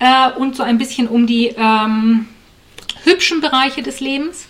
äh, 0.00 0.32
und 0.32 0.56
so 0.56 0.64
ein 0.64 0.78
bisschen 0.78 1.06
um 1.06 1.28
die 1.28 1.54
ähm, 1.56 2.26
hübschen 3.04 3.40
Bereiche 3.40 3.82
des 3.82 4.00
Lebens. 4.00 4.48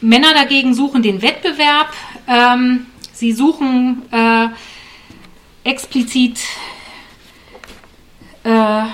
Männer 0.00 0.34
dagegen 0.34 0.72
suchen 0.72 1.02
den 1.02 1.20
Wettbewerb, 1.20 1.92
ähm, 2.28 2.86
sie 3.12 3.32
suchen 3.32 4.02
äh, 4.12 4.48
explizit 5.64 6.38
äh, 8.44 8.84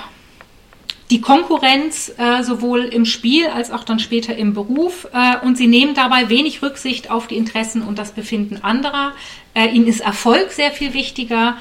die 1.10 1.20
Konkurrenz 1.22 2.12
äh, 2.18 2.42
sowohl 2.42 2.84
im 2.84 3.06
Spiel 3.06 3.46
als 3.46 3.70
auch 3.70 3.84
dann 3.84 3.98
später 3.98 4.36
im 4.36 4.52
Beruf 4.52 5.08
äh, 5.12 5.44
und 5.44 5.56
sie 5.56 5.66
nehmen 5.66 5.94
dabei 5.94 6.28
wenig 6.28 6.60
Rücksicht 6.62 7.10
auf 7.10 7.26
die 7.26 7.36
Interessen 7.36 7.82
und 7.82 7.98
das 7.98 8.12
Befinden 8.12 8.62
anderer. 8.62 9.12
Äh, 9.54 9.68
ihnen 9.68 9.86
ist 9.86 10.00
Erfolg 10.00 10.50
sehr 10.52 10.70
viel 10.70 10.92
wichtiger 10.92 11.56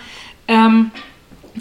ähm, 0.49 0.91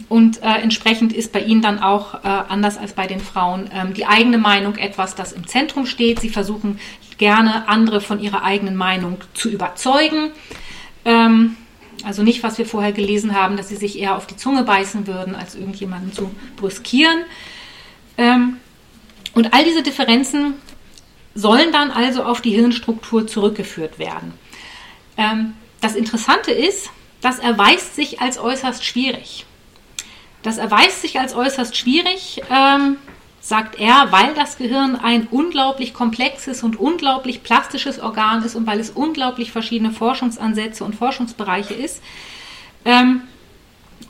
und 0.08 0.42
äh, 0.42 0.46
entsprechend 0.46 1.12
ist 1.12 1.32
bei 1.32 1.40
ihnen 1.40 1.62
dann 1.62 1.78
auch 1.78 2.14
äh, 2.14 2.18
anders 2.26 2.76
als 2.76 2.92
bei 2.92 3.06
den 3.06 3.20
Frauen 3.20 3.70
ähm, 3.72 3.94
die 3.94 4.06
eigene 4.06 4.38
Meinung 4.38 4.76
etwas, 4.76 5.14
das 5.14 5.32
im 5.32 5.46
Zentrum 5.46 5.86
steht. 5.86 6.20
Sie 6.20 6.28
versuchen 6.28 6.80
gerne 7.18 7.68
andere 7.68 8.00
von 8.00 8.20
ihrer 8.20 8.42
eigenen 8.42 8.76
Meinung 8.76 9.18
zu 9.32 9.48
überzeugen. 9.48 10.32
Ähm, 11.04 11.56
also 12.06 12.22
nicht, 12.22 12.44
was 12.44 12.56
wir 12.56 12.66
vorher 12.66 12.92
gelesen 12.92 13.34
haben, 13.34 13.56
dass 13.56 13.68
sie 13.68 13.74
sich 13.74 13.98
eher 13.98 14.16
auf 14.16 14.28
die 14.28 14.36
Zunge 14.36 14.62
beißen 14.62 15.08
würden, 15.08 15.34
als 15.34 15.56
irgendjemanden 15.56 16.12
zu 16.12 16.30
brüskieren. 16.56 17.24
Ähm, 18.16 18.58
und 19.34 19.52
all 19.52 19.64
diese 19.64 19.82
Differenzen 19.82 20.54
sollen 21.34 21.72
dann 21.72 21.90
also 21.90 22.22
auf 22.22 22.40
die 22.40 22.52
Hirnstruktur 22.52 23.26
zurückgeführt 23.26 23.98
werden. 23.98 24.34
Ähm, 25.16 25.54
das 25.80 25.96
Interessante 25.96 26.52
ist, 26.52 26.90
das 27.22 27.40
erweist 27.40 27.96
sich 27.96 28.20
als 28.20 28.38
äußerst 28.38 28.84
schwierig. 28.84 29.44
Das 30.44 30.58
erweist 30.58 31.02
sich 31.02 31.18
als 31.18 31.34
äußerst 31.34 31.76
schwierig, 31.76 32.40
ähm, 32.48 32.98
sagt 33.46 33.78
er, 33.78 34.08
weil 34.10 34.34
das 34.34 34.58
Gehirn 34.58 34.96
ein 34.96 35.28
unglaublich 35.30 35.94
komplexes 35.94 36.64
und 36.64 36.80
unglaublich 36.80 37.44
plastisches 37.44 38.00
Organ 38.00 38.42
ist 38.42 38.56
und 38.56 38.66
weil 38.66 38.80
es 38.80 38.90
unglaublich 38.90 39.52
verschiedene 39.52 39.92
Forschungsansätze 39.92 40.82
und 40.82 40.96
Forschungsbereiche 40.96 41.72
ist. 41.72 42.02
Ähm, 42.84 43.20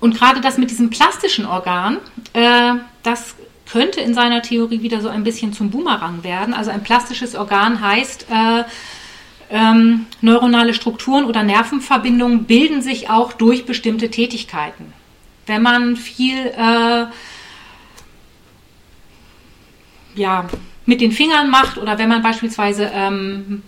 und 0.01 0.17
gerade 0.17 0.41
das 0.41 0.57
mit 0.57 0.71
diesem 0.71 0.89
plastischen 0.89 1.45
Organ, 1.45 1.99
äh, 2.33 2.77
das 3.03 3.35
könnte 3.71 4.01
in 4.01 4.15
seiner 4.15 4.41
Theorie 4.41 4.81
wieder 4.81 5.03
so 5.03 5.11
ein 5.11 5.23
bisschen 5.23 5.53
zum 5.53 5.71
Boomerang 5.71 6.25
werden. 6.25 6.55
Also 6.55 6.71
ein 6.71 6.83
plastisches 6.83 7.35
Organ 7.35 7.83
heißt, 7.83 8.29
äh, 8.31 8.65
ähm, 9.51 10.07
neuronale 10.23 10.73
Strukturen 10.73 11.27
oder 11.27 11.43
Nervenverbindungen 11.43 12.45
bilden 12.45 12.81
sich 12.81 13.11
auch 13.11 13.35
durch 13.35 13.67
bestimmte 13.67 14.11
Tätigkeiten. 14.11 14.95
Wenn 15.45 15.61
man 15.61 15.97
viel 15.97 16.39
äh, 16.39 17.05
ja, 20.17 20.49
mit 20.85 21.01
den 21.01 21.13
Fingern 21.13 21.51
macht 21.51 21.79
oder 21.79 21.99
wenn 21.99 22.09
man 22.09 22.23
beispielsweise 22.23 22.91
ähm, 22.93 23.63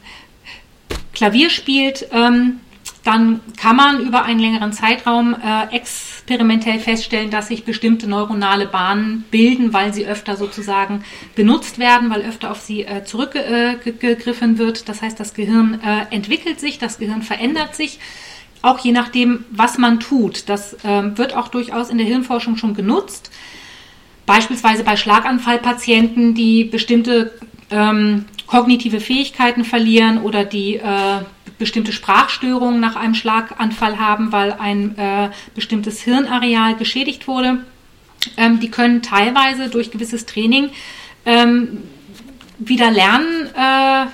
Klavier 1.12 1.50
spielt, 1.50 2.06
ähm, 2.12 2.60
dann 3.04 3.40
kann 3.56 3.76
man 3.76 4.00
über 4.00 4.24
einen 4.24 4.38
längeren 4.38 4.72
Zeitraum 4.72 5.34
äh, 5.34 5.74
experimentell 5.74 6.78
feststellen, 6.78 7.30
dass 7.30 7.48
sich 7.48 7.64
bestimmte 7.64 8.08
neuronale 8.08 8.66
Bahnen 8.66 9.24
bilden, 9.30 9.72
weil 9.72 9.94
sie 9.94 10.06
öfter 10.06 10.36
sozusagen 10.36 11.04
benutzt 11.34 11.78
werden, 11.78 12.10
weil 12.10 12.22
öfter 12.22 12.50
auf 12.50 12.60
sie 12.60 12.82
äh, 12.84 13.04
zurückgegriffen 13.04 14.56
äh, 14.56 14.58
wird. 14.58 14.88
Das 14.88 15.00
heißt, 15.00 15.18
das 15.18 15.34
Gehirn 15.34 15.80
äh, 15.84 16.14
entwickelt 16.14 16.60
sich, 16.60 16.78
das 16.78 16.98
Gehirn 16.98 17.22
verändert 17.22 17.74
sich, 17.74 17.98
auch 18.60 18.78
je 18.80 18.92
nachdem, 18.92 19.44
was 19.50 19.78
man 19.78 20.00
tut. 20.00 20.48
Das 20.48 20.76
ähm, 20.84 21.16
wird 21.16 21.34
auch 21.34 21.48
durchaus 21.48 21.90
in 21.90 21.98
der 21.98 22.06
Hirnforschung 22.06 22.56
schon 22.56 22.74
genutzt. 22.74 23.30
Beispielsweise 24.28 24.84
bei 24.84 24.98
Schlaganfallpatienten, 24.98 26.34
die 26.34 26.64
bestimmte 26.64 27.32
ähm, 27.70 28.26
kognitive 28.46 29.00
Fähigkeiten 29.00 29.64
verlieren 29.64 30.18
oder 30.18 30.44
die 30.44 30.76
äh, 30.76 31.22
bestimmte 31.58 31.92
Sprachstörungen 31.92 32.78
nach 32.78 32.94
einem 32.94 33.14
Schlaganfall 33.14 33.98
haben, 33.98 34.30
weil 34.30 34.52
ein 34.52 34.98
äh, 34.98 35.30
bestimmtes 35.54 36.02
Hirnareal 36.02 36.76
geschädigt 36.76 37.26
wurde. 37.26 37.64
Ähm, 38.36 38.60
die 38.60 38.70
können 38.70 39.00
teilweise 39.00 39.70
durch 39.70 39.90
gewisses 39.90 40.26
Training 40.26 40.68
ähm, 41.24 41.84
wieder 42.58 42.90
lernen, 42.90 43.46
äh, 43.56 44.10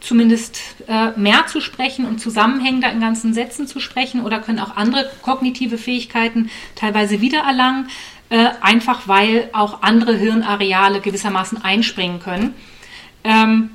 zumindest 0.00 0.58
äh, 0.88 1.12
mehr 1.16 1.46
zu 1.46 1.60
sprechen 1.60 2.04
und 2.04 2.20
zusammenhängender 2.20 2.90
in 2.90 2.98
ganzen 2.98 3.32
Sätzen 3.32 3.68
zu 3.68 3.78
sprechen 3.78 4.24
oder 4.24 4.40
können 4.40 4.58
auch 4.58 4.76
andere 4.76 5.08
kognitive 5.22 5.78
Fähigkeiten 5.78 6.50
teilweise 6.74 7.20
wiedererlangen 7.20 7.86
äh, 8.28 8.48
einfach 8.60 9.06
weil 9.06 9.48
auch 9.52 9.82
andere 9.82 10.16
Hirnareale 10.16 11.00
gewissermaßen 11.00 11.62
einspringen 11.62 12.20
können. 12.20 12.54
Ähm, 13.24 13.70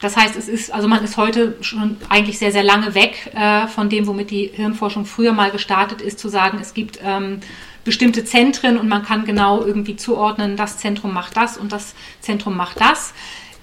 das 0.00 0.16
heißt, 0.16 0.34
es 0.36 0.48
ist, 0.48 0.72
also 0.72 0.88
man 0.88 1.04
ist 1.04 1.16
heute 1.18 1.56
schon 1.60 1.98
eigentlich 2.08 2.38
sehr, 2.38 2.52
sehr 2.52 2.62
lange 2.62 2.94
weg 2.94 3.30
äh, 3.34 3.66
von 3.68 3.90
dem, 3.90 4.06
womit 4.06 4.30
die 4.30 4.50
Hirnforschung 4.52 5.04
früher 5.04 5.32
mal 5.32 5.50
gestartet 5.50 6.00
ist, 6.00 6.18
zu 6.18 6.28
sagen, 6.28 6.58
es 6.60 6.72
gibt 6.72 6.98
ähm, 7.04 7.40
bestimmte 7.84 8.24
Zentren 8.24 8.78
und 8.78 8.88
man 8.88 9.04
kann 9.04 9.24
genau 9.24 9.62
irgendwie 9.62 9.96
zuordnen, 9.96 10.56
das 10.56 10.78
Zentrum 10.78 11.12
macht 11.12 11.36
das 11.36 11.56
und 11.58 11.72
das 11.72 11.94
Zentrum 12.20 12.56
macht 12.56 12.80
das. 12.80 13.12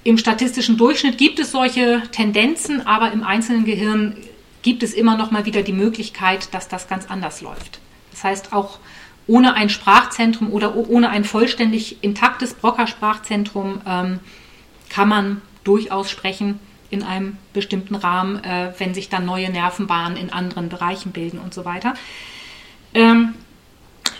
Im 0.03 0.18
statistischen 0.18 0.78
Durchschnitt 0.78 1.18
gibt 1.18 1.39
es 1.39 1.51
solche 1.51 2.03
Tendenzen, 2.12 2.86
aber 2.86 3.12
im 3.12 3.24
einzelnen 3.24 3.66
Gehirn 3.66 4.16
gibt 4.62 4.84
es 4.84 4.93
immer 4.93 5.18
noch 5.18 5.32
mal 5.32 5.45
wieder 5.45 5.64
die 5.64 5.74
Möglichkeit, 5.74 6.53
dass 6.53 6.68
das 6.68 6.88
ganz 6.88 7.08
anders 7.08 7.41
läuft. 7.41 7.80
Das 8.12 8.24
heißt, 8.24 8.53
auch 8.53 8.80
ohne 9.28 9.53
ein 9.53 9.69
Sprachzentrum 9.69 10.51
oder 10.51 10.75
ohne 10.75 11.09
ein 11.09 11.25
vollständig 11.25 12.03
intaktes 12.03 12.53
Brocker-Sprachzentrum 12.53 13.82
ähm, 13.86 14.19
kann 14.89 15.09
man 15.09 15.41
durchaus 15.63 16.09
sprechen 16.09 16.59
in 16.89 17.03
einem 17.03 17.38
bestimmten 17.53 17.95
Rahmen, 17.95 18.41
äh, 18.43 18.71
wenn 18.78 18.93
sich 18.93 19.09
dann 19.09 19.25
neue 19.25 19.49
Nervenbahnen 19.49 20.17
in 20.17 20.32
anderen 20.32 20.69
Bereichen 20.69 21.11
bilden 21.11 21.39
und 21.39 21.53
so 21.53 21.65
weiter. 21.65 21.93
Ähm, 22.93 23.34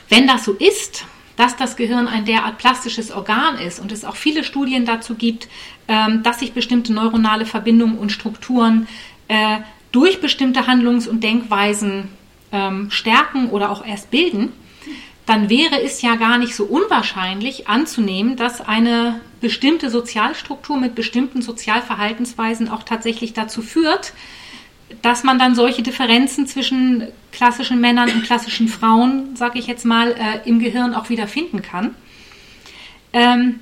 wenn 0.10 0.28
das 0.28 0.43
so 0.43 0.53
ist, 0.53 1.05
dass 1.38 1.55
das 1.55 1.78
Gehirn 1.78 2.08
ein 2.08 2.26
derart 2.26 2.58
plastisches 2.58 3.12
Organ 3.12 3.58
ist 3.60 3.80
und 3.80 3.91
es 3.91 4.03
auch 4.03 4.16
viele 4.16 4.43
Studien 4.43 4.86
dazu 4.86 5.16
gibt, 5.16 5.47
ähm, 5.88 6.24
dass 6.24 6.39
sich 6.39 6.51
bestimmte 6.51 6.91
neuronale 6.91 7.45
Verbindungen 7.45 7.97
und 7.97 8.12
Strukturen 8.12 8.88
äh, 9.30 9.60
durch 9.91 10.20
bestimmte 10.20 10.68
Handlungs- 10.68 11.08
und 11.08 11.24
Denkweisen 11.24 12.10
ähm, 12.51 12.91
stärken 12.91 13.49
oder 13.49 13.70
auch 13.72 13.86
erst 13.86 14.12
bilden, 14.12 14.51
dann 15.28 15.50
wäre 15.50 15.82
es 15.84 16.02
ja 16.02 16.16
gar 16.16 16.38
nicht 16.38 16.56
so 16.56 16.64
unwahrscheinlich 16.64 17.68
anzunehmen, 17.68 18.38
dass 18.38 18.62
eine 18.62 19.20
bestimmte 19.42 19.90
Sozialstruktur 19.90 20.78
mit 20.78 20.96
bestimmten 20.96 21.42
Sozialverhaltensweisen 21.42 22.70
auch 22.70 22.84
tatsächlich 22.84 23.34
dazu 23.34 23.62
führt, 23.62 24.14
dass 25.02 25.26
man 25.26 25.38
dann 25.38 25.54
solche 25.54 25.84
Differenzen 25.84 26.48
zwischen 26.48 27.10
klassischen 27.34 27.82
Männern 27.82 28.10
und 28.10 28.24
klassischen 28.24 28.70
Frauen, 28.70 29.36
sage 29.36 29.60
ich 29.60 29.68
jetzt 29.68 29.84
mal, 29.84 30.14
äh, 30.14 30.48
im 30.48 30.60
Gehirn 30.60 30.96
auch 30.96 31.10
wieder 31.10 31.28
finden 31.28 31.62
kann. 31.62 31.94
Ähm, 33.12 33.60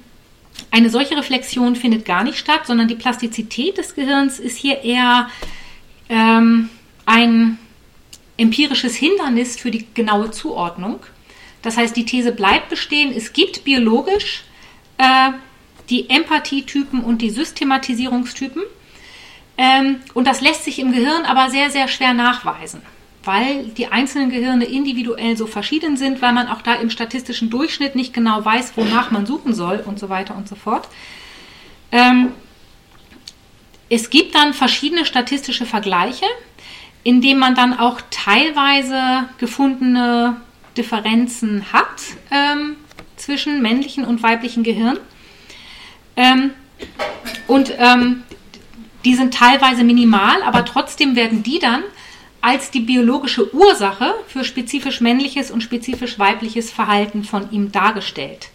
eine 0.69 0.91
solche 0.91 1.17
Reflexion 1.17 1.75
findet 1.75 2.05
gar 2.05 2.23
nicht 2.23 2.37
statt, 2.37 2.67
sondern 2.67 2.87
die 2.87 2.95
Plastizität 2.95 3.79
des 3.79 3.95
Gehirns 3.95 4.37
ist 4.39 4.57
hier 4.57 4.83
eher 4.83 5.29
ähm, 6.09 6.69
ein 7.07 7.57
empirisches 8.37 8.95
Hindernis 8.95 9.57
für 9.57 9.71
die 9.71 9.87
genaue 9.95 10.29
Zuordnung. 10.29 10.99
Das 11.65 11.77
heißt, 11.77 11.95
die 11.95 12.05
These 12.05 12.31
bleibt 12.31 12.69
bestehen, 12.69 13.11
es 13.11 13.33
gibt 13.33 13.63
biologisch 13.63 14.43
äh, 14.99 15.31
die 15.89 16.11
Empathietypen 16.11 17.03
und 17.03 17.23
die 17.23 17.31
Systematisierungstypen. 17.31 18.61
Ähm, 19.57 19.95
und 20.13 20.27
das 20.27 20.41
lässt 20.41 20.63
sich 20.63 20.77
im 20.77 20.91
Gehirn 20.91 21.25
aber 21.25 21.49
sehr, 21.49 21.71
sehr 21.71 21.87
schwer 21.87 22.13
nachweisen, 22.13 22.83
weil 23.23 23.63
die 23.65 23.87
einzelnen 23.87 24.29
Gehirne 24.29 24.65
individuell 24.65 25.35
so 25.37 25.47
verschieden 25.47 25.97
sind, 25.97 26.21
weil 26.21 26.33
man 26.33 26.49
auch 26.49 26.61
da 26.61 26.75
im 26.75 26.91
statistischen 26.91 27.49
Durchschnitt 27.49 27.95
nicht 27.95 28.13
genau 28.13 28.45
weiß, 28.45 28.73
wonach 28.75 29.09
man 29.09 29.25
suchen 29.25 29.55
soll 29.55 29.83
und 29.83 29.97
so 29.97 30.07
weiter 30.07 30.35
und 30.37 30.47
so 30.47 30.53
fort. 30.53 30.87
Ähm, 31.91 32.31
es 33.89 34.11
gibt 34.11 34.35
dann 34.35 34.53
verschiedene 34.53 35.03
statistische 35.03 35.65
Vergleiche, 35.65 36.27
indem 37.03 37.39
man 37.39 37.55
dann 37.55 37.73
auch 37.79 38.01
teilweise 38.11 39.29
gefundene 39.39 40.41
Differenzen 40.77 41.71
hat 41.73 42.01
ähm, 42.31 42.77
zwischen 43.15 43.61
männlichen 43.61 44.05
und 44.05 44.23
weiblichen 44.23 44.63
Gehirn. 44.63 44.99
Ähm, 46.15 46.51
und 47.47 47.73
ähm, 47.77 48.23
die 49.03 49.15
sind 49.15 49.33
teilweise 49.33 49.83
minimal, 49.83 50.41
aber 50.43 50.65
trotzdem 50.65 51.15
werden 51.15 51.43
die 51.43 51.59
dann 51.59 51.83
als 52.41 52.71
die 52.71 52.79
biologische 52.79 53.53
Ursache 53.55 54.13
für 54.27 54.43
spezifisch 54.43 55.01
männliches 55.01 55.49
und 55.49 55.61
spezifisch 55.61 56.19
weibliches 56.19 56.71
Verhalten 56.71 57.23
von 57.23 57.51
ihm 57.51 57.71
dargestellt. 57.71 58.49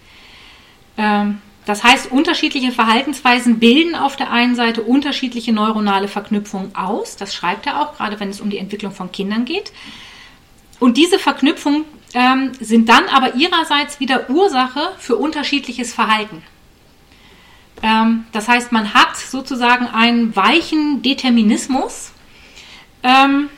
Ähm, 0.97 1.41
das 1.67 1.85
heißt, 1.85 2.11
unterschiedliche 2.11 2.73
Verhaltensweisen 2.73 3.59
bilden 3.59 3.95
auf 3.95 4.17
der 4.17 4.31
einen 4.31 4.55
Seite 4.55 4.83
unterschiedliche 4.83 5.53
neuronale 5.53 6.09
Verknüpfungen 6.09 6.75
aus. 6.75 7.17
Das 7.17 7.35
schreibt 7.35 7.67
er 7.67 7.81
auch, 7.81 7.97
gerade 7.97 8.19
wenn 8.19 8.31
es 8.31 8.41
um 8.41 8.51
die 8.51 8.59
Entwicklung 8.59 8.93
von 8.93 9.13
Kindern 9.13 9.45
geht. 9.45 9.73
Und 10.79 10.97
diese 10.97 11.19
Verknüpfungen 11.19 11.85
ähm, 12.15 12.53
sind 12.61 12.89
dann 12.89 13.09
aber 13.09 13.35
ihrerseits 13.35 14.01
wieder 14.01 14.29
Ursache 14.31 14.93
für 14.99 15.17
unterschiedliches 15.17 15.95
Verhalten. 15.95 16.43
Ähm, 17.83 18.25
das 18.33 18.49
heißt, 18.49 18.73
man 18.73 18.95
hat 18.95 19.17
sozusagen 19.17 19.87
einen 19.87 20.35
weichen 20.37 21.03
Determinismus, 21.03 22.13
ähm, 23.03 23.49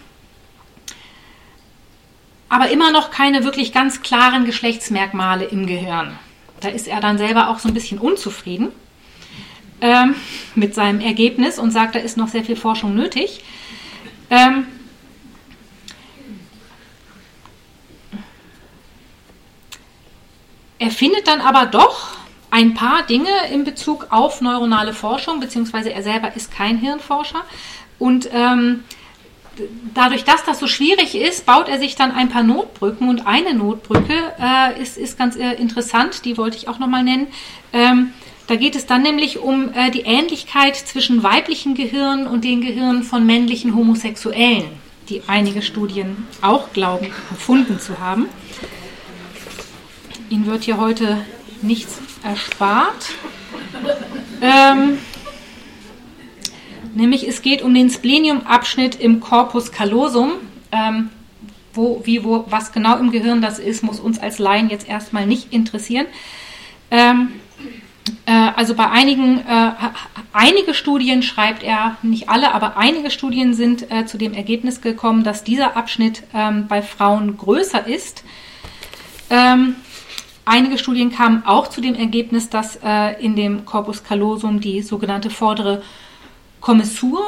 aber 2.48 2.70
immer 2.70 2.92
noch 2.92 3.10
keine 3.10 3.44
wirklich 3.44 3.72
ganz 3.72 4.02
klaren 4.02 4.44
Geschlechtsmerkmale 4.44 5.44
im 5.44 5.66
Gehirn. 5.66 6.18
Da 6.60 6.68
ist 6.68 6.86
er 6.86 7.00
dann 7.00 7.18
selber 7.18 7.48
auch 7.48 7.58
so 7.58 7.68
ein 7.68 7.74
bisschen 7.74 7.98
unzufrieden 7.98 8.68
ähm, 9.80 10.14
mit 10.54 10.74
seinem 10.74 11.00
Ergebnis 11.00 11.58
und 11.58 11.70
sagt, 11.70 11.94
da 11.94 11.98
ist 11.98 12.16
noch 12.16 12.28
sehr 12.28 12.44
viel 12.44 12.56
Forschung 12.56 12.94
nötig. 12.94 13.42
Er 20.82 20.90
findet 20.90 21.28
dann 21.28 21.40
aber 21.40 21.66
doch 21.66 22.08
ein 22.50 22.74
paar 22.74 23.04
Dinge 23.04 23.30
in 23.52 23.62
Bezug 23.62 24.08
auf 24.10 24.40
neuronale 24.40 24.92
Forschung, 24.92 25.38
beziehungsweise 25.38 25.92
er 25.92 26.02
selber 26.02 26.34
ist 26.34 26.50
kein 26.50 26.76
Hirnforscher. 26.76 27.42
Und 28.00 28.28
ähm, 28.32 28.82
dadurch, 29.94 30.24
dass 30.24 30.42
das 30.42 30.58
so 30.58 30.66
schwierig 30.66 31.14
ist, 31.14 31.46
baut 31.46 31.68
er 31.68 31.78
sich 31.78 31.94
dann 31.94 32.10
ein 32.10 32.30
paar 32.30 32.42
Notbrücken. 32.42 33.08
Und 33.08 33.28
eine 33.28 33.54
Notbrücke 33.54 34.12
äh, 34.40 34.82
ist, 34.82 34.98
ist 34.98 35.16
ganz 35.16 35.36
äh, 35.36 35.52
interessant, 35.52 36.24
die 36.24 36.36
wollte 36.36 36.56
ich 36.56 36.66
auch 36.66 36.80
nochmal 36.80 37.04
nennen. 37.04 37.28
Ähm, 37.72 38.12
da 38.48 38.56
geht 38.56 38.74
es 38.74 38.84
dann 38.84 39.02
nämlich 39.02 39.38
um 39.38 39.72
äh, 39.74 39.92
die 39.92 40.00
Ähnlichkeit 40.00 40.74
zwischen 40.74 41.22
weiblichen 41.22 41.76
Gehirnen 41.76 42.26
und 42.26 42.42
den 42.42 42.60
Gehirnen 42.60 43.04
von 43.04 43.24
männlichen 43.24 43.76
Homosexuellen, 43.76 44.64
die 45.08 45.22
einige 45.28 45.62
Studien 45.62 46.26
auch 46.40 46.72
glauben, 46.72 47.06
gefunden 47.30 47.78
zu 47.78 48.00
haben. 48.00 48.28
Ihnen 50.32 50.46
wird 50.46 50.64
hier 50.64 50.78
heute 50.78 51.18
nichts 51.60 52.00
erspart. 52.22 53.10
Ähm, 54.40 54.96
nämlich 56.94 57.28
es 57.28 57.42
geht 57.42 57.60
um 57.60 57.74
den 57.74 57.90
Splenium-Abschnitt 57.90 58.94
im 58.98 59.20
Corpus 59.20 59.72
callosum. 59.72 60.30
Ähm, 60.72 61.10
wo, 61.74 62.00
wie, 62.04 62.24
wo, 62.24 62.46
was 62.48 62.72
genau 62.72 62.96
im 62.96 63.12
Gehirn 63.12 63.42
das 63.42 63.58
ist, 63.58 63.82
muss 63.82 64.00
uns 64.00 64.18
als 64.18 64.38
Laien 64.38 64.70
jetzt 64.70 64.88
erstmal 64.88 65.26
nicht 65.26 65.52
interessieren. 65.52 66.06
Ähm, 66.90 67.32
äh, 68.24 68.32
also 68.32 68.74
bei 68.74 68.88
einigen, 68.88 69.38
äh, 69.46 69.72
einige 70.32 70.72
Studien 70.72 71.22
schreibt 71.22 71.62
er, 71.62 71.98
nicht 72.00 72.30
alle, 72.30 72.54
aber 72.54 72.78
einige 72.78 73.10
Studien 73.10 73.52
sind 73.52 73.90
äh, 73.90 74.06
zu 74.06 74.16
dem 74.16 74.32
Ergebnis 74.32 74.80
gekommen, 74.80 75.24
dass 75.24 75.44
dieser 75.44 75.76
Abschnitt 75.76 76.22
ähm, 76.32 76.68
bei 76.68 76.80
Frauen 76.80 77.36
größer 77.36 77.86
ist. 77.86 78.24
Ähm, 79.28 79.76
einige 80.44 80.78
Studien 80.78 81.10
kamen 81.10 81.44
auch 81.46 81.68
zu 81.68 81.80
dem 81.80 81.94
Ergebnis, 81.94 82.48
dass 82.48 82.78
äh, 82.82 83.20
in 83.22 83.36
dem 83.36 83.64
Corpus 83.64 84.04
callosum 84.04 84.60
die 84.60 84.82
sogenannte 84.82 85.30
vordere 85.30 85.82
Kommissur 86.60 87.22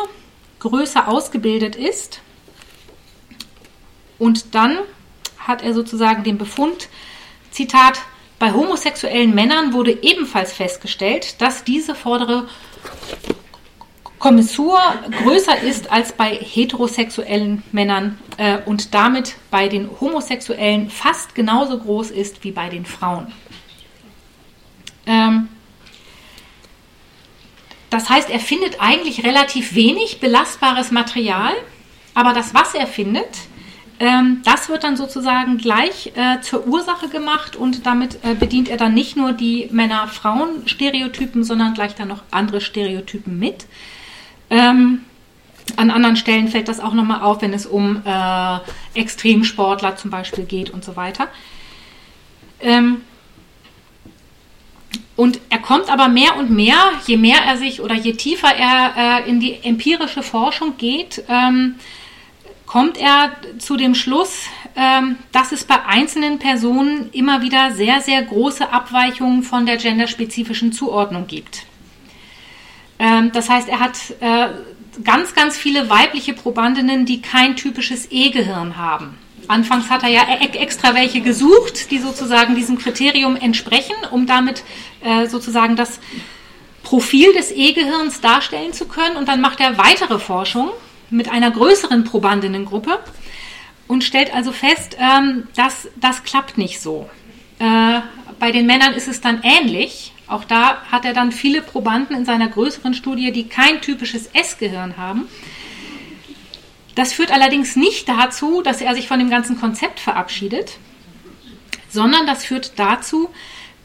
größer 0.60 1.08
ausgebildet 1.08 1.76
ist. 1.76 2.20
Und 4.18 4.54
dann 4.54 4.78
hat 5.38 5.62
er 5.62 5.74
sozusagen 5.74 6.24
den 6.24 6.38
Befund, 6.38 6.88
Zitat, 7.50 8.00
bei 8.38 8.52
homosexuellen 8.52 9.34
Männern 9.34 9.72
wurde 9.72 10.02
ebenfalls 10.02 10.52
festgestellt, 10.52 11.40
dass 11.40 11.64
diese 11.64 11.94
vordere 11.94 12.46
Kommissur 14.24 14.80
größer 15.22 15.60
ist 15.60 15.92
als 15.92 16.12
bei 16.12 16.34
heterosexuellen 16.34 17.62
Männern 17.72 18.18
äh, 18.38 18.56
und 18.64 18.94
damit 18.94 19.36
bei 19.50 19.68
den 19.68 19.90
Homosexuellen 20.00 20.88
fast 20.88 21.34
genauso 21.34 21.78
groß 21.78 22.10
ist 22.10 22.42
wie 22.42 22.50
bei 22.50 22.70
den 22.70 22.86
Frauen. 22.86 23.26
Ähm, 25.04 25.50
das 27.90 28.08
heißt, 28.08 28.30
er 28.30 28.40
findet 28.40 28.80
eigentlich 28.80 29.26
relativ 29.26 29.74
wenig 29.74 30.20
belastbares 30.20 30.90
Material, 30.90 31.52
aber 32.14 32.32
das, 32.32 32.54
was 32.54 32.74
er 32.74 32.86
findet, 32.86 33.28
ähm, 34.00 34.40
das 34.42 34.70
wird 34.70 34.84
dann 34.84 34.96
sozusagen 34.96 35.58
gleich 35.58 36.12
äh, 36.16 36.40
zur 36.40 36.66
Ursache 36.66 37.10
gemacht 37.10 37.56
und 37.56 37.84
damit 37.84 38.20
äh, 38.24 38.32
bedient 38.34 38.70
er 38.70 38.78
dann 38.78 38.94
nicht 38.94 39.18
nur 39.18 39.34
die 39.34 39.68
Männer-Frauen-Stereotypen, 39.70 41.44
sondern 41.44 41.74
gleich 41.74 41.94
dann 41.94 42.08
noch 42.08 42.22
andere 42.30 42.62
Stereotypen 42.62 43.38
mit. 43.38 43.66
Ähm, 44.50 45.00
an 45.76 45.90
anderen 45.90 46.16
Stellen 46.16 46.48
fällt 46.48 46.68
das 46.68 46.80
auch 46.80 46.92
nochmal 46.92 47.22
auf, 47.22 47.42
wenn 47.42 47.52
es 47.52 47.66
um 47.66 48.02
äh, 48.04 48.58
Extremsportler 48.94 49.96
zum 49.96 50.10
Beispiel 50.10 50.44
geht 50.44 50.70
und 50.70 50.84
so 50.84 50.96
weiter. 50.96 51.28
Ähm, 52.60 53.02
und 55.16 55.40
er 55.48 55.58
kommt 55.58 55.90
aber 55.90 56.08
mehr 56.08 56.36
und 56.36 56.50
mehr, 56.50 56.76
je 57.06 57.16
mehr 57.16 57.38
er 57.46 57.56
sich 57.56 57.80
oder 57.80 57.94
je 57.94 58.14
tiefer 58.14 58.52
er 58.54 59.22
äh, 59.24 59.30
in 59.30 59.40
die 59.40 59.62
empirische 59.62 60.22
Forschung 60.22 60.76
geht, 60.76 61.22
ähm, 61.28 61.76
kommt 62.66 62.96
er 62.98 63.32
zu 63.58 63.76
dem 63.76 63.94
Schluss, 63.94 64.46
ähm, 64.74 65.16
dass 65.30 65.52
es 65.52 65.64
bei 65.64 65.84
einzelnen 65.86 66.40
Personen 66.40 67.10
immer 67.12 67.42
wieder 67.42 67.72
sehr, 67.72 68.00
sehr 68.00 68.22
große 68.22 68.72
Abweichungen 68.72 69.44
von 69.44 69.66
der 69.66 69.76
genderspezifischen 69.76 70.72
Zuordnung 70.72 71.28
gibt. 71.28 71.66
Ähm, 72.98 73.32
das 73.32 73.48
heißt, 73.48 73.68
er 73.68 73.80
hat 73.80 73.96
äh, 74.20 74.48
ganz, 75.02 75.34
ganz 75.34 75.56
viele 75.56 75.90
weibliche 75.90 76.34
Probandinnen, 76.34 77.06
die 77.06 77.20
kein 77.20 77.56
typisches 77.56 78.08
E-Gehirn 78.10 78.76
haben. 78.76 79.18
Anfangs 79.48 79.90
hat 79.90 80.02
er 80.02 80.08
ja 80.08 80.22
e-, 80.22 80.58
extra 80.58 80.94
welche 80.94 81.20
gesucht, 81.20 81.90
die 81.90 81.98
sozusagen 81.98 82.54
diesem 82.54 82.78
Kriterium 82.78 83.36
entsprechen, 83.36 83.94
um 84.10 84.26
damit 84.26 84.64
äh, 85.02 85.26
sozusagen 85.26 85.76
das 85.76 86.00
Profil 86.82 87.32
des 87.32 87.50
E-Gehirns 87.50 88.20
darstellen 88.20 88.72
zu 88.72 88.86
können. 88.86 89.16
Und 89.16 89.28
dann 89.28 89.40
macht 89.40 89.60
er 89.60 89.78
weitere 89.78 90.18
Forschung 90.18 90.70
mit 91.10 91.30
einer 91.30 91.50
größeren 91.50 92.04
Probandinnengruppe 92.04 92.98
und 93.86 94.04
stellt 94.04 94.34
also 94.34 94.52
fest, 94.52 94.96
ähm, 94.98 95.48
dass 95.56 95.88
das 95.96 96.24
klappt 96.24 96.58
nicht 96.58 96.80
so. 96.80 97.08
Äh, 97.58 98.00
bei 98.38 98.52
den 98.52 98.66
Männern 98.66 98.94
ist 98.94 99.08
es 99.08 99.20
dann 99.20 99.42
ähnlich. 99.42 100.12
Auch 100.26 100.44
da 100.44 100.82
hat 100.90 101.04
er 101.04 101.12
dann 101.12 101.32
viele 101.32 101.60
Probanden 101.60 102.16
in 102.16 102.24
seiner 102.24 102.48
größeren 102.48 102.94
Studie, 102.94 103.30
die 103.30 103.48
kein 103.48 103.80
typisches 103.80 104.28
S-Gehirn 104.32 104.96
haben. 104.96 105.28
Das 106.94 107.12
führt 107.12 107.32
allerdings 107.32 107.76
nicht 107.76 108.08
dazu, 108.08 108.62
dass 108.62 108.80
er 108.80 108.94
sich 108.94 109.08
von 109.08 109.18
dem 109.18 109.28
ganzen 109.30 109.58
Konzept 109.60 110.00
verabschiedet, 110.00 110.78
sondern 111.88 112.26
das 112.26 112.44
führt 112.44 112.78
dazu, 112.78 113.30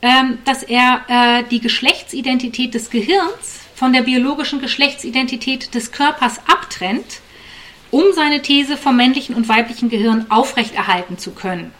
ähm, 0.01 0.37
dass 0.45 0.63
er 0.63 1.01
äh, 1.07 1.43
die 1.49 1.59
Geschlechtsidentität 1.59 2.73
des 2.73 2.89
Gehirns 2.89 3.59
von 3.75 3.91
der 3.93 4.03
biologischen 4.03 4.61
Geschlechtsidentität 4.61 5.73
des 5.73 5.91
Körpers 5.91 6.39
abtrennt, 6.47 7.21
um 7.91 8.03
seine 8.13 8.41
These 8.41 8.77
vom 8.77 8.95
männlichen 8.95 9.35
und 9.35 9.49
weiblichen 9.49 9.89
Gehirn 9.89 10.27
aufrechterhalten 10.29 11.17
zu 11.17 11.31
können. 11.31 11.73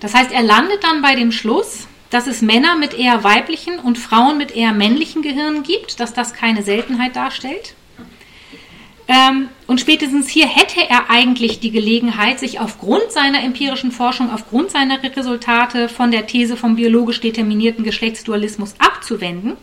Das 0.00 0.14
heißt, 0.14 0.32
er 0.32 0.42
landet 0.42 0.82
dann 0.82 1.02
bei 1.02 1.14
dem 1.14 1.32
Schluss, 1.32 1.86
dass 2.10 2.26
es 2.26 2.42
Männer 2.42 2.76
mit 2.76 2.92
eher 2.92 3.24
weiblichen 3.24 3.78
und 3.78 3.98
Frauen 3.98 4.36
mit 4.36 4.54
eher 4.54 4.72
männlichen 4.72 5.22
Gehirnen 5.22 5.62
gibt, 5.62 6.00
dass 6.00 6.12
das 6.12 6.34
keine 6.34 6.62
Seltenheit 6.62 7.16
darstellt. 7.16 7.74
Ähm, 9.08 9.48
und 9.66 9.80
spätestens 9.80 10.28
hier 10.28 10.46
hätte 10.46 10.80
er 10.88 11.10
eigentlich 11.10 11.58
die 11.58 11.70
Gelegenheit, 11.70 12.38
sich 12.38 12.60
aufgrund 12.60 13.10
seiner 13.10 13.42
empirischen 13.42 13.90
Forschung, 13.90 14.30
aufgrund 14.30 14.70
seiner 14.70 15.02
Resultate 15.02 15.88
von 15.88 16.10
der 16.10 16.26
These 16.26 16.56
vom 16.56 16.76
biologisch 16.76 17.20
determinierten 17.20 17.84
Geschlechtsdualismus 17.84 18.74
abzuwenden 18.78 19.56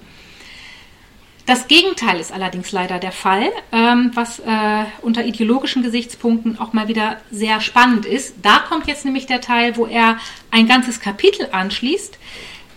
das 1.47 1.69
Gegenteil 1.69 2.19
ist 2.19 2.33
allerdings 2.33 2.73
leider 2.73 2.99
der 2.99 3.13
Fall, 3.13 3.49
ähm, 3.71 4.11
was 4.13 4.39
äh, 4.39 4.83
unter 5.01 5.25
ideologischen 5.25 5.81
Gesichtspunkten 5.81 6.59
auch 6.59 6.73
mal 6.73 6.89
wieder 6.89 7.21
sehr 7.31 7.61
spannend 7.61 8.05
ist. 8.05 8.35
Da 8.43 8.59
kommt 8.59 8.87
jetzt 8.87 9.05
nämlich 9.05 9.27
der 9.27 9.39
Teil, 9.39 9.77
wo 9.77 9.85
er 9.85 10.19
ein 10.51 10.67
ganzes 10.67 10.99
Kapitel 10.99 11.47
anschließt, 11.53 12.19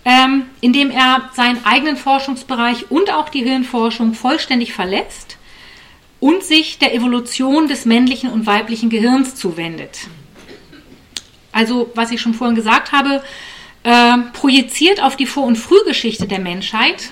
ähm, 0.05 0.45
in 0.61 0.71
dem 0.71 0.89
er 0.89 1.29
seinen 1.33 1.65
eigenen 1.65 1.97
Forschungsbereich 1.97 2.89
und 2.89 3.11
auch 3.11 3.27
die 3.27 3.43
Hirnforschung 3.43 4.13
vollständig 4.13 4.71
verletzt 4.71 5.37
und 6.21 6.41
sich 6.41 6.79
der 6.79 6.95
Evolution 6.95 7.67
des 7.67 7.83
männlichen 7.83 8.31
und 8.31 8.45
weiblichen 8.45 8.89
Gehirns 8.89 9.35
zuwendet. 9.35 10.07
Also, 11.51 11.91
was 11.93 12.11
ich 12.11 12.21
schon 12.21 12.33
vorhin 12.33 12.55
gesagt 12.55 12.93
habe, 12.93 13.21
äh, 13.83 14.17
projiziert 14.31 15.03
auf 15.03 15.17
die 15.17 15.25
Vor- 15.25 15.45
und 15.45 15.57
Frühgeschichte 15.57 16.25
der 16.25 16.39
Menschheit 16.39 17.11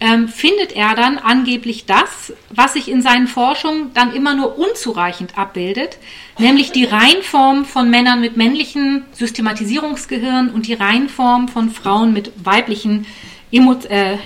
ähm, 0.00 0.28
findet 0.28 0.72
er 0.72 0.94
dann 0.94 1.18
angeblich 1.18 1.84
das, 1.84 2.32
was 2.48 2.72
sich 2.72 2.88
in 2.88 3.02
seinen 3.02 3.26
Forschungen 3.26 3.92
dann 3.92 4.14
immer 4.14 4.34
nur 4.34 4.58
unzureichend 4.58 5.36
abbildet, 5.36 5.98
nämlich 6.38 6.72
die 6.72 6.84
Reihenform 6.84 7.66
von 7.66 7.90
Männern 7.90 8.20
mit 8.20 8.36
männlichen 8.36 9.04
Systematisierungsgehirn 9.12 10.50
und 10.50 10.66
die 10.66 10.74
Reihenform 10.74 11.48
von 11.48 11.70
Frauen 11.70 12.14
mit 12.14 12.32
weiblichen 12.42 13.06
emo 13.52 13.74
äh, 13.88 14.16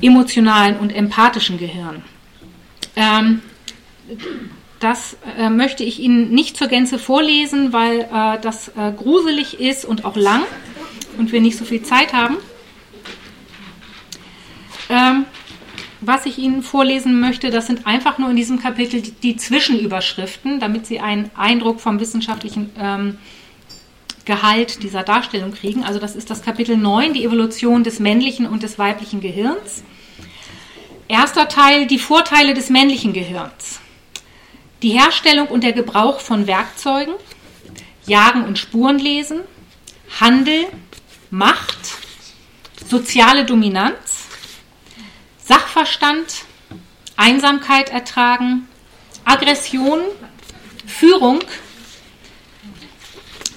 emotionalen 0.00 0.76
und 0.76 0.94
empathischen 0.94 1.58
Gehirn. 1.58 2.04
Ähm, 2.94 3.40
das 4.78 5.16
äh, 5.36 5.50
möchte 5.50 5.82
ich 5.82 5.98
Ihnen 5.98 6.30
nicht 6.30 6.56
zur 6.56 6.68
Gänze 6.68 6.98
vorlesen, 6.98 7.72
weil 7.72 8.00
äh, 8.00 8.38
das 8.40 8.68
äh, 8.68 8.92
gruselig 8.96 9.58
ist 9.58 9.84
und 9.84 10.04
auch 10.04 10.16
lang 10.16 10.44
und 11.16 11.32
wir 11.32 11.40
nicht 11.40 11.56
so 11.58 11.64
viel 11.64 11.82
Zeit 11.82 12.12
haben. 12.12 12.36
Ähm, 14.88 15.26
was 16.00 16.26
ich 16.26 16.38
Ihnen 16.38 16.62
vorlesen 16.62 17.18
möchte, 17.18 17.50
das 17.50 17.66
sind 17.66 17.86
einfach 17.86 18.18
nur 18.18 18.30
in 18.30 18.36
diesem 18.36 18.60
Kapitel 18.60 19.02
die, 19.02 19.36
Zwischenüberschriften, 19.36 20.60
damit 20.60 20.86
Sie 20.86 21.00
einen 21.00 21.30
Eindruck 21.36 21.80
vom 21.80 21.98
wissenschaftlichen 21.98 22.70
ähm, 22.78 23.18
Gehalt 24.24 24.82
dieser 24.82 25.02
Darstellung 25.02 25.52
kriegen. 25.52 25.84
Also 25.84 25.98
das 25.98 26.14
ist 26.14 26.30
das 26.30 26.42
Kapitel 26.42 26.76
9, 26.76 27.14
die 27.14 27.24
Evolution 27.24 27.82
des 27.82 27.98
männlichen 27.98 28.46
und 28.46 28.62
des 28.62 28.78
weiblichen 28.78 29.20
Gehirns. 29.20 29.82
Erster 31.08 31.48
Teil, 31.48 31.86
die 31.86 31.98
Vorteile 31.98 32.54
des 32.54 32.68
männlichen 32.68 33.12
Gehirns. 33.12 33.80
Die 34.82 34.90
Herstellung 34.90 35.48
und 35.48 35.64
der 35.64 35.72
Gebrauch 35.72 36.20
von 36.20 36.46
Werkzeugen, 36.46 37.14
Jagen 38.06 38.44
und 38.44 38.58
Spurenlesen, 38.58 39.40
Handel, 40.20 40.66
Macht, 41.30 41.78
soziale 42.86 43.44
Dominanz, 43.44 44.07
Sachverstand, 45.48 46.44
Einsamkeit 47.16 47.88
ertragen, 47.88 48.68
Aggression, 49.24 50.00
Führung. 50.86 51.40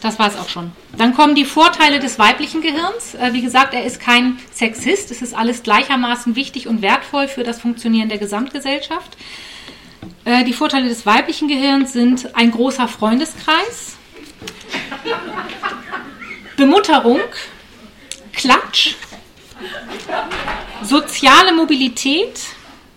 Das 0.02 0.18
war 0.18 0.30
es 0.30 0.38
auch 0.38 0.48
schon. 0.48 0.72
Dann 0.98 1.14
kommen 1.14 1.36
die 1.36 1.44
Vorteile 1.44 2.00
des 2.00 2.18
weiblichen 2.18 2.62
Gehirns. 2.62 3.14
Äh, 3.16 3.34
wie 3.34 3.42
gesagt, 3.42 3.74
er 3.74 3.84
ist 3.84 4.00
kein 4.00 4.40
Sexist. 4.54 5.12
Es 5.12 5.22
ist 5.22 5.34
alles 5.34 5.64
gleichermaßen 5.64 6.38
wichtig 6.38 6.68
und 6.68 6.82
wertvoll 6.82 7.28
für 7.28 7.44
das 7.44 7.60
Funktionieren 7.60 8.08
der 8.08 8.20
Gesamtgesellschaft. 8.20 9.18
Äh, 10.24 10.46
die 10.46 10.54
Vorteile 10.54 10.88
des 10.88 11.06
weiblichen 11.06 11.50
Gehirns 11.50 11.92
sind 11.92 12.36
ein 12.36 12.52
großer 12.52 12.88
Freundeskreis, 12.88 13.98
Bemutterung, 16.56 17.20
Klatsch, 18.32 18.96
soziale 20.84 21.54
Mobilität, 21.54 22.40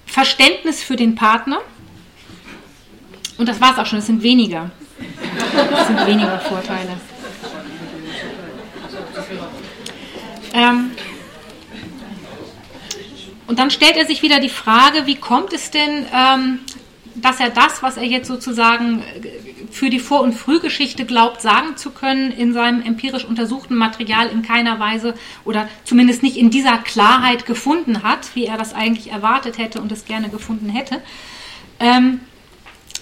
Verständnis 0.06 0.82
für 0.82 0.96
den 0.96 1.14
Partner. 1.14 1.60
Und 3.36 3.48
das 3.48 3.60
war 3.60 3.72
es 3.72 3.78
auch 3.78 3.86
schon, 3.86 3.98
es 3.98 4.06
sind 4.06 4.22
weniger. 4.22 4.70
Es 5.72 5.86
sind 5.86 6.06
weniger 6.06 6.38
Vorteile. 6.40 6.96
Ähm, 10.52 10.92
und 13.46 13.58
dann 13.58 13.70
stellt 13.70 13.96
er 13.96 14.06
sich 14.06 14.22
wieder 14.22 14.40
die 14.40 14.48
Frage, 14.48 15.06
wie 15.06 15.16
kommt 15.16 15.52
es 15.52 15.70
denn, 15.70 16.06
ähm, 16.14 16.60
dass 17.16 17.40
er 17.40 17.50
das, 17.50 17.82
was 17.82 17.96
er 17.96 18.04
jetzt 18.04 18.28
sozusagen 18.28 19.02
für 19.74 19.90
die 19.90 19.98
Vor- 19.98 20.20
und 20.20 20.34
Frühgeschichte 20.34 21.04
glaubt, 21.04 21.42
sagen 21.42 21.76
zu 21.76 21.90
können, 21.90 22.30
in 22.30 22.52
seinem 22.52 22.80
empirisch 22.80 23.24
untersuchten 23.24 23.74
Material 23.74 24.28
in 24.28 24.42
keiner 24.42 24.78
Weise 24.78 25.14
oder 25.44 25.68
zumindest 25.82 26.22
nicht 26.22 26.36
in 26.36 26.50
dieser 26.50 26.78
Klarheit 26.78 27.44
gefunden 27.44 28.04
hat, 28.04 28.36
wie 28.36 28.46
er 28.46 28.56
das 28.56 28.72
eigentlich 28.72 29.10
erwartet 29.10 29.58
hätte 29.58 29.80
und 29.80 29.90
es 29.90 30.04
gerne 30.04 30.28
gefunden 30.28 30.68
hätte. 30.68 31.02
Ähm, 31.80 32.20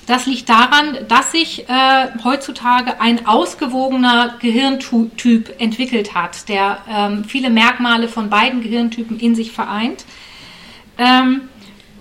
das 0.06 0.24
liegt 0.24 0.48
daran, 0.48 0.96
dass 1.08 1.32
sich 1.32 1.68
äh, 1.68 2.08
heutzutage 2.24 3.02
ein 3.02 3.26
ausgewogener 3.26 4.36
Gehirntyp 4.40 5.54
entwickelt 5.60 6.14
hat, 6.14 6.48
der 6.48 6.78
ähm, 6.88 7.24
viele 7.24 7.50
Merkmale 7.50 8.08
von 8.08 8.30
beiden 8.30 8.62
Gehirntypen 8.62 9.20
in 9.20 9.34
sich 9.34 9.52
vereint. 9.52 10.06
Ähm, 10.96 11.42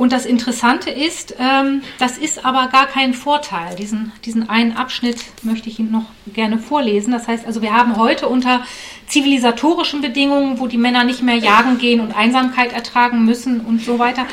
und 0.01 0.11
das 0.11 0.25
Interessante 0.25 0.89
ist, 0.89 1.35
ähm, 1.37 1.83
das 1.99 2.17
ist 2.17 2.43
aber 2.43 2.69
gar 2.69 2.87
kein 2.87 3.13
Vorteil. 3.13 3.75
Diesen, 3.75 4.11
diesen 4.25 4.49
einen 4.49 4.75
Abschnitt 4.75 5.17
möchte 5.43 5.69
ich 5.69 5.77
Ihnen 5.77 5.91
noch 5.91 6.05
gerne 6.33 6.57
vorlesen. 6.57 7.11
Das 7.11 7.27
heißt 7.27 7.45
also, 7.45 7.61
wir 7.61 7.71
haben 7.71 7.97
heute 7.97 8.27
unter 8.27 8.63
zivilisatorischen 9.05 10.01
Bedingungen, 10.01 10.57
wo 10.57 10.65
die 10.65 10.79
Männer 10.79 11.03
nicht 11.03 11.21
mehr 11.21 11.35
jagen 11.35 11.77
gehen 11.77 11.99
und 11.99 12.17
Einsamkeit 12.17 12.73
ertragen 12.73 13.25
müssen 13.25 13.61
und 13.61 13.83
so 13.85 13.99
weiter, 13.99 14.25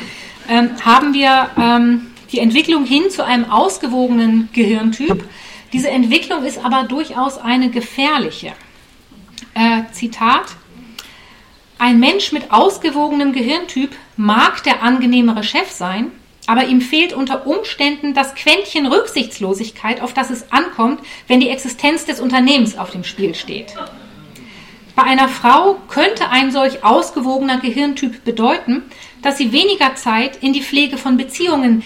ähm, 0.49 0.71
haben 0.83 1.13
wir 1.13 1.51
ähm, 1.55 2.07
die 2.31 2.39
Entwicklung 2.39 2.83
hin 2.83 3.11
zu 3.11 3.23
einem 3.23 3.45
ausgewogenen 3.45 4.49
Gehirntyp. 4.53 5.23
Diese 5.71 5.91
Entwicklung 5.91 6.45
ist 6.45 6.65
aber 6.65 6.85
durchaus 6.85 7.37
eine 7.37 7.69
gefährliche. 7.69 8.53
Äh, 9.53 9.83
Zitat. 9.91 10.45
Ein 11.81 12.01
Mensch 12.01 12.33
mit 12.33 12.51
ausgewogenem 12.51 13.31
Gehirntyp 13.31 13.95
mag 14.17 14.61
der 14.63 14.83
angenehmere 14.83 15.43
Chef 15.43 15.71
sein, 15.71 16.11
aber 16.45 16.65
ihm 16.65 16.81
fehlt 16.81 17.13
unter 17.13 17.47
Umständen 17.47 18.13
das 18.13 18.35
Quäntchen 18.35 18.85
Rücksichtslosigkeit, 18.85 20.01
auf 20.01 20.13
das 20.13 20.29
es 20.29 20.51
ankommt, 20.51 20.99
wenn 21.29 21.39
die 21.39 21.47
Existenz 21.47 22.03
des 22.03 22.19
Unternehmens 22.19 22.77
auf 22.77 22.91
dem 22.91 23.05
Spiel 23.05 23.33
steht. 23.33 23.73
Bei 24.93 25.03
einer 25.03 25.29
Frau 25.29 25.77
könnte 25.87 26.29
ein 26.29 26.51
solch 26.51 26.83
ausgewogener 26.83 27.61
Gehirntyp 27.61 28.25
bedeuten, 28.25 28.83
dass 29.21 29.37
sie 29.37 29.53
weniger 29.53 29.95
Zeit 29.95 30.43
in 30.43 30.51
die 30.51 30.63
Pflege 30.63 30.97
von 30.97 31.15
Beziehungen 31.15 31.85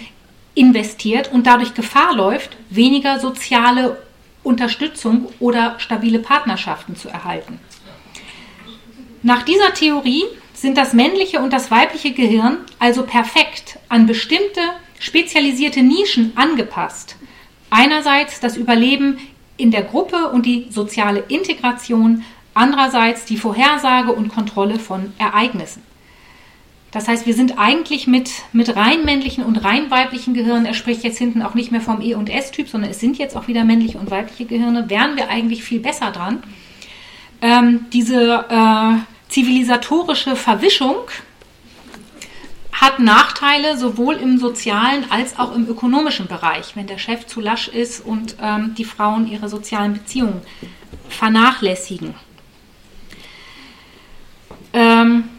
investiert 0.56 1.32
und 1.32 1.46
dadurch 1.46 1.76
Gefahr 1.76 2.16
läuft, 2.16 2.58
weniger 2.72 3.20
soziale 3.20 4.02
Unterstützung 4.41 5.28
oder 5.39 5.76
stabile 5.78 6.18
Partnerschaften 6.18 6.96
zu 6.96 7.10
erhalten. 7.10 7.60
Nach 9.26 9.41
dieser 9.43 9.74
Theorie 9.74 10.26
sind 10.53 10.78
das 10.78 10.93
männliche 10.93 11.39
und 11.39 11.53
das 11.53 11.71
weibliche 11.71 12.11
Gehirn 12.11 12.57
also 12.78 13.03
perfekt 13.03 13.80
an 13.88 14.05
bestimmte 14.05 14.59
spezialisierte 14.99 15.82
Nischen 15.82 16.34
angepasst. 16.36 17.15
Einerseits 17.69 18.41
das 18.41 18.57
Überleben 18.57 19.17
in 19.55 19.71
der 19.71 19.84
Gruppe 19.84 20.30
und 20.30 20.45
die 20.45 20.67
soziale 20.69 21.24
Integration, 21.30 22.24
andererseits 22.53 23.24
die 23.24 23.38
Vorhersage 23.38 24.11
und 24.11 24.28
Kontrolle 24.28 24.78
von 24.78 25.13
Ereignissen. 25.17 25.84
Das 26.91 27.07
heißt, 27.07 27.26
wir 27.26 27.34
sind 27.34 27.57
eigentlich 27.57 28.05
mit, 28.05 28.30
mit 28.51 28.76
rein 28.76 29.05
männlichen 29.05 29.45
und 29.45 29.63
rein 29.63 29.89
weiblichen 29.89 30.34
Gehirnen, 30.34 30.65
er 30.65 30.74
spricht 30.74 31.03
jetzt 31.03 31.17
hinten 31.17 31.41
auch 31.41 31.53
nicht 31.53 31.71
mehr 31.71 31.82
vom 31.82 32.01
E- 32.01 32.13
und 32.13 32.30
S-Typ, 32.30 32.67
sondern 32.67 32.91
es 32.91 32.99
sind 32.99 33.17
jetzt 33.17 33.38
auch 33.38 33.47
wieder 33.47 33.63
männliche 33.63 33.97
und 33.97 34.11
weibliche 34.11 34.45
Gehirne, 34.45 34.89
wären 34.89 35.15
wir 35.15 35.30
eigentlich 35.30 35.63
viel 35.63 35.80
besser 35.80 36.11
dran. 36.11 36.43
Ähm, 37.41 37.88
diese 37.91 38.45
äh, 38.49 39.12
zivilisatorische 39.34 40.36
Verwischung 40.36 40.98
hat 42.72 43.00
Nachteile 43.00 43.78
sowohl 43.78 44.16
im 44.16 44.38
sozialen 44.38 45.10
als 45.10 45.40
auch 45.40 45.56
im 45.56 45.68
ökonomischen 45.68 46.28
Bereich, 46.28 46.76
wenn 46.76 46.86
der 46.86 47.00
Chef 47.00 47.26
zu 47.26 47.42
lasch 47.42 47.68
ist 47.68 48.06
und 48.06 48.36
ähm, 48.40 48.76
die 48.78 48.86
Frauen 48.86 49.26
ihre 49.28 49.50
sozialen 49.50 49.94
Beziehungen 49.94 50.42
vernachlässigen. 51.10 52.14
Ähm, 54.72 55.30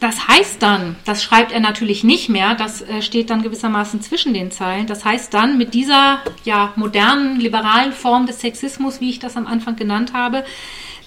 Das 0.00 0.28
heißt 0.28 0.62
dann, 0.62 0.96
das 1.04 1.22
schreibt 1.22 1.52
er 1.52 1.60
natürlich 1.60 2.04
nicht 2.04 2.30
mehr, 2.30 2.54
das 2.54 2.80
äh, 2.80 3.02
steht 3.02 3.28
dann 3.28 3.42
gewissermaßen 3.42 4.00
zwischen 4.00 4.32
den 4.32 4.50
Zeilen, 4.50 4.86
das 4.86 5.04
heißt 5.04 5.32
dann 5.34 5.58
mit 5.58 5.74
dieser 5.74 6.22
ja, 6.44 6.72
modernen, 6.76 7.38
liberalen 7.38 7.92
Form 7.92 8.26
des 8.26 8.40
Sexismus, 8.40 9.02
wie 9.02 9.10
ich 9.10 9.18
das 9.18 9.36
am 9.36 9.46
Anfang 9.46 9.76
genannt 9.76 10.14
habe, 10.14 10.44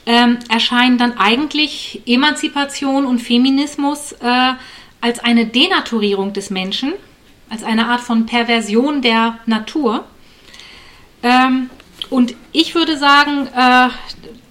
ähm, 0.06 0.38
erscheinen 0.48 1.00
dann 1.00 1.18
eigentlich 1.18 2.04
Emanzipation 2.06 3.08
und 3.08 3.20
Feminismus 3.20 4.12
äh, 4.14 4.54
als 5.02 5.20
eine 5.20 5.48
Denaturierung 5.48 6.34
des 6.34 6.52
Menschen, 6.52 6.94
als 7.50 7.64
eine 7.64 7.88
Art 7.88 8.02
von 8.02 8.28
Perversion 8.28 9.02
der 9.02 9.39
Natur. 9.48 10.06
Ähm, 11.24 11.72
und 12.12 12.36
ich 12.52 12.76
würde 12.76 12.98
sagen, 13.00 13.48
äh, 13.48 13.89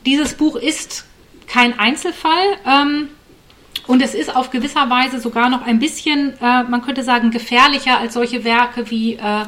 dieses 0.04 0.34
Buch 0.34 0.56
ist 0.56 1.04
kein 1.46 1.78
Einzelfall. 1.78 2.56
Ähm, 2.66 3.08
und 3.86 4.02
es 4.02 4.14
ist 4.14 4.34
auf 4.34 4.50
gewisser 4.50 4.88
Weise 4.88 5.20
sogar 5.20 5.48
noch 5.48 5.62
ein 5.62 5.78
bisschen, 5.78 6.34
äh, 6.40 6.62
man 6.64 6.82
könnte 6.82 7.02
sagen, 7.02 7.30
gefährlicher 7.30 7.98
als 7.98 8.14
solche 8.14 8.44
Werke 8.44 8.90
wie, 8.90 9.14
äh, 9.14 9.44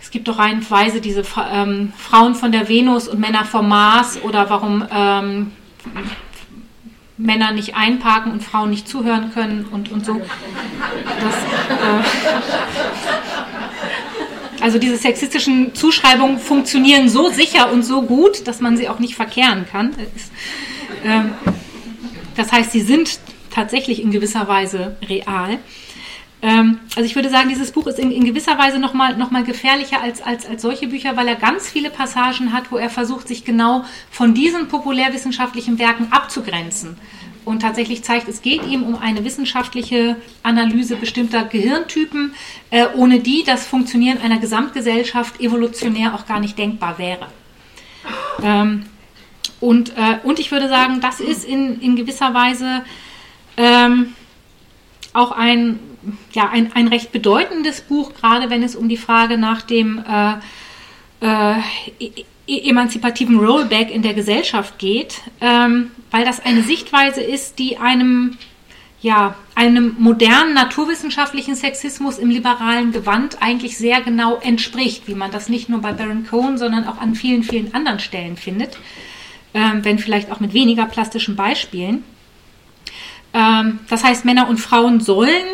es 0.00 0.10
gibt 0.10 0.26
doch 0.28 0.38
reihenweise 0.38 1.00
diese 1.00 1.22
ähm, 1.52 1.92
Frauen 1.96 2.34
von 2.34 2.50
der 2.50 2.68
Venus 2.68 3.06
und 3.06 3.20
Männer 3.20 3.44
vom 3.44 3.68
Mars 3.68 4.20
oder 4.22 4.50
warum 4.50 4.84
ähm, 4.92 5.52
Männer 7.16 7.52
nicht 7.52 7.76
einparken 7.76 8.32
und 8.32 8.42
Frauen 8.42 8.70
nicht 8.70 8.88
zuhören 8.88 9.32
können 9.32 9.66
und, 9.70 9.92
und 9.92 10.04
so. 10.04 10.20
Das, 11.20 11.34
äh, 11.74 12.02
also 14.62 14.78
diese 14.78 14.96
sexistischen 14.96 15.74
Zuschreibungen 15.74 16.38
funktionieren 16.38 17.08
so 17.08 17.30
sicher 17.30 17.72
und 17.72 17.84
so 17.84 18.02
gut, 18.02 18.46
dass 18.46 18.60
man 18.60 18.76
sie 18.76 18.88
auch 18.88 18.98
nicht 18.98 19.14
verkehren 19.14 19.66
kann. 19.70 19.92
Es, 20.16 20.30
ähm, 21.04 21.32
das 22.36 22.52
heißt, 22.52 22.72
sie 22.72 22.80
sind 22.80 23.20
tatsächlich 23.50 24.02
in 24.02 24.10
gewisser 24.10 24.48
Weise 24.48 24.96
real. 25.08 25.58
Ähm, 26.42 26.80
also 26.96 27.06
ich 27.06 27.14
würde 27.14 27.30
sagen, 27.30 27.48
dieses 27.48 27.70
Buch 27.70 27.86
ist 27.86 27.98
in, 27.98 28.10
in 28.10 28.24
gewisser 28.24 28.58
Weise 28.58 28.78
nochmal 28.78 29.16
noch 29.16 29.30
mal 29.30 29.44
gefährlicher 29.44 30.02
als, 30.02 30.20
als, 30.20 30.44
als 30.46 30.62
solche 30.62 30.88
Bücher, 30.88 31.16
weil 31.16 31.28
er 31.28 31.36
ganz 31.36 31.70
viele 31.70 31.90
Passagen 31.90 32.52
hat, 32.52 32.72
wo 32.72 32.76
er 32.76 32.90
versucht, 32.90 33.28
sich 33.28 33.44
genau 33.44 33.84
von 34.10 34.34
diesen 34.34 34.68
populärwissenschaftlichen 34.68 35.78
Werken 35.78 36.08
abzugrenzen. 36.10 36.96
Und 37.44 37.60
tatsächlich 37.60 38.04
zeigt, 38.04 38.28
es 38.28 38.40
geht 38.40 38.64
ihm 38.66 38.84
um 38.84 38.96
eine 38.96 39.24
wissenschaftliche 39.24 40.16
Analyse 40.42 40.96
bestimmter 40.96 41.44
Gehirntypen, 41.44 42.34
äh, 42.70 42.86
ohne 42.94 43.20
die 43.20 43.42
das 43.44 43.66
Funktionieren 43.66 44.18
einer 44.22 44.38
Gesamtgesellschaft 44.38 45.40
evolutionär 45.40 46.14
auch 46.14 46.26
gar 46.26 46.38
nicht 46.38 46.56
denkbar 46.56 46.98
wäre. 46.98 47.26
Ähm, 48.42 48.86
und, 49.62 49.96
äh, 49.96 50.18
und 50.24 50.40
ich 50.40 50.50
würde 50.50 50.68
sagen, 50.68 51.00
das 51.00 51.20
ist 51.20 51.44
in, 51.44 51.80
in 51.80 51.94
gewisser 51.94 52.34
Weise 52.34 52.82
ähm, 53.56 54.12
auch 55.12 55.30
ein, 55.30 55.78
ja, 56.32 56.48
ein, 56.48 56.72
ein 56.74 56.88
recht 56.88 57.12
bedeutendes 57.12 57.80
Buch, 57.80 58.12
gerade 58.12 58.50
wenn 58.50 58.64
es 58.64 58.74
um 58.74 58.88
die 58.88 58.96
Frage 58.96 59.38
nach 59.38 59.62
dem 59.62 60.04
äh, 60.04 60.32
äh, 61.24 61.60
e, 62.00 62.24
e, 62.48 62.70
emanzipativen 62.70 63.38
Rollback 63.38 63.94
in 63.94 64.02
der 64.02 64.14
Gesellschaft 64.14 64.80
geht, 64.80 65.20
ähm, 65.40 65.92
weil 66.10 66.24
das 66.24 66.44
eine 66.44 66.64
Sichtweise 66.64 67.20
ist, 67.20 67.60
die 67.60 67.78
einem 67.78 68.38
ja, 69.00 69.34
einem 69.56 69.96
modernen 69.98 70.54
naturwissenschaftlichen 70.54 71.56
Sexismus 71.56 72.18
im 72.18 72.30
liberalen 72.30 72.92
Gewand 72.92 73.42
eigentlich 73.42 73.76
sehr 73.76 74.00
genau 74.00 74.36
entspricht, 74.36 75.08
wie 75.08 75.16
man 75.16 75.32
das 75.32 75.48
nicht 75.48 75.68
nur 75.68 75.80
bei 75.80 75.92
Baron 75.92 76.24
Cohen, 76.24 76.56
sondern 76.56 76.86
auch 76.86 76.98
an 76.98 77.16
vielen, 77.16 77.42
vielen 77.42 77.74
anderen 77.74 77.98
Stellen 77.98 78.36
findet 78.36 78.76
ähm, 79.54 79.84
wenn 79.84 79.98
vielleicht 79.98 80.30
auch 80.30 80.40
mit 80.40 80.54
weniger 80.54 80.86
plastischen 80.86 81.36
Beispielen. 81.36 82.04
Ähm, 83.32 83.80
das 83.88 84.04
heißt, 84.04 84.24
Männer 84.24 84.48
und 84.48 84.58
Frauen 84.58 85.00
sollen 85.00 85.44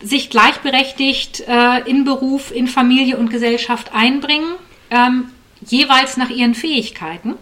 sich 0.00 0.30
gleichberechtigt 0.30 1.44
äh, 1.48 1.88
in 1.88 2.04
Beruf, 2.04 2.50
in 2.54 2.66
Familie 2.66 3.16
und 3.16 3.30
Gesellschaft 3.30 3.92
einbringen, 3.94 4.52
ähm, 4.90 5.30
jeweils 5.60 6.16
nach 6.16 6.30
ihren 6.30 6.54
Fähigkeiten. 6.54 7.34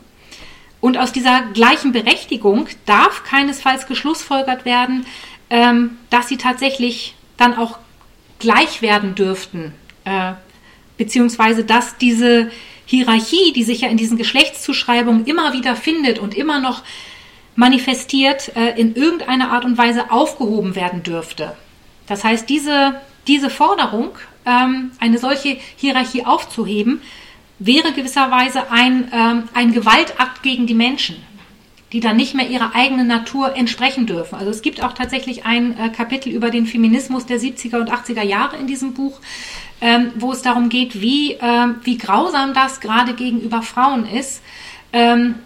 Und 0.80 0.98
aus 0.98 1.12
dieser 1.12 1.42
gleichen 1.52 1.92
Berechtigung 1.92 2.68
darf 2.86 3.24
keinesfalls 3.24 3.86
geschlussfolgert 3.86 4.64
werden, 4.64 5.06
ähm, 5.50 5.98
dass 6.10 6.28
sie 6.28 6.36
tatsächlich 6.36 7.14
dann 7.36 7.56
auch 7.56 7.78
gleich 8.38 8.82
werden 8.82 9.14
dürften 9.14 9.72
äh, 10.04 10.32
beziehungsweise 10.96 11.64
dass 11.64 11.96
diese 11.98 12.50
Hierarchie, 12.86 13.52
die 13.52 13.64
sich 13.64 13.82
ja 13.82 13.88
in 13.88 13.96
diesen 13.96 14.18
Geschlechtszuschreibungen 14.18 15.26
immer 15.26 15.52
wieder 15.52 15.76
findet 15.76 16.18
und 16.18 16.34
immer 16.34 16.60
noch 16.60 16.82
manifestiert, 17.56 18.54
äh, 18.56 18.78
in 18.78 18.94
irgendeiner 18.94 19.52
Art 19.52 19.64
und 19.64 19.78
Weise 19.78 20.10
aufgehoben 20.10 20.74
werden 20.74 21.02
dürfte. 21.02 21.56
Das 22.06 22.24
heißt, 22.24 22.48
diese, 22.48 23.00
diese 23.26 23.50
Forderung, 23.50 24.10
ähm, 24.44 24.92
eine 25.00 25.18
solche 25.18 25.56
Hierarchie 25.76 26.26
aufzuheben, 26.26 27.00
wäre 27.58 27.92
gewisserweise 27.92 28.70
ein, 28.70 29.10
ähm, 29.12 29.48
ein 29.54 29.72
Gewaltakt 29.72 30.42
gegen 30.42 30.66
die 30.66 30.74
Menschen, 30.74 31.16
die 31.94 32.00
dann 32.00 32.16
nicht 32.16 32.34
mehr 32.34 32.50
ihrer 32.50 32.74
eigenen 32.74 33.06
Natur 33.06 33.54
entsprechen 33.54 34.04
dürfen. 34.04 34.34
Also 34.34 34.50
es 34.50 34.62
gibt 34.62 34.82
auch 34.82 34.94
tatsächlich 34.94 35.46
ein 35.46 35.78
äh, 35.78 35.90
Kapitel 35.90 36.30
über 36.32 36.50
den 36.50 36.66
Feminismus 36.66 37.24
der 37.24 37.38
70er 37.38 37.78
und 37.78 37.88
80er 37.88 38.24
Jahre 38.24 38.56
in 38.56 38.66
diesem 38.66 38.94
Buch, 38.94 39.20
ähm, 39.80 40.10
wo 40.16 40.32
es 40.32 40.42
darum 40.42 40.70
geht, 40.70 41.00
wie, 41.00 41.34
äh, 41.34 41.68
wie 41.84 41.96
grausam 41.96 42.52
das 42.52 42.80
gerade 42.80 43.14
gegenüber 43.14 43.62
Frauen 43.62 44.06
ist, 44.06 44.42
ähm, 44.92 45.36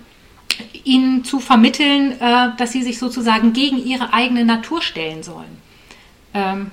ihnen 0.85 1.23
zu 1.23 1.39
vermitteln, 1.39 2.13
äh, 2.19 2.49
dass 2.57 2.73
sie 2.73 2.83
sich 2.83 2.99
sozusagen 2.99 3.53
gegen 3.53 3.77
ihre 3.77 4.15
eigene 4.15 4.47
Natur 4.47 4.81
stellen 4.81 5.23
sollen. 5.23 5.59
Ähm, 6.33 6.71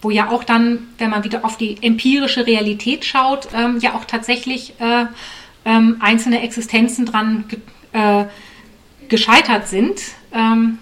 wo 0.00 0.10
ja 0.10 0.30
auch 0.30 0.42
dann, 0.42 0.86
wenn 0.96 1.10
man 1.10 1.22
wieder 1.24 1.44
auf 1.44 1.58
die 1.58 1.76
empirische 1.82 2.46
Realität 2.46 3.04
schaut, 3.04 3.48
ähm, 3.54 3.78
ja 3.80 3.94
auch 3.94 4.06
tatsächlich 4.06 4.72
äh, 4.80 5.04
ähm, 5.66 5.98
einzelne 6.00 6.40
Existenzen 6.40 7.04
dran 7.04 7.44
äh, 7.92 8.24
gescheitert 9.08 9.68
sind. 9.68 10.00
Ähm, 10.32 10.78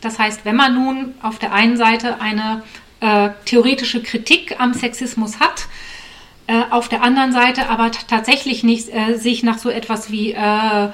das 0.00 0.18
heißt, 0.18 0.44
wenn 0.44 0.56
man 0.56 0.74
nun 0.74 1.14
auf 1.22 1.38
der 1.38 1.52
einen 1.52 1.76
Seite 1.76 2.20
eine 2.20 2.62
äh, 3.00 3.30
theoretische 3.44 4.02
Kritik 4.02 4.60
am 4.60 4.74
Sexismus 4.74 5.40
hat, 5.40 5.66
äh, 6.46 6.62
auf 6.70 6.88
der 6.88 7.02
anderen 7.02 7.32
Seite 7.32 7.68
aber 7.68 7.90
tatsächlich 7.92 8.64
nicht 8.64 8.88
äh, 8.88 9.16
sich 9.16 9.42
nach 9.42 9.58
so 9.58 9.70
etwas 9.70 10.10
wie 10.10 10.32
äh, 10.32 10.88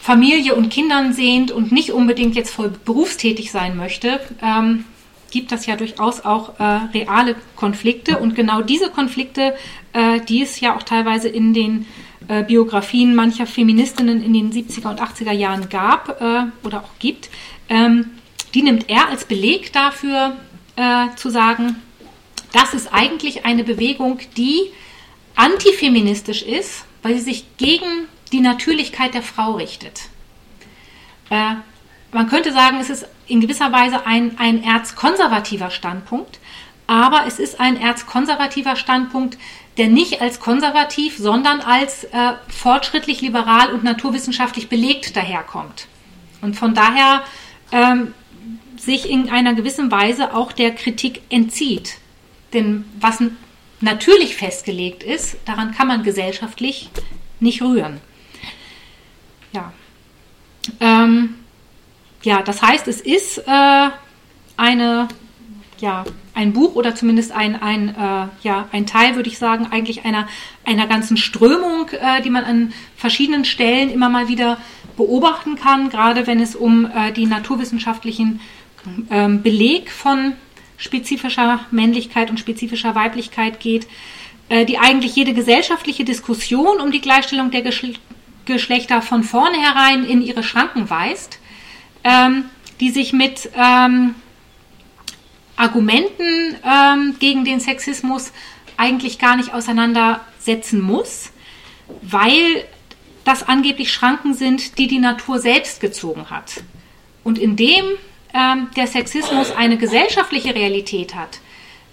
Familie 0.00 0.54
und 0.54 0.70
Kindern 0.70 1.12
sehnt 1.12 1.50
und 1.50 1.70
nicht 1.70 1.92
unbedingt 1.92 2.34
jetzt 2.34 2.50
voll 2.50 2.72
berufstätig 2.84 3.50
sein 3.52 3.76
möchte, 3.76 4.20
ähm, 4.42 4.84
gibt 5.30 5.52
das 5.52 5.66
ja 5.66 5.76
durchaus 5.76 6.24
auch 6.24 6.58
äh, 6.58 6.62
reale 6.94 7.36
Konflikte. 7.56 8.18
Und 8.18 8.34
genau 8.34 8.62
diese 8.62 8.88
Konflikte, 8.88 9.54
äh, 9.92 10.20
die 10.20 10.42
es 10.42 10.60
ja 10.60 10.74
auch 10.74 10.82
teilweise 10.82 11.28
in 11.28 11.52
den 11.52 11.86
äh, 12.28 12.44
Biografien 12.44 13.14
mancher 13.14 13.46
Feministinnen 13.46 14.22
in 14.22 14.32
den 14.32 14.52
70er 14.52 14.90
und 14.90 15.00
80er 15.00 15.32
Jahren 15.32 15.68
gab 15.68 16.20
äh, 16.20 16.44
oder 16.66 16.84
auch 16.84 16.98
gibt, 16.98 17.28
ähm, 17.68 18.10
die 18.54 18.62
nimmt 18.62 18.88
er 18.88 19.08
als 19.08 19.24
Beleg 19.24 19.72
dafür 19.72 20.36
äh, 20.76 21.14
zu 21.16 21.30
sagen, 21.30 21.76
das 22.52 22.74
ist 22.74 22.92
eigentlich 22.92 23.44
eine 23.44 23.64
Bewegung, 23.64 24.20
die 24.36 24.70
antifeministisch 25.36 26.42
ist, 26.42 26.84
weil 27.02 27.14
sie 27.14 27.24
sich 27.24 27.56
gegen 27.56 28.08
die 28.32 28.40
Natürlichkeit 28.40 29.14
der 29.14 29.22
Frau 29.22 29.52
richtet. 29.52 30.08
Äh, 31.30 31.54
man 32.12 32.28
könnte 32.28 32.52
sagen, 32.52 32.78
es 32.80 32.90
ist 32.90 33.06
in 33.26 33.40
gewisser 33.40 33.70
Weise 33.72 34.06
ein, 34.06 34.38
ein 34.38 34.62
erzkonservativer 34.62 35.70
Standpunkt, 35.70 36.38
aber 36.86 37.26
es 37.26 37.38
ist 37.38 37.60
ein 37.60 37.76
erzkonservativer 37.76 38.76
Standpunkt, 38.76 39.36
der 39.78 39.88
nicht 39.88 40.20
als 40.20 40.40
konservativ, 40.40 41.16
sondern 41.16 41.60
als 41.60 42.04
äh, 42.04 42.34
fortschrittlich, 42.48 43.20
liberal 43.20 43.72
und 43.72 43.84
naturwissenschaftlich 43.84 44.68
belegt 44.68 45.16
daherkommt. 45.16 45.86
Und 46.40 46.56
von 46.56 46.74
daher 46.74 47.22
ähm, 47.72 48.12
sich 48.76 49.08
in 49.08 49.30
einer 49.30 49.54
gewissen 49.54 49.90
Weise 49.90 50.34
auch 50.34 50.52
der 50.52 50.74
Kritik 50.74 51.22
entzieht. 51.30 51.98
Denn 52.52 52.84
was 53.00 53.22
natürlich 53.80 54.36
festgelegt 54.36 55.02
ist, 55.02 55.36
daran 55.44 55.72
kann 55.72 55.86
man 55.86 56.02
gesellschaftlich 56.02 56.90
nicht 57.40 57.62
rühren. 57.62 58.00
Ja. 59.52 59.72
Ähm, 60.80 61.36
ja, 62.22 62.42
das 62.42 62.62
heißt, 62.62 62.88
es 62.88 63.00
ist 63.00 63.38
äh, 63.38 63.90
eine, 64.56 65.08
ja, 65.78 66.04
ein 66.38 66.52
Buch 66.52 66.76
oder 66.76 66.94
zumindest 66.94 67.32
ein, 67.32 67.60
ein, 67.60 67.88
äh, 67.88 68.28
ja, 68.42 68.68
ein 68.70 68.86
Teil, 68.86 69.16
würde 69.16 69.28
ich 69.28 69.38
sagen, 69.38 69.66
eigentlich 69.70 70.04
einer, 70.04 70.28
einer 70.64 70.86
ganzen 70.86 71.16
Strömung, 71.16 71.88
äh, 71.90 72.22
die 72.22 72.30
man 72.30 72.44
an 72.44 72.72
verschiedenen 72.96 73.44
Stellen 73.44 73.90
immer 73.90 74.08
mal 74.08 74.28
wieder 74.28 74.58
beobachten 74.96 75.56
kann, 75.56 75.90
gerade 75.90 76.26
wenn 76.26 76.40
es 76.40 76.54
um 76.54 76.86
äh, 76.86 77.12
die 77.12 77.26
naturwissenschaftlichen 77.26 78.40
ähm, 79.10 79.42
Beleg 79.42 79.90
von 79.90 80.32
spezifischer 80.76 81.60
Männlichkeit 81.72 82.30
und 82.30 82.38
spezifischer 82.38 82.94
Weiblichkeit 82.94 83.58
geht, 83.58 83.88
äh, 84.48 84.64
die 84.64 84.78
eigentlich 84.78 85.16
jede 85.16 85.34
gesellschaftliche 85.34 86.04
Diskussion 86.04 86.80
um 86.80 86.92
die 86.92 87.00
Gleichstellung 87.00 87.50
der 87.50 87.62
Geschl 87.62 87.94
Geschlechter 88.44 89.02
von 89.02 89.24
vornherein 89.24 90.06
in 90.06 90.22
ihre 90.22 90.42
Schranken 90.42 90.88
weist 90.88 91.38
ähm, 92.04 92.44
die 92.80 92.90
sich 92.90 93.12
mit 93.12 93.50
ähm, 93.56 94.14
Argumenten 95.58 96.56
ähm, 96.64 97.16
gegen 97.18 97.44
den 97.44 97.60
Sexismus 97.60 98.32
eigentlich 98.76 99.18
gar 99.18 99.36
nicht 99.36 99.52
auseinandersetzen 99.52 100.80
muss, 100.80 101.32
weil 102.02 102.64
das 103.24 103.46
angeblich 103.46 103.92
Schranken 103.92 104.34
sind, 104.34 104.78
die 104.78 104.86
die 104.86 105.00
Natur 105.00 105.38
selbst 105.38 105.80
gezogen 105.80 106.30
hat. 106.30 106.62
Und 107.24 107.38
indem 107.38 107.84
ähm, 108.32 108.68
der 108.76 108.86
Sexismus 108.86 109.50
eine 109.50 109.76
gesellschaftliche 109.76 110.54
Realität 110.54 111.14
hat, 111.14 111.40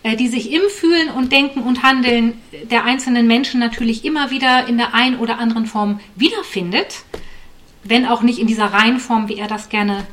äh, 0.03 0.16
die 0.16 0.28
sich 0.28 0.51
im 0.53 0.61
Fühlen 0.70 1.09
und 1.09 1.32
Denken 1.32 1.61
und 1.63 1.84
Handeln 1.84 2.39
der 2.70 2.86
einzelnen 2.86 3.26
Menschen 3.28 3.59
natürlich 3.59 4.05
immer 4.05 4.30
wieder 4.30 4.68
in 4.68 4.78
der 4.78 4.93
einen 4.93 5.18
oder 5.18 5.39
anderen 5.39 5.66
Form 5.66 5.99
wiederfindet, 6.16 7.03
wenn 7.84 8.05
auch 8.05 8.22
nicht 8.22 8.39
in 8.39 8.47
dieser 8.47 8.68
Reihenform, 8.68 9.28
wie 9.28 9.38
er 9.38 9.47
das 9.47 9.70
gerne 9.70 10.05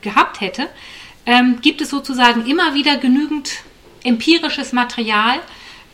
gehabt 0.00 0.40
hätte, 0.40 0.68
ähm, 1.26 1.60
gibt 1.60 1.80
es 1.80 1.90
sozusagen 1.90 2.46
immer 2.46 2.74
wieder 2.74 2.96
genügend 2.96 3.50
empirisches 4.02 4.72
Material, 4.72 5.40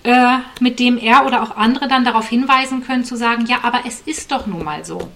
äh, 0.03 0.39
mit 0.61 0.79
dem 0.79 0.99
er 0.99 1.27
oder 1.27 1.43
auch 1.43 1.57
andere 1.57 1.89
dann 1.89 2.05
darauf 2.05 2.29
hinweisen 2.29 2.85
können, 2.85 3.05
zu 3.05 3.17
sagen, 3.17 3.47
ja, 3.47 3.59
aber 3.63 3.83
es 3.87 4.01
ist 4.01 4.33
doch 4.33 4.47
nun 4.47 4.65
mal 4.65 4.85
so. 4.85 5.11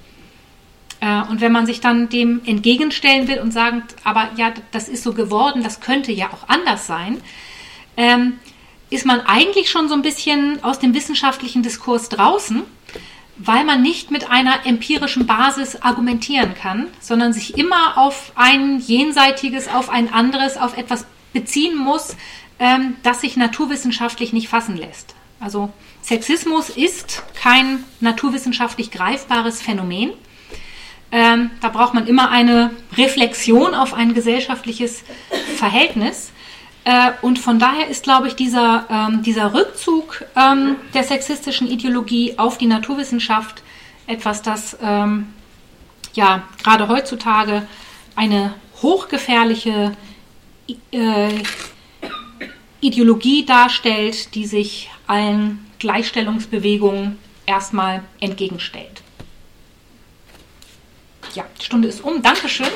Äh, 1.00 1.22
und 1.28 1.40
wenn 1.40 1.52
man 1.52 1.66
sich 1.66 1.80
dann 1.80 2.08
dem 2.08 2.42
entgegenstellen 2.44 3.28
will 3.28 3.40
und 3.40 3.52
sagt, 3.52 3.96
aber 4.04 4.30
ja, 4.36 4.52
das 4.70 4.88
ist 4.88 5.02
so 5.02 5.12
geworden, 5.12 5.62
das 5.62 5.80
könnte 5.80 6.12
ja 6.12 6.28
auch 6.28 6.48
anders 6.48 6.86
sein, 6.86 7.20
ähm, 7.96 8.34
ist 8.90 9.06
man 9.06 9.20
eigentlich 9.20 9.70
schon 9.70 9.88
so 9.88 9.94
ein 9.94 10.02
bisschen 10.02 10.62
aus 10.62 10.78
dem 10.78 10.94
wissenschaftlichen 10.94 11.62
Diskurs 11.62 12.08
draußen 12.08 12.62
weil 13.36 13.64
man 13.64 13.82
nicht 13.82 14.10
mit 14.10 14.30
einer 14.30 14.64
empirischen 14.64 15.26
Basis 15.26 15.76
argumentieren 15.82 16.54
kann, 16.54 16.86
sondern 17.00 17.32
sich 17.32 17.58
immer 17.58 17.98
auf 17.98 18.32
ein 18.36 18.78
jenseitiges, 18.80 19.68
auf 19.68 19.90
ein 19.90 20.12
anderes, 20.12 20.56
auf 20.56 20.76
etwas 20.76 21.06
beziehen 21.32 21.76
muss, 21.76 22.16
ähm, 22.58 22.96
das 23.02 23.20
sich 23.20 23.36
naturwissenschaftlich 23.36 24.32
nicht 24.32 24.48
fassen 24.48 24.76
lässt. 24.76 25.14
Also 25.40 25.70
Sexismus 26.00 26.70
ist 26.70 27.22
kein 27.34 27.84
naturwissenschaftlich 28.00 28.90
greifbares 28.90 29.60
Phänomen. 29.60 30.12
Ähm, 31.10 31.50
da 31.60 31.68
braucht 31.68 31.94
man 31.94 32.06
immer 32.06 32.30
eine 32.30 32.70
Reflexion 32.96 33.74
auf 33.74 33.94
ein 33.94 34.14
gesellschaftliches 34.14 35.02
Verhältnis. 35.56 36.32
Äh, 36.84 37.12
und 37.22 37.38
von 37.38 37.58
daher 37.58 37.88
ist, 37.88 38.04
glaube 38.04 38.28
ich, 38.28 38.36
dieser, 38.36 38.86
ähm, 38.90 39.22
dieser 39.22 39.54
Rückzug 39.54 40.24
ähm, 40.36 40.76
der 40.92 41.02
sexistischen 41.02 41.66
Ideologie 41.66 42.38
auf 42.38 42.58
die 42.58 42.66
Naturwissenschaft 42.66 43.62
etwas, 44.06 44.42
das 44.42 44.76
ähm, 44.82 45.28
ja 46.12 46.42
gerade 46.62 46.88
heutzutage 46.88 47.66
eine 48.16 48.54
hochgefährliche 48.82 49.96
äh, 50.92 51.42
Ideologie 52.80 53.46
darstellt, 53.46 54.34
die 54.34 54.46
sich 54.46 54.90
allen 55.06 55.64
Gleichstellungsbewegungen 55.78 57.18
erstmal 57.46 58.02
entgegenstellt. 58.20 59.02
Ja, 61.34 61.44
die 61.60 61.64
Stunde 61.64 61.88
ist 61.88 62.02
um. 62.04 62.22
Dankeschön. 62.22 62.68